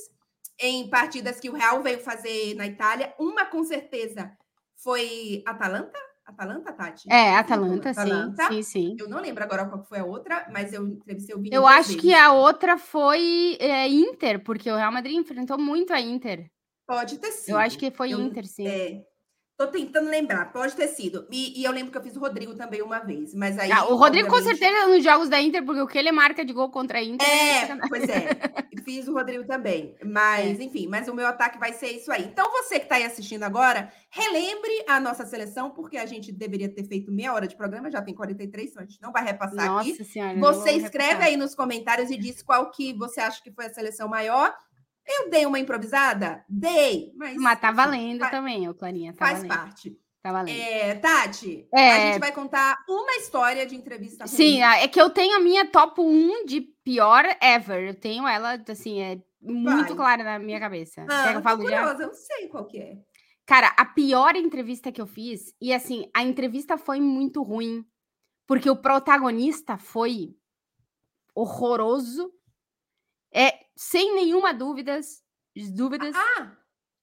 em 0.57 0.89
partidas 0.89 1.39
que 1.39 1.49
o 1.49 1.53
Real 1.53 1.81
veio 1.81 1.99
fazer 1.99 2.55
na 2.55 2.67
Itália. 2.67 3.13
Uma, 3.19 3.45
com 3.45 3.63
certeza, 3.63 4.35
foi 4.75 5.43
Atalanta, 5.45 5.99
Atalanta, 6.25 6.71
Tati? 6.71 7.11
É, 7.11 7.35
Atalanta, 7.35 7.89
Atalanta, 7.89 8.47
sim, 8.47 8.61
sim, 8.61 8.63
sim. 8.63 8.95
Eu 8.99 9.09
não 9.09 9.19
lembro 9.19 9.43
agora 9.43 9.65
qual 9.67 9.83
foi 9.83 9.99
a 9.99 10.05
outra, 10.05 10.47
mas 10.51 10.71
eu 10.73 10.87
entrevistei 10.87 11.35
o 11.35 11.41
Vini. 11.41 11.55
Eu 11.55 11.67
acho 11.67 11.89
vezes. 11.89 12.01
que 12.01 12.13
a 12.13 12.31
outra 12.31 12.77
foi 12.77 13.57
é, 13.59 13.87
Inter, 13.87 14.43
porque 14.43 14.71
o 14.71 14.75
Real 14.75 14.91
Madrid 14.91 15.15
enfrentou 15.15 15.57
muito 15.57 15.91
a 15.93 15.99
Inter. 15.99 16.49
Pode 16.87 17.17
ter 17.17 17.31
sido. 17.31 17.55
Eu 17.55 17.57
acho 17.57 17.77
que 17.77 17.91
foi 17.91 18.11
eu, 18.11 18.21
Inter, 18.21 18.45
sim. 18.45 18.67
É, 18.67 19.03
Tô 19.61 19.67
tentando 19.67 20.09
lembrar, 20.09 20.51
pode 20.51 20.75
ter 20.75 20.87
sido. 20.87 21.27
E, 21.29 21.61
e, 21.61 21.63
eu 21.63 21.71
lembro 21.71 21.91
que 21.91 21.97
eu 21.99 22.01
fiz 22.01 22.15
o 22.15 22.19
Rodrigo 22.19 22.55
também 22.55 22.81
uma 22.81 22.97
vez, 22.97 23.35
mas 23.35 23.59
aí. 23.59 23.71
Ah, 23.71 23.85
o 23.85 23.95
Rodrigo, 23.95 24.27
obviamente... 24.27 24.55
com 24.55 24.59
certeza, 24.59 24.87
nos 24.87 25.03
jogos 25.03 25.29
da 25.29 25.39
Inter, 25.39 25.63
porque 25.63 25.81
o 25.81 25.85
que 25.85 25.99
ele 25.99 26.11
marca 26.11 26.43
de 26.43 26.51
gol 26.51 26.71
contra 26.71 26.97
a 26.97 27.03
Inter. 27.03 27.29
É, 27.29 27.65
é 27.65 27.77
pois 27.87 28.09
é. 28.09 28.27
fiz 28.83 29.07
o 29.07 29.13
Rodrigo 29.13 29.45
também. 29.45 29.95
Mas, 30.03 30.59
é. 30.59 30.63
enfim, 30.63 30.87
mas 30.87 31.07
o 31.07 31.13
meu 31.13 31.27
ataque 31.27 31.59
vai 31.59 31.73
ser 31.73 31.91
isso 31.91 32.11
aí. 32.11 32.23
Então, 32.23 32.49
você 32.51 32.79
que 32.79 32.85
está 32.85 32.95
aí 32.95 33.03
assistindo 33.03 33.43
agora, 33.43 33.93
relembre 34.09 34.83
a 34.87 34.99
nossa 34.99 35.27
seleção, 35.27 35.69
porque 35.69 35.95
a 35.95 36.07
gente 36.07 36.31
deveria 36.31 36.67
ter 36.67 36.83
feito 36.85 37.11
meia 37.11 37.31
hora 37.31 37.47
de 37.47 37.55
programa, 37.55 37.91
já 37.91 38.01
tem 38.01 38.15
43, 38.15 38.71
então 38.71 38.81
a 38.81 38.85
gente 38.87 38.99
não 38.99 39.11
vai 39.11 39.23
repassar 39.23 39.67
nossa 39.67 39.91
aqui. 39.91 40.03
Senhora, 40.03 40.39
você 40.39 40.71
escreve 40.71 41.09
repassar. 41.09 41.27
aí 41.27 41.37
nos 41.37 41.53
comentários 41.53 42.09
e 42.09 42.17
diz 42.17 42.41
qual 42.41 42.71
que 42.71 42.93
você 42.93 43.21
acha 43.21 43.43
que 43.43 43.51
foi 43.51 43.67
a 43.67 43.73
seleção 43.73 44.07
maior. 44.07 44.55
Eu 45.19 45.29
dei 45.29 45.45
uma 45.45 45.59
improvisada? 45.59 46.43
Dei, 46.47 47.11
mas. 47.15 47.35
Mas 47.35 47.59
tá 47.59 47.71
valendo 47.71 48.19
faz, 48.19 48.31
também, 48.31 48.69
ô 48.69 48.73
Clarinha. 48.73 49.13
Tá 49.13 49.25
faz 49.25 49.39
valendo. 49.39 49.49
parte. 49.49 49.99
Tá 50.21 50.31
valendo. 50.31 50.55
É, 50.55 50.95
Tati, 50.95 51.67
é... 51.73 51.91
a 51.91 51.99
gente 52.11 52.19
vai 52.19 52.31
contar 52.31 52.77
uma 52.87 53.15
história 53.15 53.65
de 53.65 53.75
entrevista. 53.75 54.25
Ruim. 54.25 54.35
Sim, 54.35 54.61
é 54.61 54.87
que 54.87 55.01
eu 55.01 55.09
tenho 55.09 55.35
a 55.35 55.39
minha 55.39 55.65
top 55.65 55.99
1 55.99 56.45
de 56.45 56.61
pior 56.83 57.25
ever. 57.41 57.87
Eu 57.87 57.95
tenho 57.95 58.27
ela, 58.27 58.61
assim, 58.69 59.01
é 59.01 59.19
muito 59.41 59.87
vai. 59.87 59.95
clara 59.95 60.23
na 60.23 60.39
minha 60.39 60.59
cabeça. 60.59 61.05
Ah, 61.09 61.23
Quer 61.23 61.31
que 61.31 61.37
eu 61.37 61.41
falo 61.41 61.61
curiosa, 61.63 61.97
já? 61.97 62.03
eu 62.03 62.07
não 62.07 62.13
sei 62.13 62.47
qual 62.47 62.65
que 62.65 62.77
é. 62.77 62.97
Cara, 63.45 63.73
a 63.75 63.83
pior 63.83 64.35
entrevista 64.35 64.91
que 64.91 65.01
eu 65.01 65.07
fiz, 65.07 65.53
e 65.59 65.73
assim, 65.73 66.09
a 66.13 66.23
entrevista 66.23 66.77
foi 66.77 67.01
muito 67.01 67.41
ruim, 67.41 67.83
porque 68.47 68.69
o 68.69 68.75
protagonista 68.75 69.77
foi 69.77 70.35
horroroso, 71.33 72.31
é 73.33 73.51
sem 73.81 74.13
nenhuma 74.13 74.53
dúvidas, 74.53 75.23
dúvidas. 75.73 76.15
Ah, 76.15 76.51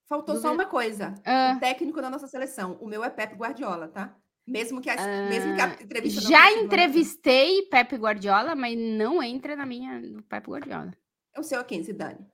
Faltou 0.09 0.37
só 0.37 0.53
uma 0.53 0.65
coisa. 0.65 1.13
Uh, 1.19 1.57
o 1.57 1.61
técnico 1.61 2.01
da 2.01 2.09
nossa 2.09 2.27
seleção. 2.29 2.79
O 2.81 2.87
meu 2.87 3.03
é 3.05 3.11
Pepe 3.11 3.35
Guardiola, 3.35 3.89
tá? 3.89 4.17
Mesmo 4.47 4.81
que 4.81 4.89
a, 4.89 4.95
uh, 4.95 5.29
mesmo 5.29 5.55
que 5.55 5.61
a 5.61 5.67
entrevista. 5.83 6.21
Já 6.23 6.53
entrevistei 6.53 7.63
Pepe 7.63 7.97
Guardiola, 7.97 8.55
mas 8.55 8.79
não 8.79 9.23
entra 9.23 9.57
na 9.57 9.67
minha 9.67 10.01
do 10.01 10.23
Pepe 10.23 10.51
Guardiola. 10.51 10.93
É 11.35 11.41
o 11.41 11.43
seu 11.43 11.61
a 11.61 11.65
quem, 11.65 11.83
Zidane? 11.83 12.25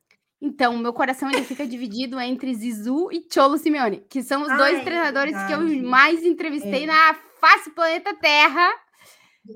Então, 0.41 0.77
meu 0.77 0.93
coração 0.93 1.31
ele 1.31 1.43
fica 1.43 1.67
dividido 1.67 2.21
entre 2.21 2.55
Zizu 2.55 3.09
e 3.11 3.27
Cholo 3.33 3.57
Simeone, 3.57 4.05
que 4.11 4.23
são 4.23 4.43
os 4.43 4.51
Ai, 4.51 4.59
dois 4.59 4.79
é 4.81 4.85
treinadores 4.85 5.33
que 5.35 5.47
verdade. 5.57 5.79
eu 5.79 5.83
mais 5.89 6.23
entrevistei 6.23 6.85
É. 6.85 6.87
na 6.87 7.15
face 7.41 7.71
planeta 7.71 8.15
Terra. 8.15 8.71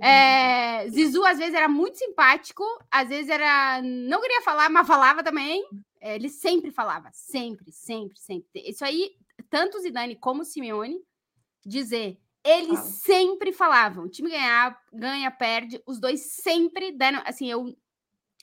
É, 0.02 0.88
Zizu 0.90 1.24
às 1.24 1.38
vezes 1.38 1.54
era 1.54 1.68
muito 1.68 1.96
simpático, 1.98 2.62
às 2.90 3.08
vezes 3.08 3.30
era 3.30 3.80
não 3.82 4.20
queria 4.20 4.42
falar, 4.42 4.68
mas 4.68 4.86
falava 4.86 5.22
também. 5.22 5.64
É, 6.00 6.14
ele 6.14 6.28
sempre 6.28 6.70
falava, 6.70 7.08
sempre, 7.12 7.72
sempre, 7.72 8.18
sempre. 8.20 8.48
Isso 8.54 8.84
aí, 8.84 9.12
tanto 9.50 9.78
o 9.78 9.80
Zidane 9.80 10.14
como 10.14 10.42
o 10.42 10.44
Simeone 10.44 11.00
dizer, 11.66 12.18
eles 12.44 12.78
Fala. 12.78 12.90
sempre 12.90 13.52
falavam, 13.52 14.04
o 14.04 14.08
time 14.08 14.30
ganhar, 14.30 14.78
ganha, 14.92 15.30
perde, 15.30 15.82
os 15.86 15.98
dois 15.98 16.20
sempre 16.20 16.92
deram, 16.92 17.20
assim, 17.26 17.50
eu 17.50 17.76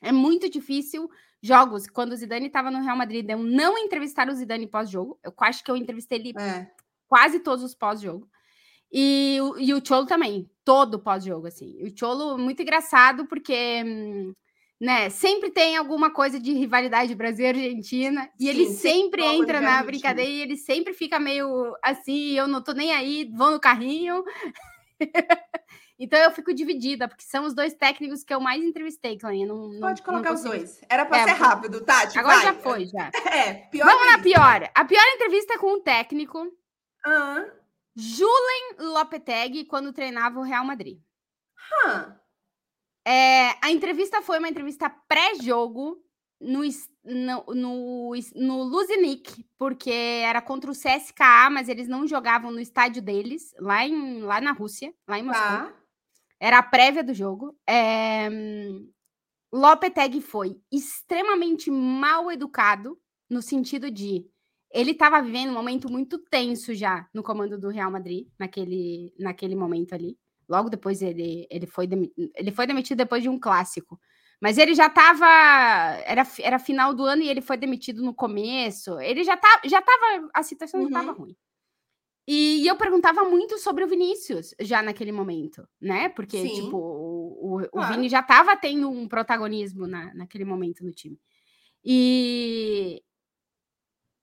é 0.01 0.11
muito 0.11 0.49
difícil 0.49 1.09
jogos 1.41 1.87
quando 1.87 2.11
o 2.11 2.15
Zidane 2.17 2.47
estava 2.47 2.69
no 2.69 2.81
Real 2.81 2.97
Madrid, 2.97 3.27
eu 3.29 3.37
não 3.39 3.77
entrevistar 3.77 4.27
o 4.27 4.33
Zidane 4.35 4.67
pós-jogo. 4.67 5.17
Eu 5.23 5.33
acho 5.39 5.63
que 5.63 5.71
eu 5.71 5.77
entrevistei 5.77 6.19
ele 6.19 6.33
É. 6.37 6.69
quase 7.07 7.39
todos 7.39 7.63
os 7.63 7.73
pós-jogo. 7.73 8.27
E, 8.91 9.39
o- 9.41 9.57
e 9.57 9.73
o 9.73 9.81
Cholo 9.83 10.05
também, 10.05 10.49
todo 10.65 10.99
pós-jogo, 10.99 11.47
assim. 11.47 11.77
O 11.83 11.97
Cholo, 11.97 12.37
muito 12.37 12.61
engraçado, 12.61 13.25
porque, 13.27 13.83
né, 14.81 15.09
sempre 15.11 15.51
tem 15.51 15.77
alguma 15.77 16.09
coisa 16.11 16.39
de 16.39 16.51
rivalidade 16.51 17.13
Brasil 17.15 17.45
e 17.45 17.49
Argentina, 17.49 18.27
e 18.39 18.49
ele 18.49 18.65
Sim, 18.65 18.73
sempre 18.73 19.23
entra 19.23 19.61
na 19.61 19.81
brincadeira 19.83 20.29
e 20.31 20.41
ele 20.41 20.57
sempre 20.57 20.93
fica 20.93 21.19
meio 21.19 21.73
assim, 21.83 22.31
eu 22.31 22.47
não 22.47 22.61
tô 22.63 22.73
nem 22.73 22.91
aí, 22.93 23.29
vou 23.33 23.51
no 23.51 23.59
carrinho. 23.59 24.23
então 25.99 26.19
eu 26.19 26.31
fico 26.31 26.53
dividida, 26.53 27.07
porque 27.07 27.23
são 27.23 27.45
os 27.45 27.53
dois 27.53 27.73
técnicos 27.73 28.23
que 28.23 28.33
eu 28.33 28.39
mais 28.41 28.63
entrevistei, 28.63 29.17
Clarinha. 29.17 29.47
Não, 29.47 29.67
não- 29.69 29.79
Pode 29.79 30.01
não 30.01 30.05
colocar 30.05 30.33
os 30.33 30.41
consigo- 30.41 30.55
dois. 30.57 30.81
Era 30.89 31.05
pra 31.05 31.19
É, 31.19 31.23
ser 31.25 31.31
rápido, 31.33 31.81
Tati. 31.81 32.17
Agora 32.19 32.35
vai. 32.37 32.45
já 32.45 32.53
foi, 32.55 32.85
já. 32.87 33.11
É, 33.47 33.53
pior 33.69 33.85
Vamos 33.85 34.11
na 34.11 34.19
pior. 34.19 34.69
A 34.73 34.83
pior 34.85 35.03
entrevista 35.15 35.53
é 35.53 35.57
com 35.57 35.73
o 35.75 35.79
técnico 35.81 36.47
Ah, 37.05 37.45
Julen 37.95 38.75
Lopetegui, 38.79 39.65
quando 39.65 39.93
treinava 39.93 40.39
o 40.39 40.43
Real 40.43 40.65
Madrid. 40.65 40.99
ah, 41.85 42.19
É, 43.07 43.51
a 43.63 43.71
entrevista 43.71 44.21
foi 44.21 44.39
uma 44.39 44.49
entrevista 44.49 44.89
pré-jogo 44.89 46.03
no, 46.41 46.61
no, 47.03 47.45
no, 47.53 48.11
no 48.35 48.63
Luzinic, 48.63 49.45
porque 49.57 49.91
era 49.91 50.41
contra 50.41 50.69
o 50.69 50.73
CSKA, 50.73 51.49
mas 51.49 51.69
eles 51.69 51.87
não 51.87 52.07
jogavam 52.07 52.51
no 52.51 52.59
estádio 52.59 53.01
deles, 53.01 53.53
lá, 53.59 53.85
em, 53.85 54.21
lá 54.21 54.41
na 54.41 54.51
Rússia, 54.51 54.93
lá 55.07 55.17
em 55.17 55.23
Moscou. 55.23 55.45
tá. 55.45 55.73
Era 56.39 56.59
a 56.59 56.63
prévia 56.63 57.03
do 57.03 57.13
jogo. 57.13 57.57
É, 57.67 58.29
Lopetegui 59.53 60.21
foi 60.21 60.59
extremamente 60.71 61.71
mal 61.71 62.29
educado, 62.29 62.99
no 63.29 63.41
sentido 63.41 63.89
de 63.89 64.29
ele 64.71 64.91
estava 64.91 65.21
vivendo 65.21 65.49
um 65.49 65.53
momento 65.53 65.89
muito 65.91 66.17
tenso 66.19 66.73
já 66.73 67.07
no 67.13 67.23
comando 67.23 67.57
do 67.59 67.69
Real 67.69 67.91
Madrid, 67.91 68.27
naquele, 68.39 69.13
naquele 69.19 69.55
momento 69.55 69.93
ali. 69.93 70.17
Logo 70.47 70.69
depois 70.69 71.01
ele, 71.01 71.47
ele, 71.49 71.65
foi 71.67 71.87
ele 72.35 72.51
foi 72.51 72.67
demitido 72.67 72.97
depois 72.97 73.23
de 73.23 73.29
um 73.29 73.39
clássico. 73.39 73.99
Mas 74.41 74.57
ele 74.57 74.75
já 74.75 74.87
estava. 74.87 75.25
Era, 76.05 76.23
era 76.41 76.59
final 76.59 76.93
do 76.93 77.03
ano 77.05 77.21
e 77.23 77.29
ele 77.29 77.41
foi 77.41 77.57
demitido 77.57 78.03
no 78.03 78.13
começo. 78.13 78.99
Ele 78.99 79.23
já 79.23 79.33
estava. 79.35 79.61
Já 79.67 79.81
tava, 79.81 80.29
a 80.33 80.43
situação 80.43 80.81
já 80.81 80.87
estava 80.87 81.11
Uhum. 81.11 81.17
ruim. 81.17 81.35
E, 82.27 82.63
e 82.63 82.67
eu 82.67 82.75
perguntava 82.75 83.23
muito 83.23 83.57
sobre 83.59 83.83
o 83.83 83.87
Vinícius 83.87 84.53
já 84.59 84.81
naquele 84.81 85.11
momento, 85.11 85.67
né? 85.79 86.09
Porque, 86.09 86.41
Sim. 86.41 86.55
tipo, 86.63 86.75
o, 86.77 87.57
o, 87.57 87.61
o 87.61 87.69
Claro. 87.69 87.93
Vini 87.93 88.09
já 88.09 88.19
estava 88.21 88.55
tendo 88.57 88.89
um 88.89 89.07
protagonismo 89.07 89.87
na, 89.87 90.13
naquele 90.15 90.43
momento 90.45 90.83
no 90.83 90.91
time. 90.91 91.19
E. 91.83 93.01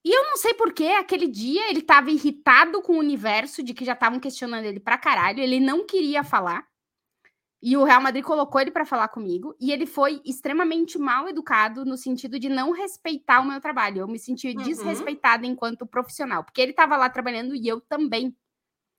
E 0.05 0.11
eu 0.17 0.25
não 0.25 0.37
sei 0.37 0.53
por 0.55 0.73
que 0.73 0.87
aquele 0.89 1.29
dia 1.29 1.69
ele 1.71 1.79
estava 1.81 2.11
irritado 2.11 2.83
com 2.83 2.95
o 2.95 2.99
universo 2.99 3.63
de 3.63 3.73
que 3.73 3.85
já 3.85 3.93
estavam 3.93 4.19
questionando 4.19 4.65
ele 4.65 4.81
pra 4.81 4.99
caralho, 4.99 5.41
ele 5.41 5.61
não 5.61 5.87
queria 5.87 6.25
falar. 6.25 6.67
E 7.63 7.77
o 7.77 7.85
Real 7.85 8.03
Madrid 8.03 8.25
colocou 8.25 8.61
ele 8.61 8.73
para 8.73 8.85
falar 8.85 9.09
comigo, 9.09 9.55
e 9.61 9.73
ele 9.73 9.87
foi 9.87 10.21
extremamente 10.25 10.99
mal 10.99 11.29
educado 11.29 11.85
no 11.85 11.97
sentido 11.97 12.39
de 12.39 12.49
não 12.49 12.73
respeitar 12.73 13.41
o 13.41 13.45
meu 13.47 13.61
trabalho. 13.61 14.01
Eu 14.01 14.09
me 14.09 14.19
senti 14.19 14.49
Uhum. 14.49 14.63
desrespeitada 14.65 15.47
enquanto 15.47 15.87
profissional, 15.87 16.45
porque 16.45 16.61
ele 16.61 16.73
estava 16.73 16.97
lá 16.97 17.09
trabalhando 17.09 17.55
e 17.55 17.69
eu 17.69 17.81
também 17.81 18.37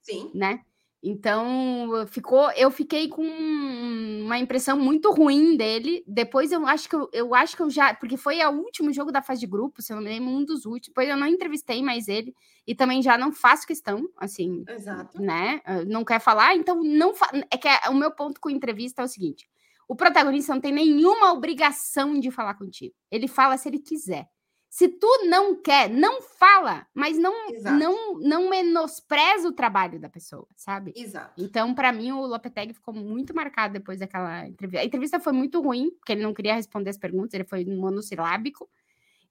Sim. 0.04 0.32
né? 0.34 0.64
Então, 1.06 2.08
ficou, 2.08 2.50
eu 2.52 2.72
fiquei 2.72 3.10
com 3.10 3.22
uma 3.22 4.40
impressão 4.40 4.80
muito 4.80 5.12
ruim 5.12 5.58
dele. 5.58 6.02
Depois 6.08 6.50
eu 6.54 6.66
acho 6.66 6.88
que 6.88 6.96
eu, 6.96 7.10
eu 7.12 7.36
acho 7.36 7.58
que 7.58 7.62
eu 7.62 7.70
já, 7.70 7.94
porque 7.94 8.16
foi 8.16 8.40
o 8.46 8.52
último 8.52 8.94
jogo 8.94 9.12
da 9.12 9.22
fase 9.22 9.42
de 9.42 9.48
grupo, 9.48 9.82
se 9.82 9.92
eu 9.92 9.98
não 9.98 10.04
me 10.04 10.10
lembro, 10.10 10.30
um 10.30 10.46
dos 10.46 10.66
últimos. 10.66 10.88
Depois 10.88 11.10
eu 11.10 11.18
não 11.18 11.28
entrevistei 11.28 11.84
mais 11.84 12.08
ele 12.08 12.34
e 12.66 12.74
também 12.74 13.02
já 13.02 13.18
não 13.18 13.34
faço 13.34 13.68
questão, 13.68 14.08
assim, 14.18 14.64
Exato. 14.66 15.22
né? 15.22 15.60
ah, 15.66 15.84
Não 15.84 16.06
quer 16.06 16.22
falar, 16.22 16.56
então 16.56 16.82
não 16.82 17.14
fa... 17.14 17.30
é 17.52 17.58
que 17.58 17.68
é- 17.68 17.90
o 17.90 17.94
meu 17.94 18.12
ponto 18.12 18.40
com 18.40 18.50
entrevista 18.50 19.02
é 19.02 19.06
o 19.06 19.10
seguinte: 19.10 19.50
o 19.90 19.98
protagonista 19.98 20.54
não 20.54 20.62
tem 20.62 20.72
nenhuma 20.72 21.34
obrigação 21.34 22.18
de 22.18 22.32
falar 22.32 22.54
contigo. 22.54 22.96
Ele 23.12 23.28
fala 23.28 23.58
se 23.58 23.68
ele 23.68 23.80
quiser. 23.80 24.30
Se 24.74 24.88
tu 24.88 25.08
não 25.30 25.54
quer, 25.62 25.88
não 25.88 26.20
fala, 26.20 26.88
mas 26.96 27.16
não 27.16 27.52
Exato. 27.52 27.78
não 27.78 28.18
não 28.18 28.50
menospreza 28.50 29.48
o 29.48 29.52
trabalho 29.52 30.00
da 30.00 30.10
pessoa, 30.10 30.48
sabe? 30.56 30.92
Exato. 30.96 31.32
Então, 31.38 31.76
para 31.76 31.92
mim, 31.94 32.12
o 32.12 32.26
Lopetegui 32.26 32.74
ficou 32.74 32.92
muito 32.92 33.36
marcado 33.36 33.76
depois 33.76 34.00
daquela 34.00 34.48
entrevista. 34.48 34.82
A 34.82 34.84
entrevista 34.84 35.20
foi 35.20 35.32
muito 35.32 35.62
ruim, 35.62 35.92
porque 35.92 36.14
ele 36.14 36.24
não 36.24 36.34
queria 36.34 36.56
responder 36.56 36.90
as 36.90 36.98
perguntas, 36.98 37.36
ele 37.36 37.44
foi 37.44 37.64
monossilábico. 37.64 38.68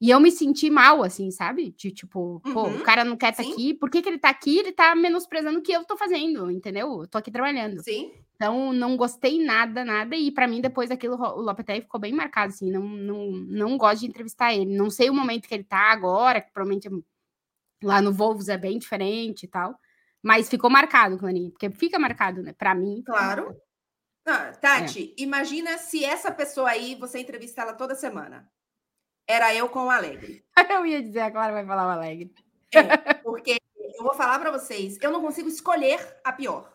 E 0.02 0.10
eu 0.10 0.18
me 0.18 0.32
senti 0.32 0.68
mal, 0.68 1.04
assim, 1.04 1.30
sabe? 1.30 1.70
De 1.70 1.92
tipo, 1.92 2.40
pô, 2.52 2.64
Uhum, 2.64 2.80
o 2.80 2.82
cara 2.82 3.04
não 3.04 3.16
quer 3.16 3.30
estar 3.30 3.44
sim. 3.44 3.52
aqui, 3.52 3.72
por 3.72 3.88
que, 3.88 4.02
que 4.02 4.08
ele 4.08 4.18
tá 4.18 4.30
aqui? 4.30 4.58
Ele 4.58 4.72
tá 4.72 4.96
menosprezando 4.96 5.60
o 5.60 5.62
que 5.62 5.70
eu 5.70 5.84
tô 5.84 5.96
fazendo, 5.96 6.50
entendeu? 6.50 7.02
Eu 7.02 7.06
tô 7.06 7.18
aqui 7.18 7.30
trabalhando. 7.30 7.80
Sim. 7.84 8.12
Então, 8.34 8.72
não 8.72 8.96
gostei 8.96 9.38
nada, 9.44 9.84
nada. 9.84 10.16
E 10.16 10.32
para 10.32 10.48
mim, 10.48 10.60
depois 10.60 10.88
daquilo, 10.88 11.14
o 11.14 11.40
Lopetegui 11.40 11.82
ficou 11.82 12.00
bem 12.00 12.12
marcado, 12.12 12.52
assim. 12.52 12.68
Não, 12.68 12.82
não, 12.82 13.30
não 13.30 13.78
gosto 13.78 14.00
de 14.00 14.06
entrevistar 14.08 14.52
ele. 14.52 14.76
Não 14.76 14.90
sei 14.90 15.08
o 15.08 15.14
momento 15.14 15.46
que 15.46 15.54
ele 15.54 15.62
tá 15.62 15.92
agora, 15.92 16.40
que 16.40 16.50
provavelmente 16.50 16.90
lá 17.80 18.02
no 18.02 18.12
Volvos 18.12 18.48
é 18.48 18.58
bem 18.58 18.80
diferente 18.80 19.44
e 19.44 19.48
tal. 19.48 19.78
Mas 20.20 20.48
ficou 20.50 20.68
marcado, 20.68 21.16
Clarinha. 21.16 21.50
Porque 21.50 21.70
fica 21.70 21.96
marcado, 21.96 22.42
né? 22.42 22.52
Para 22.52 22.74
mim. 22.74 23.04
Claro. 23.06 23.54
Ah, 24.26 24.46
É. 24.48 24.52
Tati, 24.52 25.14
imagina 25.16 25.78
se 25.78 26.04
essa 26.04 26.32
pessoa 26.32 26.70
aí, 26.70 26.96
você 26.96 27.20
entrevista 27.20 27.62
ela 27.62 27.74
toda 27.74 27.94
semana. 27.94 28.50
Era 29.26 29.54
eu 29.54 29.68
com 29.68 29.86
o 29.86 29.90
Alegre. 29.90 30.44
Eu 30.70 30.84
ia 30.84 31.02
dizer, 31.02 31.20
a 31.20 31.30
Clara 31.30 31.52
vai 31.52 31.64
falar 31.66 31.86
o 31.86 31.90
Alegre. 31.90 32.34
É, 32.74 33.14
porque 33.22 33.58
eu 33.78 34.02
vou 34.04 34.14
falar 34.14 34.38
para 34.38 34.50
vocês, 34.50 34.98
eu 35.00 35.10
não 35.10 35.20
consigo 35.20 35.48
escolher 35.48 36.20
a 36.24 36.32
pior. 36.32 36.72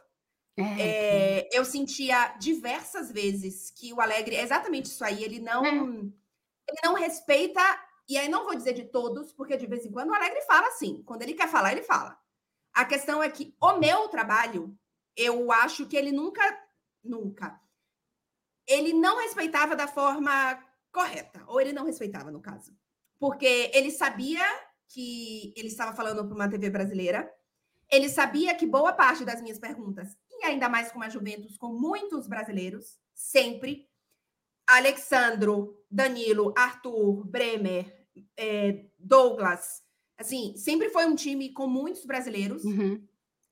É, 0.57 0.63
É, 0.81 1.49
eu 1.51 1.63
sentia 1.65 2.35
diversas 2.39 3.11
vezes 3.11 3.69
que 3.71 3.93
o 3.93 4.01
Alegre 4.01 4.35
é 4.35 4.41
exatamente 4.41 4.85
isso 4.85 5.03
aí. 5.03 5.23
Ele 5.23 5.39
não, 5.39 5.65
É. 5.65 5.69
ele 5.69 6.79
não 6.83 6.93
respeita. 6.95 7.61
E 8.09 8.17
aí 8.17 8.29
não 8.29 8.45
vou 8.45 8.55
dizer 8.55 8.73
de 8.73 8.85
todos, 8.85 9.31
porque 9.33 9.57
de 9.57 9.67
vez 9.67 9.85
em 9.85 9.91
quando 9.91 10.09
o 10.09 10.15
Alegre 10.15 10.41
fala 10.41 10.67
assim. 10.67 11.03
Quando 11.03 11.21
ele 11.23 11.33
quer 11.33 11.47
falar, 11.49 11.73
ele 11.73 11.83
fala. 11.83 12.17
A 12.73 12.85
questão 12.85 13.21
é 13.21 13.29
que 13.29 13.55
o 13.61 13.73
meu 13.77 14.07
trabalho, 14.07 14.75
eu 15.15 15.51
acho 15.51 15.85
que 15.87 15.97
ele 15.97 16.11
nunca, 16.11 16.41
nunca, 17.03 17.59
ele 18.67 18.93
não 18.93 19.17
respeitava 19.17 19.75
da 19.75 19.87
forma 19.87 20.63
correta, 20.97 21.43
ou 21.45 21.61
ele 21.61 21.71
não 21.71 21.85
respeitava 21.85 22.31
no 22.31 22.41
caso, 22.41 22.75
porque 23.19 23.69
ele 23.71 23.91
sabia 23.91 24.43
que 24.87 25.53
ele 25.55 25.67
estava 25.67 25.95
falando 25.95 26.25
para 26.25 26.33
uma 26.33 26.49
TV 26.49 26.71
brasileira. 26.71 27.31
Ele 27.87 28.09
sabia 28.09 28.55
que 28.55 28.65
boa 28.65 28.91
parte 28.93 29.23
das 29.23 29.39
minhas 29.39 29.59
perguntas, 29.59 30.17
e 30.31 30.45
ainda 30.45 30.67
mais 30.67 30.91
com 30.91 31.03
a 31.03 31.07
Juventus, 31.07 31.55
com 31.55 31.71
muitos 31.71 32.27
brasileiros, 32.27 32.97
sempre, 33.13 33.87
Alexandro, 34.65 35.77
Danilo, 35.89 36.51
Arthur, 36.57 37.23
Bremer, 37.27 38.07
eh, 38.35 38.87
Douglas, 38.97 39.83
assim, 40.17 40.57
sempre 40.57 40.89
foi 40.89 41.05
um 41.05 41.15
time 41.15 41.53
com 41.53 41.67
muitos 41.67 42.05
brasileiros. 42.05 42.63
Uhum. 42.63 43.07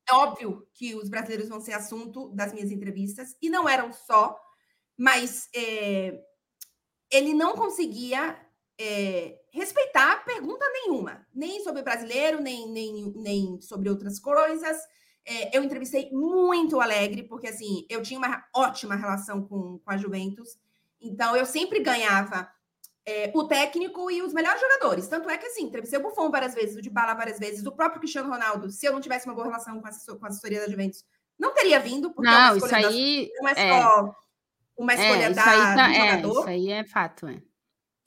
É 0.10 0.16
óbvio 0.16 0.68
que 0.74 0.96
os 0.96 1.10
brasileiros 1.10 1.48
vão 1.48 1.62
ser 1.62 1.74
assunto 1.74 2.30
das 2.30 2.52
minhas 2.52 2.72
entrevistas, 2.72 3.38
e 3.40 3.52
não 3.52 3.70
eram 3.70 3.94
só, 3.94 4.36
mas 4.98 5.48
eh, 5.54 6.20
ele 7.12 7.34
não 7.34 7.56
conseguia 7.56 8.38
eh, 8.78 9.40
respeitar 9.52 10.26
pergunta 10.26 10.66
nenhuma, 10.74 11.26
nem 11.34 11.64
sobre 11.64 11.82
brasileiro, 11.82 12.42
nem, 12.42 12.70
nem, 12.70 13.14
nem 13.16 13.62
sobre 13.62 13.90
outras 13.90 14.20
coisas. 14.20 14.78
Eh, 15.26 15.58
eu 15.58 15.64
entrevistei 15.64 16.10
muito 16.12 16.76
o 16.76 16.82
Alegre, 16.82 17.24
porque 17.24 17.48
assim, 17.48 17.86
eu 17.90 18.02
tinha 18.02 18.20
uma 18.20 18.44
ótima 18.54 18.96
relação 18.96 19.48
com, 19.48 19.80
com 19.80 19.92
a 19.92 19.98
Juventus, 19.98 20.58
então 21.00 21.36
eu 21.36 21.46
sempre 21.46 21.80
ganhava 21.80 22.50
eh, 23.06 23.32
o 23.34 23.48
técnico 23.48 24.12
e 24.12 24.22
os 24.22 24.34
melhores 24.34 24.60
jogadores. 24.60 25.08
Tanto 25.08 25.30
é 25.30 25.38
que 25.38 25.46
assim, 25.46 25.64
entrevistei 25.64 26.00
o 26.00 26.04
Buffon 26.04 26.30
várias 26.30 26.54
vezes, 26.54 26.76
o 26.76 26.82
Dybala 26.82 27.14
várias 27.14 27.40
vezes, 27.40 27.66
o 27.66 27.72
próprio 27.72 28.02
Cristiano 28.02 28.30
Ronaldo, 28.30 28.70
se 28.70 28.86
eu 28.86 28.92
não 28.92 29.02
tivesse 29.02 29.26
uma 29.26 29.36
boa 29.36 29.48
relação 29.48 29.80
com 29.80 29.88
a, 29.88 30.28
assessoria 30.30 30.60
da 30.60 30.70
Juventus, 30.70 31.06
não 31.40 31.54
teria 31.54 31.80
vindo, 31.80 32.14
porque 32.14 32.30
é 32.30 32.32
uma 32.32 32.50
Não, 32.50 32.58
isso 32.58 32.76
aí. 32.76 33.30
é 33.42 33.52
É, 33.58 33.82
só 33.82 34.16
uma 34.78 34.94
escolha 34.94 35.26
é, 35.26 35.30
da, 35.34 35.44
tá- 35.44 35.76
do 35.76 35.82
é, 35.82 35.96
jogador. 35.96 36.40
isso 36.40 36.50
aí 36.50 36.72
é 36.72 36.84
fato, 36.84 37.28
é. 37.28 37.42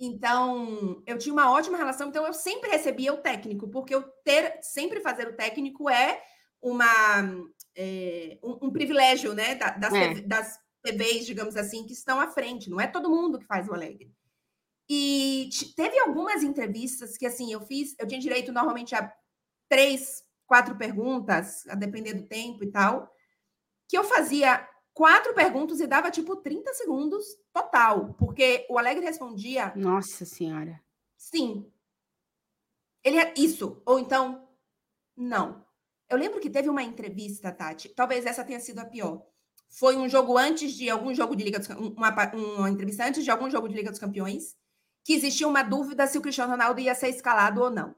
Então, 0.01 1.03
eu 1.07 1.19
tinha 1.19 1.33
uma 1.33 1.51
ótima 1.51 1.77
relação, 1.77 2.09
então 2.09 2.25
eu 2.25 2.33
sempre 2.33 2.71
recebia 2.71 3.13
o 3.13 3.19
técnico, 3.19 3.69
porque 3.69 3.95
eu 3.95 4.03
ter 4.25 4.59
sempre 4.63 5.01
fazer 5.01 5.27
o 5.27 5.37
técnico 5.37 5.91
é 5.91 6.23
uma 6.63 7.25
é, 7.77 8.39
um, 8.43 8.67
um, 8.67 8.71
privilégio, 8.71 9.35
né, 9.35 9.57
das, 9.57 9.93
é. 9.93 10.15
das 10.21 10.59
TVs, 10.83 11.27
digamos 11.27 11.57
assim, 11.57 11.85
que 11.85 11.93
estão 11.93 12.21
à 12.21 12.29
frente. 12.29 12.71
Não 12.71 12.81
é 12.81 12.87
todo 12.87 13.11
mundo 13.11 13.39
que 13.39 13.47
faz 13.47 13.69
o 13.69 13.75
Alegre. 13.75 14.13
E 14.89 15.51
teve 15.77 15.99
algumas 15.99 16.43
entrevistas 16.43 17.17
que, 17.17 17.27
assim, 17.27 17.53
eu 17.53 17.61
fiz, 17.61 17.95
eu 17.99 18.07
tinha 18.07 18.21
direito 18.21 18.53
normalmente 18.53 18.95
a 18.95 19.13
três, 19.69 20.23
quatro 20.47 20.77
perguntas, 20.77 21.67
a 21.69 21.75
depender 21.75 22.15
do 22.15 22.27
tempo 22.27 22.65
e 22.65 22.71
tal, 22.71 23.13
que 23.89 23.99
eu 23.99 24.05
fazia 24.05 24.67
quatro 24.99 25.33
perguntas 25.33 25.79
e 25.79 25.87
dava 25.87 26.11
tipo 26.11 26.35
30 26.35 26.75
segundos 26.75 27.25
total, 27.53 28.15
porque 28.15 28.67
o 28.69 28.77
Alegre 28.77 29.05
respondia. 29.05 29.73
Nossa 29.77 30.25
Senhora. 30.25 30.83
Sim. 31.17 31.73
Ele 33.05 33.17
é 33.17 33.33
isso, 33.37 33.81
ou 33.87 34.01
então, 34.01 34.49
não. 35.17 35.65
Eu 36.09 36.19
lembro 36.19 36.41
que 36.41 36.51
teve 36.51 36.69
uma 36.69 36.83
entrevista, 36.83 37.53
Tati, 37.53 37.91
talvez 37.91 38.27
essa 38.27 38.43
tenha 38.43 38.59
sido 38.59 38.81
a 38.81 38.85
pior. 38.85 39.25
Foi 39.71 39.97
um 39.97 40.09
jogo 40.09 40.37
antes 40.37 40.73
de 40.73 40.91
algum 40.91 41.15
jogo 41.15 41.37
de 41.37 41.45
Liga 41.45 41.61
dos 41.61 41.69
uma, 41.69 42.11
uma 42.35 42.69
entrevista 42.69 43.07
antes 43.07 43.23
de 43.23 43.31
algum 43.31 43.49
jogo 43.49 43.69
de 43.69 43.77
Liga 43.77 43.91
dos 43.91 44.01
Campeões 44.01 44.57
que 45.05 45.13
existia 45.13 45.47
uma 45.47 45.63
dúvida 45.63 46.09
se 46.09 46.19
o 46.19 46.21
Cristiano 46.21 46.51
Ronaldo 46.51 46.81
ia 46.81 46.95
ser 46.97 47.09
escalado 47.09 47.63
ou 47.63 47.71
não. 47.71 47.95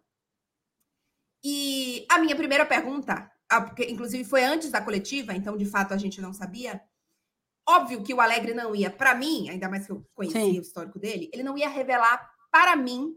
E 1.43 2.07
a 2.11 2.19
minha 2.19 2.37
primeira 2.37 2.67
pergunta, 2.67 3.33
porque 3.49 3.85
inclusive 3.91 4.23
foi 4.23 4.45
antes 4.45 4.71
da 4.71 4.83
coletiva, 4.83 5.33
então 5.33 5.57
de 5.57 5.65
fato 5.65 5.95
a 5.95 5.97
gente 5.97 6.21
não 6.21 6.35
sabia. 6.35 6.83
Óbvio 7.69 8.03
que 8.03 8.15
o 8.15 8.21
Alegre 8.21 8.55
não 8.55 8.75
ia, 8.75 8.91
para 8.91 9.15
mim, 9.15 9.49
ainda 9.49 9.69
mais 9.69 9.87
que 9.87 9.93
eu 9.93 10.05
conhecia 10.15 10.41
Sim. 10.41 10.59
o 10.59 10.63
histórico 10.63 10.99
dele, 10.99 11.31
ele 11.33 11.43
não 11.43 11.57
ia 11.57 11.69
revelar 11.69 12.29
para 12.51 12.75
mim 12.75 13.17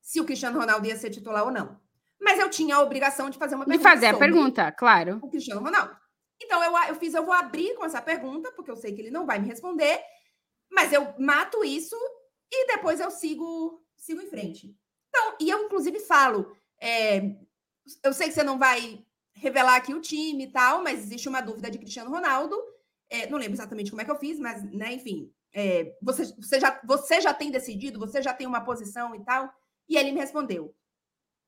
se 0.00 0.20
o 0.20 0.24
Cristiano 0.24 0.58
Ronaldo 0.58 0.86
ia 0.86 0.96
ser 0.96 1.10
titular 1.10 1.44
ou 1.44 1.52
não. 1.52 1.80
Mas 2.20 2.38
eu 2.38 2.50
tinha 2.50 2.76
a 2.76 2.80
obrigação 2.80 3.30
de 3.30 3.38
fazer 3.38 3.54
uma 3.54 3.64
pergunta. 3.64 3.88
De 3.88 3.94
fazer 3.94 4.06
a 4.06 4.18
pergunta, 4.18 4.72
claro. 4.72 5.18
O 5.22 5.28
Cristiano 5.28 5.60
Ronaldo. 5.60 5.96
Então 6.40 6.62
eu, 6.62 6.72
eu 6.88 6.94
fiz, 6.96 7.14
eu 7.14 7.24
vou 7.24 7.34
abrir 7.34 7.74
com 7.76 7.84
essa 7.84 8.02
pergunta, 8.02 8.50
porque 8.52 8.70
eu 8.70 8.76
sei 8.76 8.92
que 8.92 9.00
ele 9.00 9.10
não 9.10 9.26
vai 9.26 9.38
me 9.38 9.48
responder, 9.48 10.00
mas 10.70 10.92
eu 10.92 11.14
mato 11.18 11.64
isso 11.64 11.96
e 12.50 12.66
depois 12.66 13.00
eu 13.00 13.10
sigo, 13.10 13.82
sigo 13.96 14.20
em 14.20 14.28
frente. 14.28 14.76
Então, 15.08 15.36
e 15.40 15.50
eu, 15.50 15.64
inclusive, 15.64 16.00
falo: 16.00 16.54
é, 16.80 17.36
eu 18.02 18.12
sei 18.12 18.28
que 18.28 18.34
você 18.34 18.42
não 18.42 18.58
vai 18.58 19.04
revelar 19.34 19.76
aqui 19.76 19.94
o 19.94 20.00
time 20.00 20.44
e 20.44 20.52
tal, 20.52 20.82
mas 20.82 21.00
existe 21.00 21.28
uma 21.28 21.40
dúvida 21.40 21.70
de 21.70 21.78
Cristiano 21.78 22.10
Ronaldo. 22.10 22.56
É, 23.12 23.28
não 23.28 23.38
lembro 23.38 23.54
exatamente 23.54 23.90
como 23.90 24.00
é 24.00 24.04
que 24.04 24.10
eu 24.10 24.18
fiz, 24.18 24.38
mas, 24.38 24.62
né, 24.72 24.94
enfim, 24.94 25.32
é, 25.52 25.96
você, 26.00 26.24
você, 26.36 26.58
já, 26.58 26.80
você 26.84 27.20
já 27.20 27.34
tem 27.34 27.50
decidido, 27.50 27.98
você 27.98 28.22
já 28.22 28.32
tem 28.32 28.46
uma 28.46 28.64
posição 28.64 29.14
e 29.14 29.22
tal. 29.22 29.52
E 29.88 29.96
ele 29.96 30.12
me 30.12 30.20
respondeu: 30.20 30.74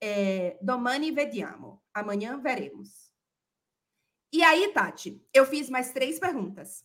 é, 0.00 0.58
Domani 0.60 1.10
vediamo. 1.10 1.82
Amanhã 1.92 2.38
veremos. 2.38 3.10
E 4.32 4.42
aí, 4.42 4.72
Tati, 4.72 5.24
eu 5.32 5.46
fiz 5.46 5.70
mais 5.70 5.92
três 5.92 6.18
perguntas. 6.18 6.84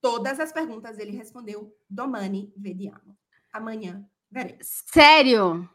Todas 0.00 0.38
as 0.38 0.52
perguntas 0.52 0.98
ele 0.98 1.12
respondeu: 1.12 1.74
Domani 1.88 2.52
vediamo 2.56 3.16
amanhã 3.56 4.04
veremos. 4.30 4.84
Sério? 4.92 5.68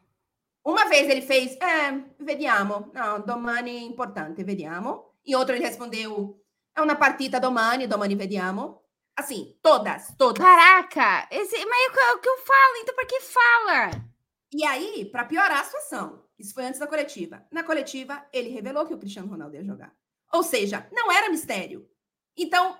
Uma 0.63 0.88
vez 0.88 1.09
ele 1.09 1.22
fez, 1.22 1.57
é, 1.59 1.91
vediamo. 2.19 2.91
Não, 2.93 3.19
domani 3.22 3.84
importante, 3.86 4.43
vediamo. 4.43 5.11
E 5.26 5.36
outro 5.36 5.55
ele 5.55 5.65
respondeu, 5.65 6.41
é 6.76 6.82
uma 6.82 6.95
partita 6.95 7.39
domani, 7.39 7.88
domani 7.88 8.15
vediamo. 8.15 8.82
Assim, 9.15 9.57
todas, 9.61 10.13
todas. 10.17 10.43
Caraca, 10.43 11.28
esse, 11.32 11.65
mas 11.65 11.97
é 11.97 12.13
o 12.13 12.19
que 12.19 12.30
eu 12.30 12.38
falo, 12.38 12.78
então 12.78 12.95
para 12.95 13.05
que 13.05 13.19
fala? 13.22 14.11
E 14.53 14.63
aí, 14.63 15.05
para 15.05 15.26
piorar 15.26 15.59
a 15.59 15.63
situação, 15.63 16.24
isso 16.39 16.53
foi 16.53 16.65
antes 16.65 16.80
da 16.80 16.88
coletiva. 16.88 17.45
Na 17.51 17.63
coletiva, 17.63 18.26
ele 18.34 18.49
revelou 18.49 18.86
que 18.86 18.93
o 18.93 18.97
Cristiano 18.97 19.30
Ronaldo 19.30 19.55
ia 19.55 19.63
jogar. 19.63 19.93
Ou 20.34 20.43
seja, 20.43 20.88
não 20.91 21.11
era 21.11 21.30
mistério. 21.30 21.88
Então, 22.36 22.78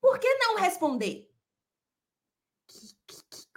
por 0.00 0.18
que 0.18 0.32
não 0.34 0.56
responder? 0.56 1.28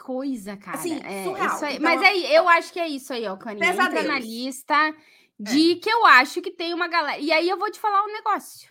coisa, 0.08 0.56
cara. 0.56 0.78
Assim, 0.78 1.02
é, 1.04 1.26
surreal. 1.26 1.64
Aí, 1.64 1.76
então, 1.76 1.84
mas 1.84 2.02
aí, 2.02 2.34
eu 2.34 2.48
acho 2.48 2.72
que 2.72 2.80
é 2.80 2.88
isso 2.88 3.12
aí, 3.12 3.28
ó, 3.28 3.36
Caninha. 3.36 3.70
Entra 3.70 4.04
na 4.04 4.18
lista 4.18 4.74
é. 4.74 4.94
de 5.38 5.74
é. 5.74 5.76
que 5.76 5.90
eu 5.90 6.06
acho 6.06 6.42
que 6.42 6.50
tem 6.50 6.74
uma 6.74 6.88
galera. 6.88 7.20
E 7.20 7.30
aí 7.30 7.50
eu 7.50 7.58
vou 7.58 7.70
te 7.70 7.78
falar 7.78 8.06
um 8.06 8.14
negócio. 8.14 8.70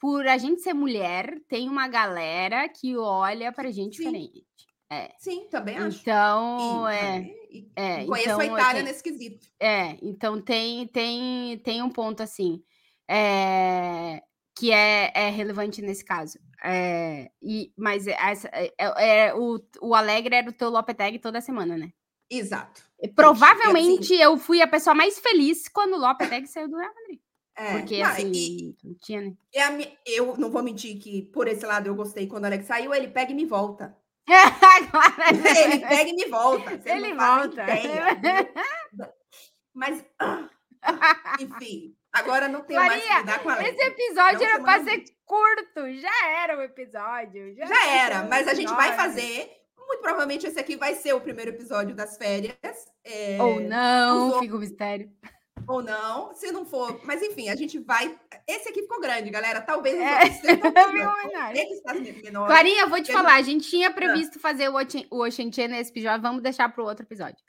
Por 0.00 0.26
a 0.26 0.38
gente 0.38 0.62
ser 0.62 0.74
mulher, 0.74 1.40
tem 1.48 1.68
uma 1.68 1.88
galera 1.88 2.68
que 2.68 2.96
olha 2.96 3.52
pra 3.52 3.70
gente 3.70 3.96
Sim. 3.96 4.04
diferente. 4.04 4.46
É. 4.90 5.10
Sim, 5.18 5.46
também 5.50 5.76
acho. 5.76 6.00
Então, 6.00 6.90
e, 6.90 6.94
é, 6.94 7.20
e, 7.50 7.70
é. 7.76 8.04
Conheço 8.06 8.28
então, 8.28 8.40
a 8.40 8.46
Itália 8.46 8.82
nesse 8.82 9.02
quesito. 9.02 9.46
É, 9.60 9.98
então 10.02 10.40
tem, 10.40 10.86
tem, 10.86 11.58
tem 11.58 11.82
um 11.82 11.90
ponto 11.90 12.22
assim. 12.22 12.62
É, 13.10 14.22
que 14.58 14.72
é, 14.72 15.12
é 15.14 15.30
relevante 15.30 15.80
nesse 15.80 16.04
caso. 16.04 16.38
É, 16.64 17.30
e, 17.40 17.72
mas 17.76 18.06
essa, 18.06 18.48
é, 18.52 18.72
é, 18.76 19.26
é, 19.26 19.34
o, 19.34 19.60
o 19.80 19.94
Alegre 19.94 20.34
era 20.34 20.50
o 20.50 20.52
teu 20.52 20.68
Lopetegui 20.68 21.18
toda 21.18 21.40
semana, 21.40 21.76
né? 21.76 21.92
Exato. 22.28 22.82
Provavelmente 23.14 24.14
assim, 24.14 24.22
eu 24.22 24.36
fui 24.36 24.60
a 24.60 24.66
pessoa 24.66 24.94
mais 24.94 25.18
feliz 25.18 25.68
quando 25.68 25.94
o 25.94 25.98
Lopetegui 25.98 26.48
saiu 26.48 26.68
do 26.68 26.76
Real 26.76 26.92
Madrid. 26.92 27.20
É, 27.58 27.72
Porque 27.72 28.02
não, 28.02 28.10
assim, 28.10 28.32
e, 28.32 28.76
não 28.84 28.94
tinha, 29.02 29.20
né? 29.20 29.36
A, 29.56 29.70
eu 30.06 30.36
não 30.36 30.50
vou 30.50 30.62
mentir 30.62 30.98
que 30.98 31.22
por 31.22 31.48
esse 31.48 31.66
lado 31.66 31.88
eu 31.88 31.94
gostei 31.94 32.28
quando 32.28 32.44
o 32.44 32.46
Alex 32.46 32.66
saiu, 32.66 32.94
ele 32.94 33.08
pega 33.08 33.32
e 33.32 33.34
me 33.34 33.44
volta. 33.44 33.96
ele 34.28 35.80
pega 35.80 36.10
e 36.10 36.12
me 36.12 36.26
volta. 36.26 36.80
Ele 36.84 37.14
volta. 37.14 37.66
Mas, 39.74 40.04
enfim, 41.40 41.96
Agora 42.12 42.48
não 42.48 42.60
Maria, 42.60 42.80
mais 42.80 43.04
que 43.04 43.14
lidar 43.16 43.42
com 43.42 43.50
a 43.50 43.62
Esse 43.62 43.82
episódio 43.82 44.42
era 44.42 44.60
para 44.60 44.82
ser 44.82 45.04
curto. 45.24 45.92
Já 46.00 46.28
era 46.42 46.58
o 46.58 46.62
episódio. 46.62 47.54
Já, 47.54 47.66
já 47.66 47.86
era, 47.86 48.22
mas 48.24 48.48
a 48.48 48.54
gente 48.54 48.72
vai 48.72 48.94
fazer. 48.96 49.50
Muito 49.76 50.00
provavelmente 50.00 50.46
esse 50.46 50.58
aqui 50.58 50.76
vai 50.76 50.94
ser 50.94 51.14
o 51.14 51.20
primeiro 51.20 51.50
episódio 51.50 51.94
das 51.94 52.16
férias. 52.16 52.56
É, 53.04 53.40
Ou 53.40 53.60
não, 53.60 54.38
fica 54.40 54.54
o 54.54 54.56
um 54.56 54.60
mistério. 54.60 55.10
Ou 55.68 55.82
não, 55.82 56.34
se 56.34 56.50
não 56.50 56.64
for. 56.64 56.98
Mas 57.04 57.22
enfim, 57.22 57.50
a 57.50 57.54
gente 57.54 57.78
vai. 57.78 58.18
Esse 58.46 58.70
aqui 58.70 58.80
ficou 58.80 59.00
grande, 59.00 59.28
galera. 59.28 59.60
Talvez 59.60 59.96
é. 59.96 60.24
menor. 62.22 62.46
Clarinha, 62.48 62.86
vou 62.86 63.02
te 63.02 63.12
falar. 63.12 63.34
A 63.34 63.42
gente 63.42 63.68
tinha 63.68 63.90
previsto 63.90 64.40
fazer 64.40 64.70
o 64.70 65.22
Oxentia 65.22 65.68
nesse 65.68 65.90
episódio. 65.90 66.22
Vamos 66.22 66.42
deixar 66.42 66.70
para 66.70 66.82
o 66.82 66.86
outro 66.86 67.04
episódio. 67.04 67.47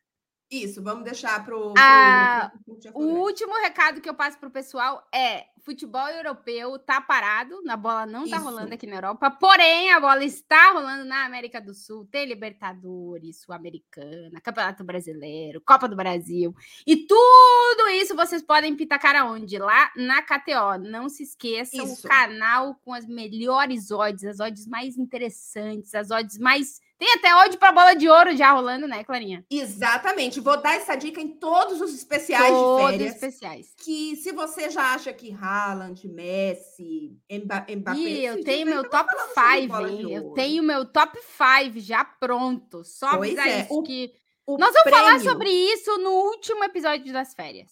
Isso, 0.51 0.81
vamos 0.81 1.03
deixar 1.03 1.45
para 1.45 1.55
o. 1.55 1.75
Ah, 1.77 2.51
o 2.95 3.03
último 3.03 3.53
recado 3.61 4.01
que 4.01 4.09
eu 4.09 4.15
passo 4.15 4.39
para 4.39 4.49
o 4.49 4.51
pessoal 4.51 5.07
é: 5.13 5.45
futebol 5.59 6.07
europeu 6.07 6.79
tá 6.79 6.99
parado, 6.99 7.61
na 7.63 7.77
bola 7.77 8.07
não 8.07 8.27
tá 8.27 8.37
Isso. 8.37 8.45
rolando 8.45 8.73
aqui 8.73 8.87
na 8.87 8.95
Europa, 8.95 9.29
porém 9.29 9.91
a 9.91 9.99
bola 9.99 10.23
está 10.23 10.71
rolando 10.71 11.05
na 11.05 11.23
América 11.23 11.61
do 11.61 11.75
Sul. 11.75 12.07
Tem 12.09 12.25
Libertadores, 12.25 13.41
Sul-Americana, 13.43 14.41
Campeonato 14.41 14.83
Brasileiro, 14.83 15.61
Copa 15.61 15.87
do 15.87 15.95
Brasil. 15.95 16.55
E 16.85 17.05
tudo 17.05 17.89
isso 17.91 18.15
vocês 18.15 18.41
podem 18.41 18.75
pitacar 18.75 19.15
aonde? 19.15 19.59
Lá 19.59 19.91
na 19.95 20.23
KTO. 20.23 20.79
Não 20.81 21.09
se 21.09 21.21
esqueçam, 21.21 21.85
isso. 21.85 22.07
o 22.07 22.09
canal 22.09 22.73
com 22.83 22.91
as 22.91 23.05
melhores 23.05 23.91
odds, 23.91 24.25
as 24.25 24.39
odds 24.39 24.65
mais 24.65 24.97
interessantes, 24.97 25.93
as 25.93 26.09
odds 26.09 26.39
mais 26.39 26.81
tem 26.99 27.13
até 27.13 27.33
ódio 27.33 27.57
para 27.57 27.71
bola 27.71 27.93
de 27.93 28.09
ouro 28.09 28.35
já 28.35 28.51
rolando, 28.51 28.85
né, 28.85 29.05
Clarinha? 29.05 29.45
Exatamente. 29.49 30.41
Vou 30.41 30.61
dar 30.61 30.75
essa 30.75 30.95
dica 30.95 31.21
em 31.21 31.29
todos 31.29 31.79
os 31.79 31.95
especiais 31.95 32.51
todos 32.51 32.91
de 32.91 32.97
férias. 32.97 33.15
especiais. 33.15 33.73
Que 33.77 34.17
se 34.17 34.33
você 34.33 34.69
já 34.69 34.93
acha 34.93 35.13
que 35.13 35.31
Haaland, 35.33 36.05
Messi, 36.09 37.17
Mbappé... 37.31 37.73
Ih, 37.97 38.25
eu 38.25 38.43
tenho 38.43 38.65
meu 38.65 38.89
top 38.89 39.09
5, 39.33 39.87
hein? 39.87 40.11
Eu 40.11 40.33
tenho 40.33 40.61
meu 40.61 40.85
top 40.85 41.17
5 41.21 41.79
já 41.79 42.03
pronto. 42.03 42.83
Só 42.83 43.15
pois 43.15 43.29
avisar 43.29 43.47
é. 43.47 43.61
isso 43.61 43.73
o, 43.73 43.81
que... 43.81 44.11
O 44.45 44.57
Nós 44.57 44.73
vamos 44.73 44.83
prêmio... 44.83 44.99
falar 44.99 45.19
sobre 45.21 45.49
isso 45.49 45.97
no 45.99 46.09
último 46.09 46.65
episódio 46.65 47.13
das 47.13 47.33
férias. 47.33 47.71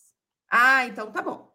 Ah, 0.49 0.85
então 0.85 1.11
tá 1.11 1.21
bom. 1.21 1.53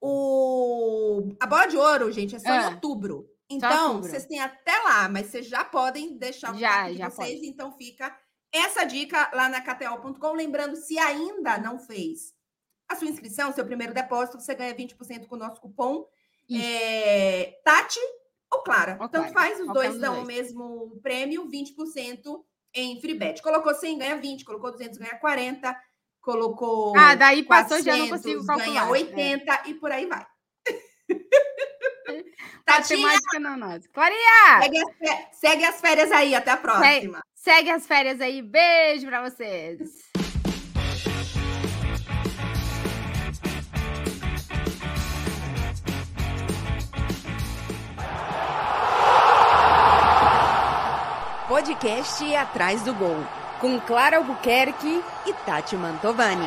O... 0.00 1.34
A 1.40 1.46
bola 1.46 1.66
de 1.66 1.76
ouro, 1.76 2.12
gente, 2.12 2.36
é 2.36 2.38
só 2.38 2.54
em 2.54 2.66
outubro. 2.66 3.28
Então, 3.50 4.00
vocês 4.00 4.26
têm 4.26 4.40
até 4.40 4.76
lá, 4.78 5.08
mas 5.08 5.26
vocês 5.26 5.46
já 5.46 5.64
podem 5.64 6.16
deixar 6.16 6.54
o 6.54 6.58
já, 6.58 6.88
de 6.88 6.98
já 6.98 7.10
vocês. 7.10 7.34
Pode. 7.34 7.46
Então, 7.46 7.72
fica 7.72 8.16
essa 8.52 8.84
dica 8.84 9.30
lá 9.34 9.48
na 9.48 9.60
KTO.com. 9.60 10.32
Lembrando, 10.32 10.76
se 10.76 10.98
ainda 10.98 11.58
não 11.58 11.78
fez 11.78 12.32
a 12.88 12.96
sua 12.96 13.08
inscrição, 13.08 13.52
seu 13.52 13.64
primeiro 13.64 13.92
depósito, 13.92 14.40
você 14.40 14.54
ganha 14.54 14.74
20% 14.74 15.26
com 15.26 15.34
o 15.34 15.38
nosso 15.38 15.60
cupom 15.60 16.06
é, 16.58 17.60
Tati 17.64 18.00
ou 18.52 18.62
Clara. 18.62 18.96
Ou 19.00 19.08
Tanto 19.08 19.32
faz, 19.32 19.60
os 19.60 19.72
dois 19.72 19.98
dão 19.98 20.22
o 20.22 20.26
mesmo 20.26 20.98
prêmio, 21.02 21.48
20% 21.48 22.42
em 22.74 23.00
free 23.00 23.14
bet. 23.14 23.42
Colocou 23.42 23.74
100, 23.74 23.98
ganha 23.98 24.16
20. 24.16 24.44
Colocou 24.44 24.72
200, 24.72 24.98
ganha 24.98 25.18
40. 25.18 25.76
Colocou 26.20 26.96
Ah, 26.96 27.14
daí 27.14 27.42
passou, 27.44 27.78
400, 27.78 27.84
já 27.84 27.96
não 27.96 28.08
consigo 28.08 28.46
calcular. 28.46 28.66
Ganha 28.66 28.90
80 28.90 29.52
é. 29.52 29.62
e 29.68 29.74
por 29.74 29.90
aí 29.90 30.06
vai. 30.06 30.26
Tatinha, 32.76 33.06
matemática 33.06 33.40
não 33.40 33.56
nossa. 33.56 33.88
Clarinha! 33.92 34.60
segue 34.60 34.78
as, 34.78 35.38
segue 35.38 35.64
as 35.64 35.80
férias 35.80 36.12
aí. 36.12 36.34
Até 36.34 36.50
a 36.50 36.56
próxima. 36.56 37.22
Segue 37.34 37.70
as 37.70 37.86
férias 37.86 38.20
aí. 38.20 38.42
Beijo 38.42 39.06
pra 39.06 39.28
vocês. 39.28 40.10
Podcast 51.48 52.36
Atrás 52.36 52.82
do 52.82 52.94
Gol, 52.94 53.26
com 53.60 53.80
Clara 53.80 54.18
Albuquerque 54.18 55.02
e 55.26 55.32
Tati 55.44 55.74
Mantovani. 55.74 56.46